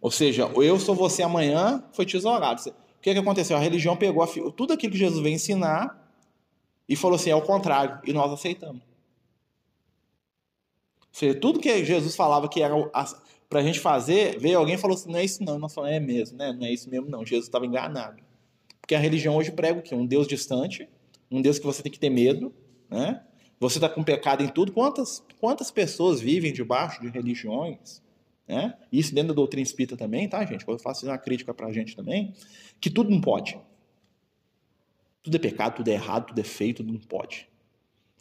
Ou 0.00 0.12
seja, 0.12 0.44
eu 0.44 0.78
sou 0.78 0.94
você 0.94 1.24
amanhã, 1.24 1.82
foi 1.92 2.06
tesourado. 2.06 2.60
O 2.70 3.00
que, 3.02 3.12
que 3.12 3.18
aconteceu? 3.18 3.56
A 3.56 3.60
religião 3.60 3.96
pegou 3.96 4.24
tudo 4.52 4.74
aquilo 4.74 4.92
que 4.92 4.98
Jesus 4.98 5.20
veio 5.20 5.34
ensinar 5.34 6.08
e 6.88 6.94
falou 6.94 7.16
assim: 7.16 7.30
é 7.30 7.34
o 7.34 7.42
contrário, 7.42 7.98
e 8.04 8.12
nós 8.12 8.30
aceitamos 8.30 8.87
tudo 11.40 11.60
que 11.60 11.84
Jesus 11.84 12.14
falava 12.14 12.48
que 12.48 12.62
era 12.62 12.74
para 13.48 13.60
a 13.60 13.62
gente 13.62 13.80
fazer, 13.80 14.38
veio 14.38 14.58
alguém 14.58 14.74
e 14.74 14.78
falou 14.78 14.96
assim: 14.96 15.10
não 15.10 15.18
é 15.18 15.24
isso 15.24 15.42
não. 15.42 15.58
Nós 15.58 15.74
falamos, 15.74 15.96
é 15.96 16.00
mesmo, 16.00 16.38
né? 16.38 16.52
Não 16.52 16.66
é 16.66 16.72
isso 16.72 16.88
mesmo, 16.88 17.08
não. 17.08 17.24
Jesus 17.24 17.46
estava 17.46 17.66
enganado. 17.66 18.22
Porque 18.80 18.94
a 18.94 18.98
religião 18.98 19.36
hoje 19.36 19.52
prega 19.52 19.78
o 19.78 19.82
quê? 19.82 19.94
Um 19.94 20.06
Deus 20.06 20.26
distante, 20.26 20.88
um 21.30 21.42
Deus 21.42 21.58
que 21.58 21.66
você 21.66 21.82
tem 21.82 21.92
que 21.92 21.98
ter 21.98 22.10
medo, 22.10 22.54
né? 22.90 23.22
Você 23.60 23.78
está 23.78 23.88
com 23.88 24.02
pecado 24.02 24.42
em 24.42 24.48
tudo. 24.48 24.72
Quantas, 24.72 25.24
quantas 25.40 25.70
pessoas 25.70 26.20
vivem 26.20 26.52
debaixo 26.52 27.00
de 27.00 27.08
religiões? 27.08 28.00
Né? 28.46 28.74
Isso 28.90 29.14
dentro 29.14 29.28
da 29.28 29.34
doutrina 29.34 29.62
espírita 29.62 29.96
também, 29.96 30.28
tá, 30.28 30.44
gente? 30.46 30.66
Eu 30.66 30.78
faço 30.78 31.04
uma 31.06 31.18
crítica 31.18 31.52
para 31.52 31.66
a 31.66 31.72
gente 31.72 31.94
também, 31.94 32.32
que 32.80 32.88
tudo 32.88 33.10
não 33.10 33.20
pode. 33.20 33.58
Tudo 35.22 35.36
é 35.36 35.38
pecado, 35.38 35.76
tudo 35.76 35.88
é 35.88 35.92
errado, 35.92 36.28
tudo 36.28 36.40
é 36.40 36.44
feio, 36.44 36.74
tudo 36.74 36.92
não 36.92 37.00
pode. 37.00 37.48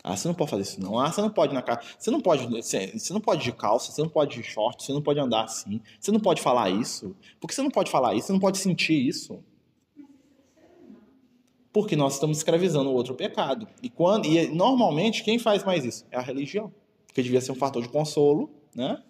Ah, 0.03 0.15
você 0.15 0.27
não 0.27 0.36
pode 0.36 0.51
fazer 0.51 0.63
isso 0.63 0.81
não. 0.81 0.99
Ah, 0.99 1.12
você 1.12 1.21
não 1.21 1.29
pode 1.29 1.53
na 1.53 1.62
casa. 1.62 1.81
Você 1.97 2.12
não 2.12 2.21
pode. 2.21 2.47
Você, 2.47 2.97
você 2.97 3.13
não 3.13 3.21
pode 3.21 3.43
de 3.43 3.51
calça, 3.51 3.91
você 3.91 4.01
não 4.01 4.10
pode 4.10 4.36
de 4.36 4.43
short, 4.43 4.83
você 4.83 4.93
não 4.93 5.01
pode 5.01 5.19
andar 5.19 5.43
assim. 5.43 5.81
Você 5.99 6.12
não 6.12 6.19
pode 6.19 6.41
falar 6.41 6.69
isso. 6.69 7.15
Por 7.39 7.47
que 7.47 7.55
você 7.55 7.62
não 7.62 7.71
pode 7.71 7.91
falar 7.91 8.13
isso? 8.15 8.27
Você 8.27 8.33
não 8.33 8.39
pode 8.39 8.57
sentir 8.57 9.07
isso. 9.07 9.43
Porque 11.73 11.95
nós 11.95 12.13
estamos 12.13 12.38
escravizando 12.38 12.89
o 12.89 12.93
outro 12.93 13.15
pecado. 13.15 13.67
E 13.83 13.89
quando 13.89 14.25
e 14.25 14.47
normalmente 14.47 15.23
quem 15.23 15.38
faz 15.38 15.63
mais 15.63 15.83
isso? 15.83 16.05
É 16.12 16.17
a 16.17 16.21
religião. 16.21 16.71
Porque 17.05 17.21
devia 17.21 17.41
ser 17.41 17.51
um 17.51 17.55
fator 17.55 17.81
de 17.81 17.89
consolo, 17.89 18.49
né? 18.75 19.01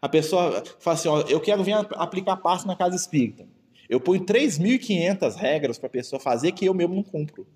A 0.00 0.08
pessoa 0.08 0.62
fala 0.78 0.94
assim, 0.94 1.08
ó, 1.08 1.20
eu 1.22 1.40
quero 1.40 1.62
vir 1.62 1.74
aplicar 1.74 2.36
passo 2.38 2.66
na 2.66 2.74
casa 2.74 2.96
espírita. 2.96 3.46
Eu 3.88 4.00
ponho 4.00 4.24
3.500 4.24 5.34
regras 5.34 5.78
para 5.78 5.88
a 5.88 5.90
pessoa 5.90 6.18
fazer 6.20 6.52
que 6.52 6.64
eu 6.64 6.72
mesmo 6.72 6.94
não 6.94 7.02
cumpro. 7.02 7.46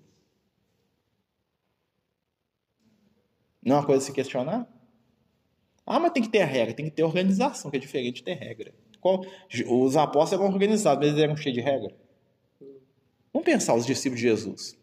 Não 3.65 3.77
é 3.77 3.79
uma 3.79 3.85
coisa 3.85 4.03
a 4.03 4.05
se 4.05 4.13
questionar? 4.13 4.67
Ah, 5.85 5.99
mas 5.99 6.11
tem 6.11 6.21
que 6.21 6.29
ter 6.29 6.43
regra, 6.43 6.73
tem 6.73 6.85
que 6.85 6.91
ter 6.91 7.03
organização, 7.03 7.71
que 7.71 7.77
é 7.77 7.79
diferente 7.79 8.17
de 8.17 8.23
ter 8.23 8.35
regra. 8.35 8.71
Os 9.67 9.97
apóstolos 9.97 10.43
eram 10.43 10.53
organizados, 10.53 10.99
mas 10.99 11.09
eles 11.09 11.23
eram 11.23 11.35
cheios 11.35 11.55
de 11.55 11.61
regra. 11.61 11.95
Vamos 13.33 13.45
pensar 13.45 13.75
os 13.75 13.85
discípulos 13.85 14.21
de 14.21 14.27
Jesus. 14.27 14.79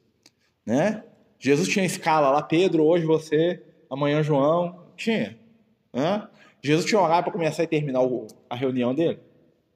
Né? 0.67 1.03
Jesus 1.39 1.69
tinha 1.69 1.85
escala 1.85 2.31
lá, 2.31 2.43
Pedro, 2.43 2.85
hoje 2.85 3.05
você, 3.05 3.63
amanhã 3.91 4.23
João. 4.23 4.87
Tinha. 4.97 5.39
Né? 5.93 6.29
Jesus 6.61 6.87
tinha 6.87 7.01
horário 7.01 7.25
para 7.25 7.33
começar 7.33 7.65
e 7.65 7.67
terminar 7.67 8.03
a 8.49 8.55
reunião 8.55 8.95
dele. 8.95 9.19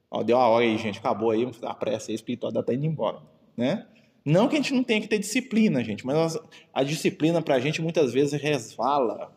Ó, 0.09 0.23
deu 0.23 0.37
a 0.37 0.47
hora 0.47 0.63
aí, 0.63 0.77
gente, 0.77 0.99
acabou 0.99 1.31
aí, 1.31 1.43
vamos 1.43 1.59
dar 1.59 1.73
pressa 1.73 2.09
aí, 2.09 2.13
a 2.13 2.15
espiritualidade 2.15 2.63
está 2.63 2.73
indo 2.73 2.85
embora. 2.85 3.21
Né? 3.57 3.85
Não 4.27 4.49
que 4.49 4.57
a 4.57 4.59
gente 4.59 4.73
não 4.73 4.83
tenha 4.83 4.99
que 4.99 5.07
ter 5.07 5.19
disciplina, 5.19 5.81
gente, 5.81 6.05
mas 6.05 6.37
a 6.73 6.83
disciplina 6.83 7.41
para 7.41 7.55
a 7.55 7.59
gente 7.61 7.81
muitas 7.81 8.11
vezes 8.11 8.33
resvala 8.33 9.33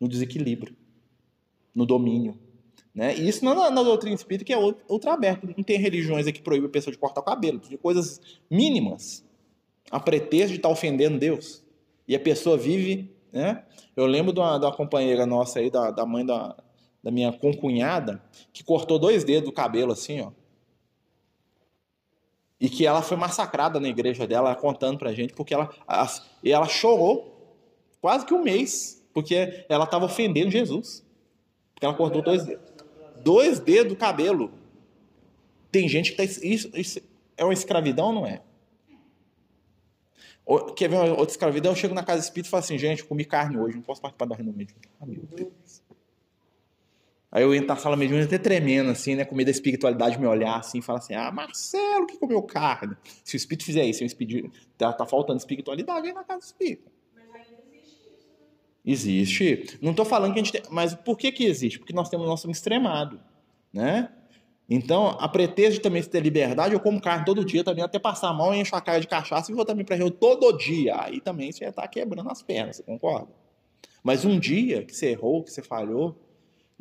no 0.00 0.08
desequilíbrio, 0.08 0.74
no 1.74 1.84
domínio. 1.84 2.38
Né? 2.94 3.14
E 3.14 3.28
isso 3.28 3.46
é 3.46 3.54
na 3.54 3.82
doutrina 3.82 4.16
espírita, 4.16 4.46
que 4.46 4.52
é 4.54 4.56
ultra 4.56 5.12
aberto. 5.12 5.46
Não 5.54 5.62
tem 5.62 5.78
religiões 5.78 6.24
que 6.24 6.40
proíbem 6.40 6.68
a 6.68 6.72
pessoa 6.72 6.90
de 6.90 6.96
cortar 6.96 7.20
o 7.20 7.24
cabelo, 7.24 7.58
de 7.58 7.76
coisas 7.76 8.18
mínimas, 8.50 9.22
a 9.90 10.00
pretexto 10.00 10.52
de 10.52 10.56
estar 10.56 10.70
tá 10.70 10.72
ofendendo 10.72 11.18
Deus. 11.18 11.62
E 12.08 12.16
a 12.16 12.20
pessoa 12.20 12.56
vive. 12.56 13.14
Né? 13.30 13.62
Eu 13.94 14.06
lembro 14.06 14.32
de 14.32 14.40
uma, 14.40 14.56
de 14.56 14.64
uma 14.64 14.74
companheira 14.74 15.26
nossa 15.26 15.58
aí, 15.58 15.70
da, 15.70 15.90
da 15.90 16.06
mãe 16.06 16.24
da, 16.24 16.56
da 17.04 17.10
minha 17.10 17.30
concunhada, 17.30 18.22
que 18.54 18.64
cortou 18.64 18.98
dois 18.98 19.22
dedos 19.22 19.50
do 19.50 19.52
cabelo 19.52 19.92
assim, 19.92 20.22
ó 20.22 20.32
e 22.62 22.70
que 22.70 22.86
ela 22.86 23.02
foi 23.02 23.16
massacrada 23.16 23.80
na 23.80 23.88
igreja 23.88 24.24
dela, 24.24 24.54
contando 24.54 24.96
pra 24.96 25.12
gente, 25.12 25.32
porque 25.34 25.52
ela, 25.52 25.68
e 26.44 26.52
ela 26.52 26.68
chorou 26.68 27.58
quase 28.00 28.24
que 28.24 28.32
um 28.32 28.40
mês, 28.40 29.04
porque 29.12 29.66
ela 29.68 29.82
estava 29.82 30.04
ofendendo 30.04 30.48
Jesus. 30.48 31.04
Porque 31.74 31.84
ela 31.84 31.94
cortou 31.94 32.22
dois 32.22 32.44
dedos. 32.44 32.72
Dois 33.20 33.58
dedos 33.58 33.92
do 33.92 33.96
cabelo. 33.96 34.52
Tem 35.72 35.88
gente 35.88 36.12
que 36.12 36.22
está. 36.22 36.46
Isso, 36.46 36.70
isso 36.74 37.00
é 37.36 37.42
uma 37.42 37.52
escravidão 37.52 38.06
ou 38.06 38.12
não 38.12 38.26
é? 38.26 38.40
Quer 40.76 40.88
ver 40.88 40.98
outra 40.98 41.32
escravidão? 41.32 41.72
Eu 41.72 41.76
chego 41.76 41.94
na 41.94 42.04
casa 42.04 42.20
espírita 42.20 42.46
e 42.46 42.50
falo 42.50 42.62
assim, 42.62 42.78
gente, 42.78 43.04
comi 43.04 43.24
carne 43.24 43.58
hoje, 43.58 43.74
não 43.74 43.82
posso 43.82 44.00
participar 44.00 44.26
da 44.26 44.36
reunião. 44.36 44.54
Ah, 45.00 45.06
meu 45.06 45.24
Deus. 45.24 45.82
Aí 47.32 47.42
eu 47.42 47.54
entro 47.54 47.68
na 47.68 47.76
sala 47.76 47.96
mediúnica 47.96 48.26
até 48.26 48.36
tremendo, 48.36 48.90
assim, 48.90 49.14
né? 49.14 49.24
Com 49.24 49.34
medo 49.34 49.46
da 49.46 49.50
espiritualidade 49.50 50.20
me 50.20 50.26
olhar 50.26 50.58
assim 50.58 50.80
e 50.80 50.82
falar 50.82 50.98
assim: 50.98 51.14
Ah, 51.14 51.32
Marcelo, 51.32 52.06
que 52.06 52.18
comeu 52.18 52.42
carne? 52.42 52.94
Se 53.24 53.34
o 53.34 53.38
espírito 53.38 53.64
fizer 53.64 53.86
isso, 53.86 54.02
o 54.02 54.06
espírito, 54.06 54.52
tá, 54.76 54.92
tá 54.92 55.06
faltando 55.06 55.38
espiritualidade 55.38 56.08
aí 56.08 56.12
na 56.12 56.22
casa 56.24 56.40
do 56.40 56.44
espírito. 56.44 56.92
Mas 57.14 57.46
ainda 57.48 57.62
existe 57.72 58.10
isso, 58.14 58.28
né? 58.38 58.46
Existe. 58.84 59.78
Não 59.80 59.92
estou 59.92 60.04
falando 60.04 60.34
que 60.34 60.40
a 60.40 60.42
gente 60.42 60.52
tem. 60.52 60.62
Mas 60.70 60.94
por 60.94 61.16
que, 61.16 61.32
que 61.32 61.46
existe? 61.46 61.78
Porque 61.78 61.94
nós 61.94 62.10
temos 62.10 62.26
o 62.26 62.28
nosso 62.28 62.50
extremado, 62.50 63.18
né? 63.72 64.10
Então, 64.68 65.16
a 65.18 65.26
pretexto 65.26 65.74
de 65.74 65.80
também 65.80 66.02
ter 66.02 66.20
liberdade, 66.20 66.74
eu 66.74 66.80
como 66.80 67.00
carne 67.00 67.24
todo 67.24 67.44
dia 67.44 67.64
também, 67.64 67.82
até 67.82 67.98
passar 67.98 68.32
mal, 68.34 68.54
encho 68.54 68.76
a 68.76 68.80
cara 68.80 69.00
de 69.00 69.08
cachaça 69.08 69.50
e 69.50 69.54
vou 69.54 69.64
também 69.64 69.84
para 69.86 69.96
reunião 69.96 70.14
todo 70.14 70.52
dia. 70.52 71.00
Aí 71.00 71.18
também 71.18 71.50
você 71.50 71.64
está 71.64 71.88
quebrando 71.88 72.30
as 72.30 72.42
pernas, 72.42 72.76
você 72.76 72.82
concorda? 72.82 73.28
Mas 74.02 74.24
um 74.24 74.38
dia 74.38 74.84
que 74.84 74.94
você 74.94 75.08
errou, 75.08 75.42
que 75.42 75.50
você 75.50 75.62
falhou, 75.62 76.16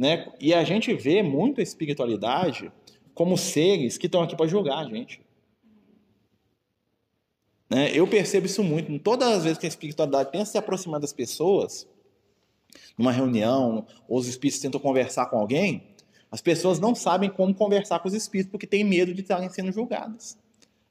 né? 0.01 0.33
E 0.39 0.51
a 0.51 0.63
gente 0.63 0.91
vê 0.95 1.21
muito 1.21 1.59
a 1.59 1.63
espiritualidade 1.63 2.71
como 3.13 3.37
seres 3.37 3.99
que 3.99 4.07
estão 4.07 4.23
aqui 4.23 4.35
para 4.35 4.47
julgar 4.47 4.79
a 4.79 4.89
gente. 4.89 5.21
Né? 7.69 7.91
Eu 7.93 8.07
percebo 8.07 8.47
isso 8.47 8.63
muito. 8.63 8.97
Todas 8.97 9.27
as 9.27 9.43
vezes 9.43 9.59
que 9.59 9.67
a 9.67 9.69
espiritualidade 9.69 10.31
tenta 10.31 10.45
se 10.45 10.57
aproximar 10.57 10.99
das 10.99 11.13
pessoas, 11.13 11.87
numa 12.97 13.11
reunião, 13.11 13.85
ou 14.07 14.17
os 14.17 14.27
espíritos 14.27 14.59
tentam 14.59 14.79
conversar 14.79 15.27
com 15.27 15.37
alguém, 15.37 15.93
as 16.31 16.41
pessoas 16.41 16.79
não 16.79 16.95
sabem 16.95 17.29
como 17.29 17.53
conversar 17.53 17.99
com 17.99 18.07
os 18.07 18.15
espíritos 18.15 18.49
porque 18.49 18.65
têm 18.65 18.83
medo 18.83 19.13
de 19.13 19.21
estarem 19.21 19.51
sendo 19.51 19.71
julgadas. 19.71 20.35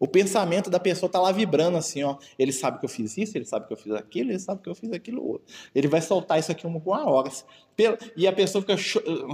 O 0.00 0.08
pensamento 0.08 0.68
da 0.68 0.80
pessoa 0.80 1.08
tá 1.08 1.20
lá 1.20 1.30
vibrando 1.30 1.76
assim, 1.76 2.02
ó. 2.02 2.16
Ele 2.36 2.50
sabe 2.52 2.80
que 2.80 2.84
eu 2.84 2.88
fiz 2.88 3.16
isso, 3.16 3.38
ele 3.38 3.44
sabe 3.44 3.68
que 3.68 3.72
eu 3.72 3.76
fiz 3.76 3.92
aquilo, 3.92 4.30
ele 4.30 4.38
sabe 4.40 4.62
que 4.62 4.68
eu 4.68 4.74
fiz 4.74 4.90
aquilo 4.92 5.24
outro. 5.24 5.46
Ele 5.72 5.86
vai 5.86 6.00
soltar 6.02 6.40
isso 6.40 6.50
aqui 6.50 6.66
uma, 6.66 6.78
uma 6.78 7.08
hora. 7.08 7.30
E 8.16 8.26
a 8.26 8.32
pessoa 8.32 8.62
fica 8.62 8.74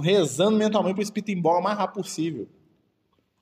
rezando 0.03 0.57
mentalmente 0.57 0.93
pro 0.93 1.03
espírito 1.03 1.31
ir 1.31 1.37
embora 1.37 1.59
o 1.59 1.63
mais 1.63 1.77
rápido 1.77 2.03
possível. 2.03 2.47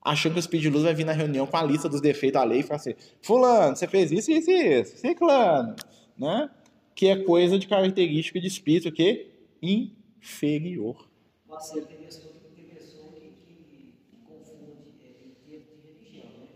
Achando 0.00 0.34
que 0.34 0.38
o 0.38 0.40
espírito 0.40 0.62
de 0.62 0.70
luz 0.70 0.84
vai 0.84 0.94
vir 0.94 1.04
na 1.04 1.12
reunião 1.12 1.46
com 1.46 1.56
a 1.56 1.62
lista 1.62 1.88
dos 1.88 2.00
defeitos 2.00 2.40
da 2.40 2.44
lei 2.46 2.60
e 2.60 2.62
falar 2.62 2.76
assim: 2.76 2.94
Fulano, 3.20 3.76
você 3.76 3.88
fez 3.88 4.12
isso, 4.12 4.30
isso 4.30 4.50
e 4.50 4.80
isso. 4.80 4.96
Ciclano. 4.96 5.74
Né? 6.16 6.48
Que 6.94 7.08
é 7.08 7.16
coisa 7.24 7.58
de 7.58 7.66
característica 7.66 8.40
de 8.40 8.46
espírito 8.46 8.92
que 8.92 9.34
inferior. 9.60 11.08
Nossa, 11.48 11.80
pessoa, 11.80 12.32
tem 12.54 12.64
pessoa 12.64 13.12
que, 13.12 13.30
que, 13.44 13.54
que 13.54 14.16
confunde 14.26 14.94
é, 15.02 15.26
em 15.26 15.38
termos 15.48 15.74
de 15.74 15.88
religião, 15.88 16.26
né? 16.38 16.48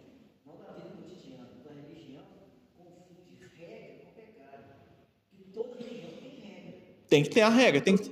Não 0.46 0.56
da 0.58 0.72
vida 0.72 0.90
cotidiana, 0.96 1.48
da 1.64 1.72
religião, 1.72 2.24
confunde 2.76 3.46
regra 3.56 4.04
com 4.04 4.12
pecado. 4.12 4.74
E 5.38 5.44
toda 5.52 5.76
religião 5.78 6.10
tem 6.20 6.40
regra. 6.40 6.78
Tem 7.10 7.24
que 7.24 7.28
ter 7.28 7.40
a 7.40 7.48
regra, 7.48 7.80
tem 7.80 7.96
que, 7.96 8.08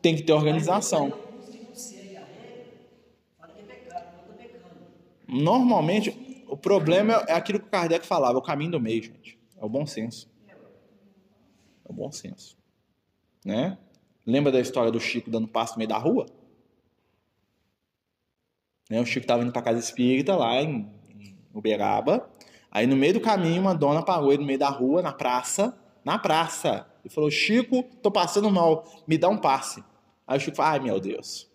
tem 0.00 0.16
que 0.16 0.22
ter 0.22 0.32
organização. 0.32 1.12
Normalmente, 5.26 6.44
o 6.48 6.56
problema 6.56 7.24
é 7.26 7.32
aquilo 7.32 7.58
que 7.58 7.66
o 7.66 7.70
Kardec 7.70 8.06
falava, 8.06 8.38
o 8.38 8.42
caminho 8.42 8.70
do 8.70 8.80
meio, 8.80 9.02
gente. 9.02 9.38
É 9.60 9.64
o 9.64 9.68
bom 9.68 9.84
senso. 9.84 10.30
É 10.48 11.90
o 11.90 11.92
bom 11.92 12.12
senso. 12.12 12.56
Né? 13.44 13.76
Lembra 14.24 14.52
da 14.52 14.60
história 14.60 14.92
do 14.92 15.00
Chico 15.00 15.28
dando 15.28 15.48
passo 15.48 15.72
no 15.72 15.78
meio 15.78 15.88
da 15.88 15.98
rua? 15.98 16.26
Né? 18.88 19.00
O 19.00 19.06
Chico 19.06 19.24
estava 19.24 19.42
indo 19.42 19.52
para 19.52 19.62
casa 19.62 19.80
espírita 19.80 20.36
lá 20.36 20.62
em, 20.62 20.88
Uberaba. 21.52 22.30
Aí 22.70 22.86
no 22.86 22.96
meio 22.96 23.14
do 23.14 23.20
caminho, 23.20 23.60
uma 23.60 23.74
dona 23.74 24.02
parou 24.02 24.32
ele 24.32 24.42
no 24.42 24.46
meio 24.46 24.58
da 24.58 24.68
rua, 24.68 25.02
na 25.02 25.12
praça, 25.12 25.76
na 26.04 26.18
praça. 26.18 26.86
E 27.04 27.08
falou: 27.08 27.30
Chico, 27.30 27.82
tô 28.02 28.10
passando 28.10 28.50
mal, 28.50 28.84
me 29.06 29.18
dá 29.18 29.28
um 29.28 29.38
passe. 29.38 29.82
Aí 30.26 30.38
o 30.38 30.40
Chico 30.40 30.56
falou: 30.56 30.72
ai 30.72 30.80
meu 30.80 31.00
Deus. 31.00 31.50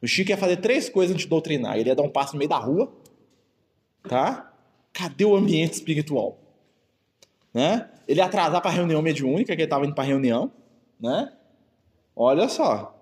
O 0.00 0.06
Chico 0.06 0.30
ia 0.30 0.36
fazer 0.36 0.58
três 0.58 0.88
coisas 0.88 1.12
antes 1.12 1.24
de 1.24 1.30
doutrinar. 1.30 1.76
Ele 1.76 1.88
ia 1.88 1.94
dar 1.94 2.02
um 2.02 2.10
passo 2.10 2.34
no 2.34 2.38
meio 2.38 2.48
da 2.48 2.58
rua, 2.58 2.92
tá? 4.08 4.52
Cadê 4.92 5.24
o 5.24 5.36
ambiente 5.36 5.74
espiritual? 5.74 6.38
Né? 7.52 7.88
Ele 8.06 8.20
ia 8.20 8.26
atrasar 8.26 8.60
para 8.60 8.70
a 8.70 8.74
reunião 8.74 9.02
mediúnica, 9.02 9.54
que 9.54 9.62
ele 9.62 9.64
estava 9.64 9.84
indo 9.84 9.94
para 9.94 10.04
a 10.04 10.06
reunião, 10.06 10.52
né? 11.00 11.32
Olha 12.14 12.48
só. 12.48 12.94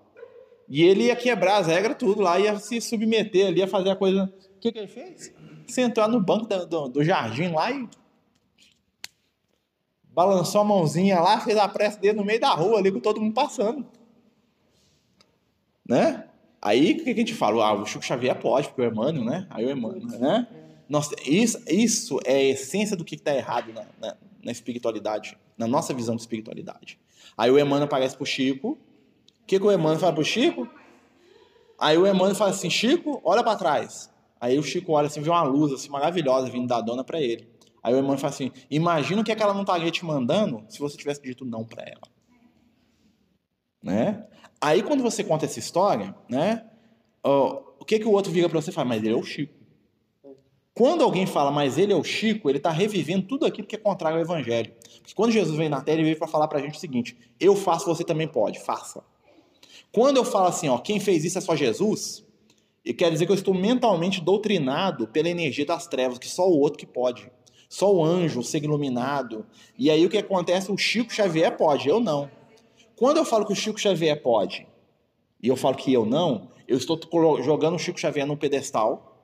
E 0.67 0.83
ele 0.83 1.05
ia 1.05 1.15
quebrar 1.15 1.57
as 1.57 1.67
regras 1.67 1.95
tudo 1.97 2.21
lá, 2.21 2.39
ia 2.39 2.57
se 2.59 2.81
submeter 2.81 3.47
ali, 3.47 3.59
ia 3.59 3.67
fazer 3.67 3.91
a 3.91 3.95
coisa. 3.95 4.31
O 4.55 4.59
que, 4.59 4.71
que 4.71 4.79
ele 4.79 4.87
fez? 4.87 5.33
Sentou 5.67 6.07
no 6.07 6.19
banco 6.19 6.45
do, 6.45 6.65
do, 6.65 6.87
do 6.89 7.03
jardim 7.03 7.49
lá 7.49 7.71
e 7.71 7.87
balançou 10.17 10.61
a 10.61 10.63
mãozinha 10.63 11.19
lá, 11.19 11.39
fez 11.39 11.55
a 11.59 11.67
prece 11.67 11.99
dele 11.99 12.17
no 12.17 12.25
meio 12.25 12.39
da 12.39 12.49
rua 12.49 12.79
ali 12.79 12.91
com 12.91 12.99
todo 12.99 13.21
mundo 13.21 13.35
passando. 13.35 13.85
Né? 15.87 16.23
Aí 16.59 16.93
o 16.93 17.03
que 17.03 17.11
a 17.11 17.15
gente 17.15 17.35
fala? 17.35 17.63
Ah, 17.63 17.73
o 17.73 17.85
Chico 17.85 18.03
Xavier 18.03 18.35
pode, 18.39 18.67
porque 18.67 18.81
o 18.81 18.85
Emmanuel, 18.85 19.23
né? 19.23 19.45
Aí 19.47 19.63
o 19.63 19.69
Emmanuel, 19.69 20.19
né? 20.19 20.47
Nossa, 20.89 21.15
isso, 21.23 21.61
isso 21.67 22.19
é 22.25 22.33
a 22.33 22.43
essência 22.45 22.97
do 22.97 23.05
que 23.05 23.13
está 23.13 23.31
errado 23.35 23.71
na, 23.71 23.85
na, 24.01 24.17
na 24.43 24.51
espiritualidade, 24.51 25.37
na 25.55 25.67
nossa 25.67 25.93
visão 25.93 26.15
de 26.15 26.21
espiritualidade. 26.21 26.97
Aí 27.37 27.51
o 27.51 27.59
Emmanuel 27.59 27.83
aparece 27.83 28.17
pro 28.17 28.25
Chico. 28.25 28.69
O 28.69 28.77
que, 29.45 29.59
que 29.59 29.65
o 29.67 29.71
Emmanuel 29.71 29.99
fala 29.99 30.13
pro 30.13 30.25
Chico? 30.25 30.67
Aí 31.77 31.95
o 31.95 32.07
Emmanuel 32.07 32.33
fala 32.33 32.49
assim, 32.49 32.71
Chico, 32.71 33.21
olha 33.23 33.43
para 33.43 33.55
trás. 33.55 34.09
Aí 34.41 34.57
o 34.57 34.63
Chico 34.63 34.93
olha 34.93 35.05
assim, 35.05 35.21
vê 35.21 35.29
uma 35.29 35.43
luz 35.43 35.71
assim 35.73 35.89
maravilhosa 35.89 36.49
vindo 36.49 36.65
da 36.65 36.81
dona 36.81 37.03
para 37.03 37.21
ele. 37.21 37.47
Aí 37.87 37.93
o 37.93 37.99
Emmanuel 37.99 38.17
fala 38.17 38.33
assim, 38.33 38.51
imagina 38.69 39.21
o 39.21 39.23
que, 39.23 39.31
é 39.31 39.35
que 39.35 39.41
ela 39.41 39.53
não 39.53 39.61
estaria 39.61 39.89
te 39.89 40.03
mandando 40.03 40.65
se 40.67 40.77
você 40.77 40.97
tivesse 40.97 41.21
dito 41.21 41.45
não 41.45 41.63
para 41.63 41.83
ela. 41.83 42.01
Né? 43.81 44.27
Aí 44.59 44.83
quando 44.83 45.01
você 45.01 45.23
conta 45.23 45.45
essa 45.45 45.57
história, 45.57 46.13
né? 46.27 46.65
o 47.23 47.85
que, 47.85 47.97
que 47.97 48.05
o 48.05 48.11
outro 48.11 48.29
vira 48.29 48.49
para 48.49 48.59
você 48.59 48.71
e 48.71 48.73
fala, 48.73 48.89
mas 48.89 49.01
ele 49.01 49.13
é 49.13 49.17
o 49.17 49.23
Chico. 49.23 49.53
Quando 50.73 51.01
alguém 51.01 51.25
fala, 51.25 51.49
mas 51.49 51.77
ele 51.77 51.93
é 51.93 51.95
o 51.95 52.03
Chico, 52.03 52.49
ele 52.49 52.57
está 52.57 52.71
revivendo 52.71 53.25
tudo 53.25 53.45
aquilo 53.45 53.65
que 53.65 53.77
é 53.77 53.79
contrário 53.79 54.17
ao 54.17 54.21
Evangelho. 54.21 54.73
Porque 54.99 55.13
quando 55.15 55.31
Jesus 55.31 55.57
veio 55.57 55.69
na 55.69 55.79
Terra, 55.79 55.95
ele 55.99 56.03
veio 56.03 56.17
para 56.17 56.27
falar 56.27 56.49
para 56.49 56.59
a 56.59 56.61
gente 56.61 56.75
o 56.75 56.79
seguinte: 56.79 57.17
eu 57.39 57.55
faço, 57.55 57.85
você 57.85 58.03
também 58.03 58.27
pode, 58.27 58.59
faça. 58.59 59.01
Quando 59.93 60.17
eu 60.17 60.25
falo 60.25 60.47
assim, 60.47 60.67
ó, 60.67 60.77
quem 60.77 60.99
fez 60.99 61.23
isso 61.23 61.37
é 61.37 61.41
só 61.41 61.55
Jesus, 61.55 62.25
quer 62.97 63.09
dizer 63.09 63.25
que 63.25 63.31
eu 63.31 63.35
estou 63.35 63.53
mentalmente 63.53 64.19
doutrinado 64.19 65.07
pela 65.07 65.29
energia 65.29 65.65
das 65.65 65.87
trevas, 65.87 66.17
que 66.19 66.27
só 66.27 66.45
o 66.45 66.59
outro 66.59 66.77
que 66.77 66.85
pode. 66.85 67.31
Só 67.69 67.93
o 67.93 68.03
anjo, 68.03 68.39
o 68.39 68.43
ser 68.43 68.63
iluminado. 68.63 69.45
E 69.77 69.91
aí 69.91 70.05
o 70.05 70.09
que 70.09 70.17
acontece? 70.17 70.71
O 70.71 70.77
Chico 70.77 71.13
Xavier 71.13 71.55
pode, 71.57 71.89
eu 71.89 71.99
não. 71.99 72.29
Quando 72.95 73.17
eu 73.17 73.25
falo 73.25 73.45
que 73.45 73.53
o 73.53 73.55
Chico 73.55 73.79
Xavier 73.79 74.21
pode, 74.21 74.67
e 75.41 75.47
eu 75.47 75.55
falo 75.55 75.75
que 75.75 75.93
eu 75.93 76.05
não, 76.05 76.49
eu 76.67 76.77
estou 76.77 76.99
jogando 77.41 77.75
o 77.75 77.79
Chico 77.79 77.99
Xavier 77.99 78.25
no 78.25 78.35
pedestal 78.35 79.21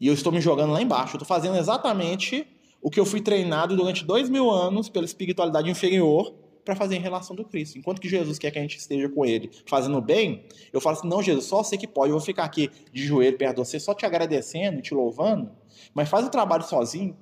e 0.00 0.08
eu 0.08 0.14
estou 0.14 0.32
me 0.32 0.40
jogando 0.40 0.72
lá 0.72 0.80
embaixo. 0.80 1.14
Eu 1.14 1.18
estou 1.18 1.26
fazendo 1.26 1.56
exatamente 1.56 2.46
o 2.80 2.90
que 2.90 3.00
eu 3.00 3.06
fui 3.06 3.20
treinado 3.20 3.76
durante 3.76 4.04
dois 4.04 4.28
mil 4.28 4.50
anos 4.50 4.88
pela 4.88 5.04
espiritualidade 5.04 5.70
inferior 5.70 6.34
para 6.64 6.74
fazer 6.74 6.96
em 6.96 7.00
relação 7.00 7.36
do 7.36 7.44
Cristo. 7.44 7.78
Enquanto 7.78 8.00
que 8.00 8.08
Jesus 8.08 8.38
quer 8.38 8.50
que 8.50 8.58
a 8.58 8.62
gente 8.62 8.78
esteja 8.78 9.08
com 9.08 9.24
Ele 9.24 9.50
fazendo 9.66 10.00
bem, 10.00 10.46
eu 10.72 10.80
falo 10.80 10.96
assim: 10.96 11.08
não, 11.08 11.22
Jesus, 11.22 11.44
só 11.44 11.62
você 11.62 11.76
que 11.76 11.86
pode. 11.86 12.10
Eu 12.10 12.16
vou 12.16 12.24
ficar 12.24 12.44
aqui 12.44 12.70
de 12.92 13.04
joelho 13.04 13.36
perto 13.36 13.56
de 13.56 13.68
você, 13.68 13.78
só 13.78 13.94
te 13.94 14.06
agradecendo, 14.06 14.80
te 14.80 14.94
louvando, 14.94 15.50
mas 15.94 16.08
faz 16.08 16.26
o 16.26 16.30
trabalho 16.30 16.64
sozinho. 16.64 17.16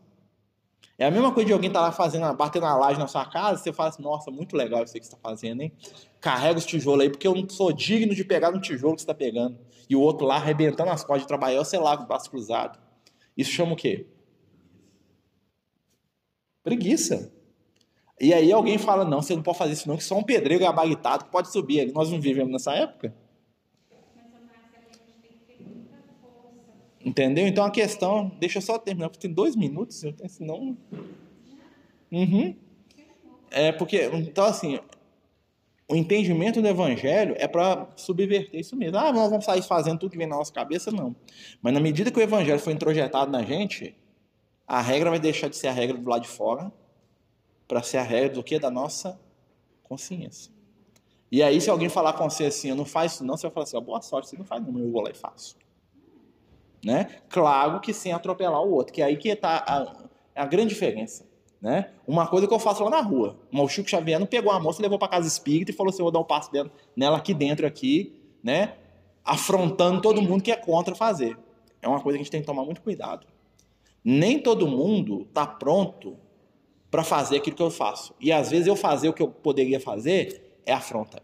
É 0.99 1.07
a 1.07 1.11
mesma 1.11 1.33
coisa 1.33 1.47
de 1.47 1.53
alguém 1.53 1.69
estar 1.69 1.81
tá 1.81 1.87
lá 1.87 1.93
fazendo, 1.93 2.33
batendo 2.35 2.67
a 2.67 2.77
laje 2.77 2.99
na 2.99 3.07
sua 3.07 3.25
casa, 3.25 3.63
você 3.63 3.73
fala 3.73 3.89
assim, 3.89 4.03
nossa, 4.03 4.31
muito 4.31 4.57
legal 4.57 4.85
isso 4.85 4.93
que 4.93 5.01
você 5.01 5.15
está 5.15 5.17
fazendo, 5.17 5.63
hein? 5.63 5.73
Carrega 6.21 6.59
os 6.59 6.67
tijolos 6.67 7.03
aí, 7.03 7.11
porque 7.11 7.27
eu 7.27 7.35
não 7.35 7.49
sou 7.49 7.73
digno 7.73 8.15
de 8.15 8.25
pegar 8.25 8.51
no 8.51 8.61
tijolo 8.61 8.95
que 8.95 9.01
você 9.01 9.05
está 9.05 9.15
pegando. 9.15 9.59
E 9.89 9.97
o 9.97 10.01
outro 10.01 10.27
lá 10.27 10.37
arrebentando 10.37 10.91
as 10.91 11.03
costas 11.03 11.23
de 11.23 11.29
trabalhar, 11.29 11.65
sei 11.65 11.81
lá, 11.81 11.97
com 11.97 12.05
o 12.05 12.07
braço 12.07 12.31
cruzado. 12.31 12.79
Isso 13.37 13.51
chama 13.51 13.73
o 13.73 13.77
quê? 13.77 14.07
Preguiça. 16.63 17.33
E 18.21 18.33
aí 18.33 18.53
alguém 18.53 18.79
fala, 18.79 19.05
não, 19.05 19.21
você 19.21 19.35
não 19.35 19.43
pode 19.43 19.59
fazer 19.59 19.73
isso 19.73 19.89
não, 19.89 19.97
que 19.97 20.05
só 20.05 20.17
um 20.17 20.23
pedreiro 20.23 20.63
gabaritado 20.63 21.25
que 21.25 21.31
pode 21.31 21.51
subir. 21.51 21.93
Nós 21.93 22.11
não 22.11 22.21
vivemos 22.21 22.53
nessa 22.53 22.73
época. 22.73 23.13
Entendeu? 27.05 27.47
Então 27.47 27.65
a 27.65 27.71
questão, 27.71 28.31
deixa 28.39 28.59
eu 28.59 28.63
só 28.63 28.79
terminar, 28.79 29.09
porque 29.09 29.27
tem 29.27 29.35
dois 29.35 29.57
minutos, 29.57 30.05
senão. 30.29 30.77
Uhum. 32.11 32.55
É 33.51 33.73
porque, 33.73 34.05
então 34.15 34.45
assim, 34.45 34.79
o 35.89 35.97
entendimento 35.97 36.63
do 36.63 36.69
evangelho 36.69 37.35
é 37.39 37.49
para 37.49 37.89
subverter 37.97 38.61
isso 38.61 38.77
mesmo. 38.77 38.97
Ah, 38.97 39.13
nós 39.13 39.29
vamos 39.29 39.45
sair 39.45 39.63
fazendo 39.63 39.99
tudo 39.99 40.13
que 40.13 40.19
vem 40.19 40.27
na 40.27 40.37
nossa 40.37 40.53
cabeça, 40.53 40.91
não. 40.91 41.15
Mas 41.61 41.75
na 41.75 41.81
medida 41.81 42.11
que 42.11 42.19
o 42.19 42.23
evangelho 42.23 42.59
foi 42.59 42.73
introjetado 42.73 43.31
na 43.31 43.43
gente, 43.43 43.95
a 44.67 44.81
regra 44.81 45.11
vai 45.11 45.19
deixar 45.19 45.49
de 45.49 45.57
ser 45.57 45.69
a 45.69 45.73
regra 45.73 45.99
do 45.99 46.09
lado 46.09 46.23
de 46.23 46.29
fora 46.29 46.73
para 47.67 47.83
ser 47.83 47.99
a 47.99 48.03
regra 48.03 48.31
do 48.31 48.43
que? 48.43 48.59
Da 48.59 48.71
nossa 48.71 49.21
consciência. 49.83 50.51
E 51.31 51.43
aí, 51.43 51.61
se 51.61 51.69
alguém 51.69 51.89
falar 51.89 52.13
com 52.13 52.29
você 52.29 52.45
assim, 52.45 52.69
eu 52.69 52.77
não 52.77 52.85
faço 52.85 53.17
isso 53.17 53.25
não, 53.25 53.37
você 53.37 53.43
vai 53.47 53.53
falar 53.53 53.65
assim, 53.65 53.81
boa 53.81 54.01
sorte, 54.03 54.29
você 54.29 54.37
não 54.37 54.45
faz 54.45 54.63
não, 54.63 54.79
eu 54.79 54.91
vou 54.91 55.03
lá 55.03 55.11
e 55.11 55.15
faço. 55.15 55.57
Né? 56.85 57.09
Claro 57.29 57.81
que 57.81 57.95
sem 57.95 58.13
atropelar 58.13 58.63
o 58.63 58.73
outro, 58.73 58.93
que 58.93 59.03
é 59.03 59.05
aí 59.05 59.17
que 59.17 59.29
está 59.29 59.65
a, 59.67 60.43
a 60.43 60.47
grande 60.47 60.71
diferença. 60.71 61.25
Né? 61.61 61.91
Uma 62.07 62.27
coisa 62.27 62.49
que 62.49 62.53
eu 62.53 62.59
faço 62.59 62.83
lá 62.83 62.91
na 62.91 63.01
rua. 63.01 63.39
O 63.53 63.69
Chico 63.69 63.89
Xavier 63.89 64.19
não 64.19 64.27
pegou 64.27 64.51
a 64.51 64.59
moça, 64.59 64.83
levou 64.83 64.99
para 64.99 65.09
casa 65.09 65.29
espírita 65.29 65.71
e 65.71 65.75
falou 65.75 65.91
assim: 65.91 66.01
eu 66.01 66.07
vou 66.07 66.13
dar 66.13 66.19
um 66.19 66.25
passo 66.25 66.51
dentro, 66.51 66.73
nela 66.97 67.19
aqui 67.19 67.33
dentro, 67.33 67.65
aqui, 67.67 68.21
né? 68.43 68.75
afrontando 69.25 70.01
todo 70.01 70.21
mundo 70.21 70.43
que 70.43 70.51
é 70.51 70.57
contra 70.57 70.95
fazer. 70.95 71.39
É 71.81 71.89
uma 71.89 72.01
coisa 72.01 72.19
que 72.19 72.23
a 72.23 72.25
gente 72.25 72.31
tem 72.33 72.41
que 72.41 72.47
tomar 72.47 72.65
muito 72.65 72.81
cuidado. 72.81 73.27
Nem 74.05 74.39
todo 74.39 74.67
mundo 74.67 75.23
está 75.29 75.47
pronto 75.47 76.17
para 76.91 77.05
fazer 77.05 77.37
aquilo 77.37 77.57
que 77.57 77.63
eu 77.63 77.71
faço. 77.71 78.15
E 78.21 78.33
às 78.33 78.51
vezes 78.51 78.67
eu 78.67 78.77
fazer 78.77 79.09
o 79.09 79.13
que 79.13 79.23
eu 79.23 79.29
poderia 79.29 79.81
fazer 79.81 80.61
é 80.67 80.73
afronta. 80.73 81.23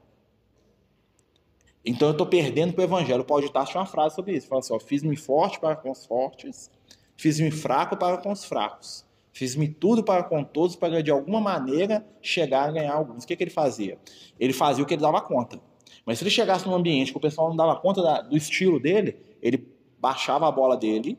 Então 1.89 2.09
eu 2.09 2.12
estou 2.12 2.26
perdendo 2.26 2.74
para 2.74 2.82
o 2.82 2.84
evangelho. 2.84 3.22
O 3.22 3.24
Paulo 3.24 3.43
de 3.43 3.51
Tarso 3.51 3.72
tinha 3.72 3.80
uma 3.80 3.86
frase 3.86 4.14
sobre 4.14 4.36
isso. 4.36 4.47
Fala 4.47 4.59
assim: 4.59 4.74
ó, 4.74 4.78
fiz-me 4.78 5.16
forte 5.16 5.59
para 5.59 5.74
com 5.74 5.91
os 5.91 6.05
fortes, 6.05 6.70
fiz-me 7.16 7.51
fraco 7.51 7.97
para 7.97 8.18
com 8.18 8.30
os 8.30 8.45
fracos. 8.45 9.07
Fiz-me 9.32 9.68
tudo 9.68 10.05
para 10.05 10.22
com 10.22 10.45
todos 10.45 10.76
para 10.76 11.03
de 11.03 11.11
alguma 11.11 11.41
maneira 11.41 12.07
chegar 12.20 12.68
a 12.68 12.72
ganhar 12.72 12.93
alguns. 12.93 13.24
O 13.24 13.26
que, 13.26 13.34
que 13.34 13.43
ele 13.43 13.51
fazia? 13.51 13.99
Ele 14.39 14.53
fazia 14.53 14.84
o 14.84 14.86
que 14.86 14.95
ele 14.95 15.01
dava 15.01 15.20
conta. 15.22 15.61
Mas 16.05 16.18
se 16.18 16.24
ele 16.24 16.30
chegasse 16.30 16.66
num 16.66 16.74
ambiente 16.74 17.11
que 17.12 17.16
o 17.16 17.20
pessoal 17.20 17.49
não 17.49 17.57
dava 17.57 17.76
conta 17.76 18.03
da, 18.03 18.20
do 18.20 18.36
estilo 18.36 18.78
dele, 18.78 19.16
ele 19.41 19.66
baixava 19.99 20.47
a 20.47 20.53
bola 20.53 20.76
dele 20.76 21.16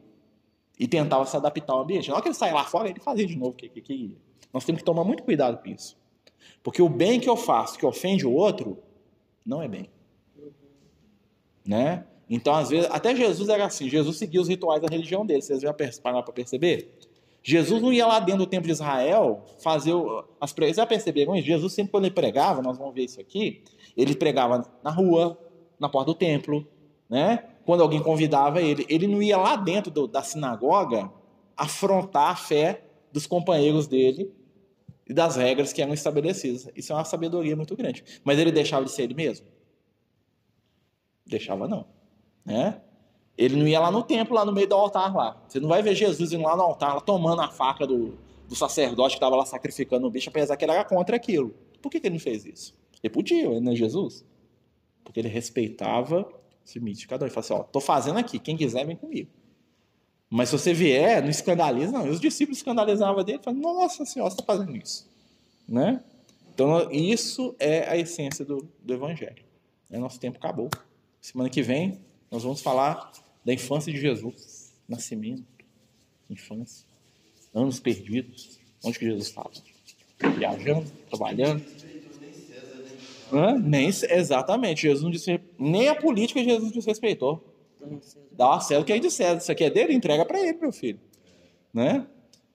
e 0.78 0.88
tentava 0.88 1.26
se 1.26 1.36
adaptar 1.36 1.74
ao 1.74 1.82
ambiente. 1.82 2.09
Na 2.09 2.15
hora 2.15 2.22
que 2.22 2.28
ele 2.28 2.36
saia 2.36 2.53
lá 2.53 2.65
fora, 2.65 2.89
ele 2.89 2.99
fazia 2.99 3.26
de 3.26 3.36
novo 3.36 3.51
o 3.51 3.55
que, 3.55 3.70
que, 3.70 3.82
que 3.82 3.93
ia. 3.93 4.17
Nós 4.53 4.65
temos 4.65 4.82
que 4.82 4.86
tomar 4.86 5.03
muito 5.03 5.24
cuidado 5.24 5.57
com 5.57 5.70
isso. 5.70 5.97
Porque 6.61 6.82
o 6.82 6.89
bem 6.89 7.20
que 7.20 7.30
eu 7.30 7.38
faço, 7.38 7.80
que 7.80 7.86
ofende 7.86 8.28
o 8.28 8.34
outro, 8.34 8.78
não 9.45 9.63
é 9.63 9.67
bem. 9.67 9.89
Né? 11.70 12.03
Então, 12.28 12.55
às 12.55 12.70
vezes, 12.70 12.89
até 12.91 13.15
Jesus 13.15 13.47
era 13.47 13.63
assim. 13.63 13.88
Jesus 13.88 14.17
seguia 14.17 14.41
os 14.41 14.47
rituais 14.47 14.82
da 14.82 14.88
religião 14.89 15.24
dele. 15.24 15.43
Vocês 15.43 15.61
já 15.61 15.72
pararam 16.01 16.24
para 16.24 16.34
perceber? 16.34 16.91
Jesus 17.43 17.80
não 17.80 17.93
ia 17.93 18.07
lá 18.07 18.20
dentro 18.20 18.39
do 18.39 18.47
templo 18.47 18.65
de 18.65 18.72
Israel 18.72 19.45
fazer 19.59 19.93
as 20.41 20.51
pregas. 20.51 20.78
Já 20.78 20.86
perceberam 20.86 21.36
isso? 21.36 21.45
Jesus 21.45 21.74
sempre 21.74 21.91
quando 21.91 22.05
ele 22.05 22.13
pregava, 22.15 22.61
nós 22.61 22.78
vamos 22.78 22.93
ver 22.95 23.03
isso 23.03 23.22
aqui, 23.22 23.63
ele 23.95 24.15
pregava 24.15 24.65
na 24.84 24.89
rua, 24.89 25.38
na 25.80 25.88
porta 25.88 26.07
do 26.11 26.15
templo, 26.15 26.67
né? 27.07 27.43
Quando 27.65 27.82
alguém 27.82 28.01
convidava 28.01 28.61
ele, 28.61 28.86
ele 28.89 29.07
não 29.07 29.22
ia 29.22 29.38
lá 29.38 29.55
dentro 29.55 29.91
do- 29.91 30.07
da 30.07 30.24
sinagoga 30.24 31.11
afrontar 31.55 32.32
a 32.32 32.36
fé 32.36 32.84
dos 33.11 33.28
companheiros 33.28 33.88
dele 33.88 34.32
e 35.07 35.13
das 35.13 35.36
regras 35.36 35.72
que 35.72 35.82
eram 35.82 35.93
estabelecidas. 35.93 36.67
Isso 36.76 36.91
é 36.91 36.95
uma 36.95 37.05
sabedoria 37.05 37.55
muito 37.55 37.76
grande. 37.76 38.03
Mas 38.24 38.39
ele 38.39 38.51
deixava 38.51 38.86
de 38.86 38.91
ser 38.91 39.03
ele 39.03 39.13
mesmo? 39.13 39.45
Deixava 41.30 41.67
não, 41.67 41.86
né? 42.43 42.82
Ele 43.38 43.55
não 43.55 43.67
ia 43.67 43.80
lá 43.80 43.89
no 43.89 44.03
templo, 44.03 44.36
lá 44.36 44.43
no 44.43 44.51
meio 44.51 44.67
do 44.67 44.75
altar 44.75 45.15
lá. 45.15 45.41
Você 45.47 45.59
não 45.59 45.69
vai 45.69 45.82
ver 45.82 45.95
Jesus 45.95 46.34
indo 46.34 46.43
lá 46.43 46.57
no 46.57 46.63
altar, 46.63 46.95
lá 46.95 46.99
tomando 46.99 47.41
a 47.41 47.49
faca 47.49 47.88
do, 47.88 48.17
do 48.47 48.55
sacerdote 48.55 49.11
que 49.11 49.17
estava 49.17 49.36
lá 49.36 49.45
sacrificando 49.45 50.07
o 50.07 50.11
bicho, 50.11 50.30
apesar 50.30 50.57
que 50.57 50.65
ele 50.65 50.73
era 50.73 50.84
contra 50.84 51.15
aquilo. 51.15 51.53
Por 51.82 51.89
que, 51.89 51.99
que 51.99 52.07
ele 52.07 52.15
não 52.15 52.19
fez 52.19 52.45
isso? 52.45 52.77
Ele 53.01 53.13
podia, 53.13 53.45
ele 53.45 53.61
não 53.61 53.71
é 53.71 53.75
Jesus. 53.75 54.25
Porque 55.05 55.21
ele 55.21 55.30
respeitava 55.30 56.27
esse 56.65 56.80
limite 56.80 57.01
de 57.01 57.07
cada 57.07 57.23
um. 57.23 57.27
Ele 57.27 57.34
falou 57.34 57.45
assim, 57.45 57.53
ó, 57.53 57.63
tô 57.63 57.80
fazendo 57.80 58.17
aqui, 58.19 58.39
quem 58.39 58.57
quiser 58.57 58.86
vem 58.86 58.95
comigo. 58.95 59.30
Mas 60.30 60.49
se 60.49 60.57
você 60.57 60.73
vier, 60.73 61.21
não 61.23 61.30
escandaliza, 61.30 61.91
não. 61.91 62.07
E 62.07 62.09
os 62.09 62.19
discípulos 62.19 62.57
escandalizavam 62.57 63.23
dele, 63.23 63.39
falavam, 63.41 63.61
nossa 63.61 64.03
senhora, 64.03 64.30
você 64.30 64.41
está 64.41 64.45
fazendo 64.45 64.75
isso. 64.75 65.09
Né? 65.67 66.03
Então, 66.53 66.91
isso 66.91 67.55
é 67.57 67.89
a 67.89 67.95
essência 67.95 68.43
do, 68.43 68.67
do 68.82 68.93
evangelho. 68.93 69.43
É, 69.89 69.97
nosso 69.97 70.19
tempo 70.19 70.38
acabou. 70.38 70.69
Semana 71.22 71.49
que 71.49 71.61
vem, 71.61 71.99
nós 72.32 72.43
vamos 72.43 72.61
falar 72.61 73.11
da 73.43 73.53
infância 73.53 73.91
de 73.91 73.99
Jesus. 73.99 74.74
Nascimento, 74.88 75.45
infância, 76.30 76.86
anos 77.53 77.80
perdidos. 77.80 78.59
Onde 78.84 78.97
que 78.97 79.05
Jesus 79.05 79.28
estava? 79.28 79.51
Viajando, 80.38 80.89
trabalhando. 81.09 81.63
Hã? 83.32 83.57
Nem, 83.59 83.88
exatamente, 83.88 84.82
Jesus 84.82 85.03
não 85.03 85.11
disse, 85.11 85.39
nem 85.57 85.88
a 85.88 85.95
política 85.95 86.43
Jesus 86.43 86.72
desrespeitou. 86.72 87.43
Dá 88.32 88.55
a 88.55 88.59
César 88.59 88.84
que 88.84 88.93
é 88.93 88.99
de 88.99 89.11
César. 89.11 89.38
Isso 89.38 89.51
aqui 89.51 89.63
é 89.63 89.70
dele, 89.70 89.93
entrega 89.93 90.26
para 90.26 90.39
ele, 90.39 90.57
meu 90.57 90.72
filho. 90.72 90.99
Né? 91.74 92.05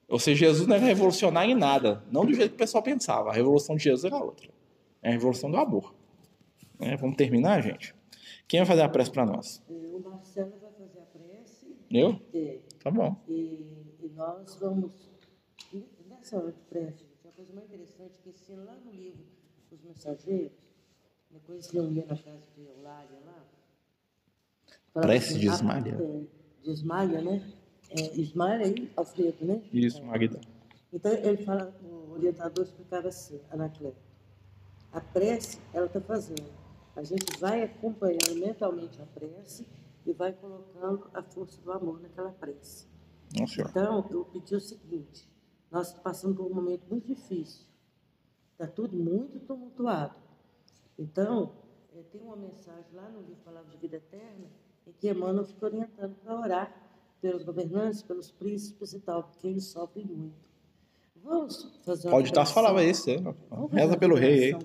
Ou 0.08 0.18
seja, 0.18 0.46
Jesus 0.46 0.66
não 0.66 0.76
era 0.76 0.84
revolucionário 0.84 1.52
em 1.52 1.54
nada. 1.54 2.02
Não 2.10 2.24
do 2.24 2.34
jeito 2.34 2.50
que 2.50 2.56
o 2.56 2.58
pessoal 2.58 2.82
pensava. 2.82 3.30
A 3.30 3.32
revolução 3.32 3.76
de 3.76 3.84
Jesus 3.84 4.04
era 4.04 4.16
outra. 4.16 4.48
É 5.02 5.08
a 5.08 5.12
revolução 5.12 5.50
do 5.50 5.56
amor. 5.56 5.94
Né? 6.78 6.96
Vamos 6.96 7.16
terminar, 7.16 7.62
gente? 7.62 7.94
Quem 8.46 8.60
vai 8.60 8.66
fazer 8.66 8.82
a 8.82 8.88
prece 8.88 9.10
para 9.10 9.26
nós? 9.26 9.62
é, 9.68 9.72
o 9.72 10.00
Marcelo 10.00 10.52
vai 10.60 10.72
fazer 10.72 11.00
a 11.00 11.06
prece. 11.06 11.76
Eu? 11.90 12.20
é, 12.32 12.58
Tá 12.82 12.90
bom. 12.90 13.16
E, 13.28 13.96
e 14.00 14.12
nós 14.14 14.56
vamos, 14.56 14.92
nessa 16.08 16.36
hora 16.36 16.52
de 16.52 16.60
prece, 16.68 16.98
gente, 16.98 17.26
a 17.26 17.32
coisa 17.32 17.52
mais 17.54 17.66
interessante 17.66 18.18
é 18.18 18.22
que 18.22 18.30
assim, 18.30 18.56
lá 18.56 18.76
no 18.84 18.92
livro 18.92 19.24
Os 19.72 19.82
Mensageiros, 19.82 20.52
depois 21.30 21.64
se 21.64 21.72
reunia 21.74 22.04
na 22.06 22.16
casa 22.16 22.42
de 22.54 22.62
Eulália 22.62 23.18
lá. 23.24 23.44
Prece 24.92 25.38
de 25.38 25.48
ah, 25.48 25.52
Ismália. 25.54 25.94
é, 25.94 26.62
de 26.62 26.70
Ismália, 26.70 27.22
né? 27.22 27.52
É, 27.90 28.20
Ismália 28.20 28.66
e 28.68 28.90
Alfredo, 28.96 29.44
né? 29.44 29.62
Isso, 29.72 30.02
Magda. 30.04 30.40
Então 30.92 31.12
ele 31.12 31.42
fala, 31.44 31.74
o 31.82 32.12
orientador 32.12 32.64
explicava 32.64 33.08
assim, 33.08 33.40
Anacleto, 33.50 33.96
a 34.92 35.00
prece 35.00 35.58
ela 35.72 35.86
está 35.86 36.00
fazendo. 36.00 36.63
A 36.96 37.02
gente 37.02 37.38
vai 37.38 37.62
acompanhando 37.62 38.36
mentalmente 38.38 39.00
a 39.02 39.06
prece 39.06 39.66
e 40.06 40.12
vai 40.12 40.32
colocando 40.32 41.10
a 41.12 41.22
força 41.22 41.60
do 41.60 41.72
amor 41.72 42.00
naquela 42.00 42.30
prece. 42.30 42.86
Senhor. 43.46 43.68
Então, 43.68 44.06
eu 44.10 44.24
pedi 44.26 44.54
o 44.54 44.60
seguinte: 44.60 45.28
nós 45.70 45.92
passando 45.92 46.36
por 46.36 46.46
um 46.46 46.54
momento 46.54 46.86
muito 46.88 47.06
difícil, 47.06 47.66
está 48.52 48.66
tudo 48.66 48.96
muito 48.96 49.40
tumultuado. 49.40 50.14
Então, 50.96 51.52
eh, 51.94 52.04
tem 52.12 52.20
uma 52.20 52.36
mensagem 52.36 52.94
lá 52.94 53.08
no 53.08 53.20
livro 53.22 53.42
Palavras 53.44 53.72
de 53.72 53.78
Vida 53.78 53.96
Eterna, 53.96 54.46
em 54.86 54.92
que 54.92 55.10
Emmanuel 55.10 55.44
fica 55.44 55.66
orientando 55.66 56.14
para 56.22 56.38
orar 56.38 56.84
pelos 57.20 57.42
governantes, 57.42 58.02
pelos 58.02 58.30
príncipes 58.30 58.92
e 58.92 59.00
tal, 59.00 59.24
porque 59.24 59.48
eles 59.48 59.64
sofrem 59.64 60.06
muito. 60.06 60.53
Vamos 61.24 61.72
fazer 61.84 62.06
uma 62.08 62.10
Pode 62.16 62.28
estar 62.28 62.40
oração? 62.40 62.54
falava 62.54 62.84
isso. 62.84 63.10
é. 63.10 63.16
Vamos 63.18 63.40
fazer 63.70 63.76
Reza 63.82 63.96
pelo 63.96 64.14
rei 64.14 64.44
aí. 64.54 64.58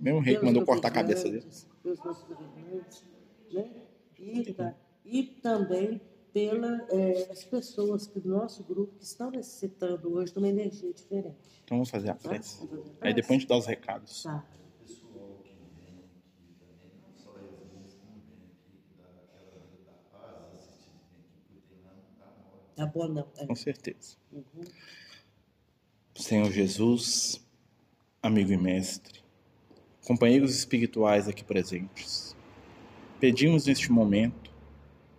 Mesmo 0.00 0.20
rei 0.20 0.36
que 0.38 0.44
mandou 0.44 0.64
cortar 0.64 0.88
a 0.88 0.90
cabeça 0.90 1.24
dele. 1.28 1.46
Pelos 1.82 2.02
nossos 2.02 2.24
governantes, 2.26 3.04
né? 3.52 3.70
E, 4.18 4.52
tá- 4.54 4.74
e 5.04 5.22
também 5.24 6.00
pelas 6.32 7.44
pessoas 7.44 8.06
que 8.06 8.18
do 8.20 8.30
nosso 8.30 8.62
grupo 8.64 8.94
que 8.96 9.04
estão 9.04 9.30
necessitando 9.30 10.12
hoje 10.14 10.32
de 10.32 10.38
uma 10.38 10.48
energia 10.48 10.92
diferente. 10.92 11.36
Então 11.64 11.76
vamos 11.78 11.90
fazer 11.90 12.10
a 12.10 12.14
Tá? 12.14 12.28
prece. 12.30 12.62
A 13.00 13.08
Aí 13.08 13.14
depois 13.14 13.30
a 13.36 13.40
gente 13.40 13.48
dá 13.48 13.56
os 13.58 13.66
recados. 13.66 14.22
Tá. 14.22 14.44
Tá 22.76 22.86
bom, 22.86 23.08
não. 23.08 23.26
É. 23.36 23.46
Com 23.46 23.54
certeza. 23.54 24.16
Uhum. 24.32 24.42
Senhor 26.20 26.52
Jesus, 26.52 27.40
amigo 28.22 28.52
e 28.52 28.56
mestre, 28.56 29.20
companheiros 30.04 30.54
espirituais 30.54 31.26
aqui 31.26 31.42
presentes, 31.42 32.36
pedimos 33.18 33.64
neste 33.64 33.90
momento 33.90 34.52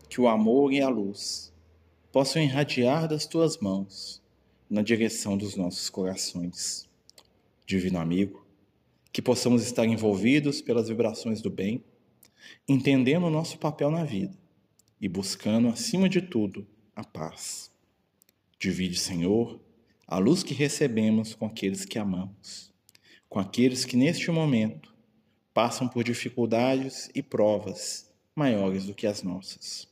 que 0.08 0.22
o 0.22 0.28
amor 0.28 0.72
e 0.72 0.80
a 0.80 0.88
luz 0.88 1.52
possam 2.12 2.40
irradiar 2.40 3.08
das 3.08 3.26
tuas 3.26 3.58
mãos 3.58 4.22
na 4.70 4.84
direção 4.84 5.36
dos 5.36 5.56
nossos 5.56 5.90
corações. 5.90 6.88
Divino 7.66 7.98
amigo, 7.98 8.46
que 9.12 9.24
possamos 9.24 9.64
estar 9.64 9.86
envolvidos 9.88 10.62
pelas 10.62 10.88
vibrações 10.88 11.42
do 11.42 11.50
bem, 11.50 11.84
entendendo 12.70 13.26
o 13.26 13.32
nosso 13.32 13.58
papel 13.58 13.90
na 13.90 14.04
vida 14.04 14.38
e 15.02 15.10
buscando, 15.10 15.68
acima 15.68 16.08
de 16.08 16.22
tudo, 16.22 16.66
a 16.96 17.04
paz. 17.04 17.72
Divide, 18.60 19.00
Senhor, 19.00 19.60
a 20.12 20.18
luz 20.18 20.44
que 20.44 20.54
recebemos 20.54 21.34
com 21.34 21.46
aqueles 21.46 21.86
que 21.86 21.98
amamos, 21.98 22.70
com 23.30 23.40
aqueles 23.40 23.86
que 23.86 23.96
neste 23.96 24.30
momento 24.30 24.94
passam 25.54 25.88
por 25.88 26.04
dificuldades 26.04 27.10
e 27.16 27.24
provas 27.24 28.12
maiores 28.36 28.86
do 28.86 28.94
que 28.94 29.08
as 29.08 29.24
nossas. 29.24 29.88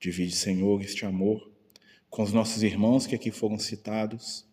Divide, 0.00 0.34
Senhor, 0.34 0.82
este 0.82 1.06
amor 1.06 1.52
com 2.10 2.24
os 2.24 2.32
nossos 2.32 2.64
irmãos 2.64 3.06
que 3.06 3.14
aqui 3.14 3.30
foram 3.30 3.60
citados, 3.60 4.44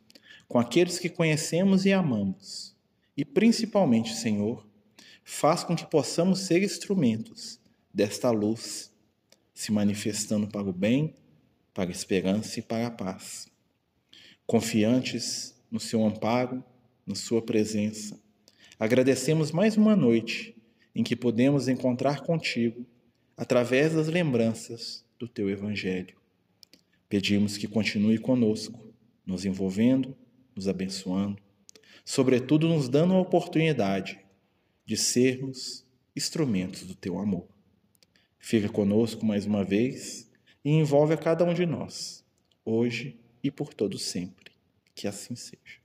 com 0.47 0.59
aqueles 0.59 0.99
que 0.99 1.09
conhecemos 1.09 1.83
e 1.87 1.91
amamos, 1.91 2.75
e 3.17 3.25
principalmente, 3.25 4.13
Senhor, 4.13 4.67
faz 5.23 5.63
com 5.63 5.75
que 5.75 5.87
possamos 5.87 6.41
ser 6.41 6.61
instrumentos 6.61 7.59
desta 7.91 8.29
luz, 8.29 8.93
se 9.51 9.71
manifestando 9.71 10.47
para 10.47 10.69
o 10.69 10.71
bem, 10.71 11.15
para 11.73 11.89
a 11.89 11.91
esperança 11.91 12.59
e 12.59 12.61
para 12.61 12.85
a 12.85 12.91
paz 12.91 13.47
confiantes 14.45 15.55
no 15.71 15.79
seu 15.79 16.05
amparo, 16.05 16.63
na 17.05 17.15
sua 17.15 17.41
presença. 17.41 18.19
Agradecemos 18.79 19.51
mais 19.51 19.75
uma 19.77 19.95
noite 19.95 20.55
em 20.93 21.03
que 21.03 21.15
podemos 21.15 21.67
encontrar 21.67 22.21
contigo 22.21 22.85
através 23.35 23.93
das 23.93 24.07
lembranças 24.07 25.05
do 25.19 25.27
teu 25.27 25.49
evangelho. 25.49 26.15
Pedimos 27.09 27.57
que 27.57 27.67
continue 27.67 28.17
conosco, 28.17 28.93
nos 29.25 29.45
envolvendo, 29.45 30.15
nos 30.55 30.67
abençoando, 30.67 31.41
sobretudo 32.03 32.67
nos 32.67 32.87
dando 32.87 33.13
a 33.13 33.19
oportunidade 33.19 34.19
de 34.85 34.95
sermos 34.95 35.85
instrumentos 36.15 36.83
do 36.83 36.95
teu 36.95 37.17
amor. 37.19 37.47
Fica 38.39 38.69
conosco 38.69 39.25
mais 39.25 39.45
uma 39.45 39.63
vez 39.63 40.29
e 40.63 40.69
envolve 40.69 41.13
a 41.13 41.17
cada 41.17 41.43
um 41.43 41.53
de 41.53 41.65
nós, 41.65 42.23
hoje 42.63 43.19
e 43.45 43.51
por 43.51 43.75
todo 43.75 43.99
sempre. 43.99 44.51
Que 44.95 45.07
assim 45.07 45.35
seja. 45.35 45.84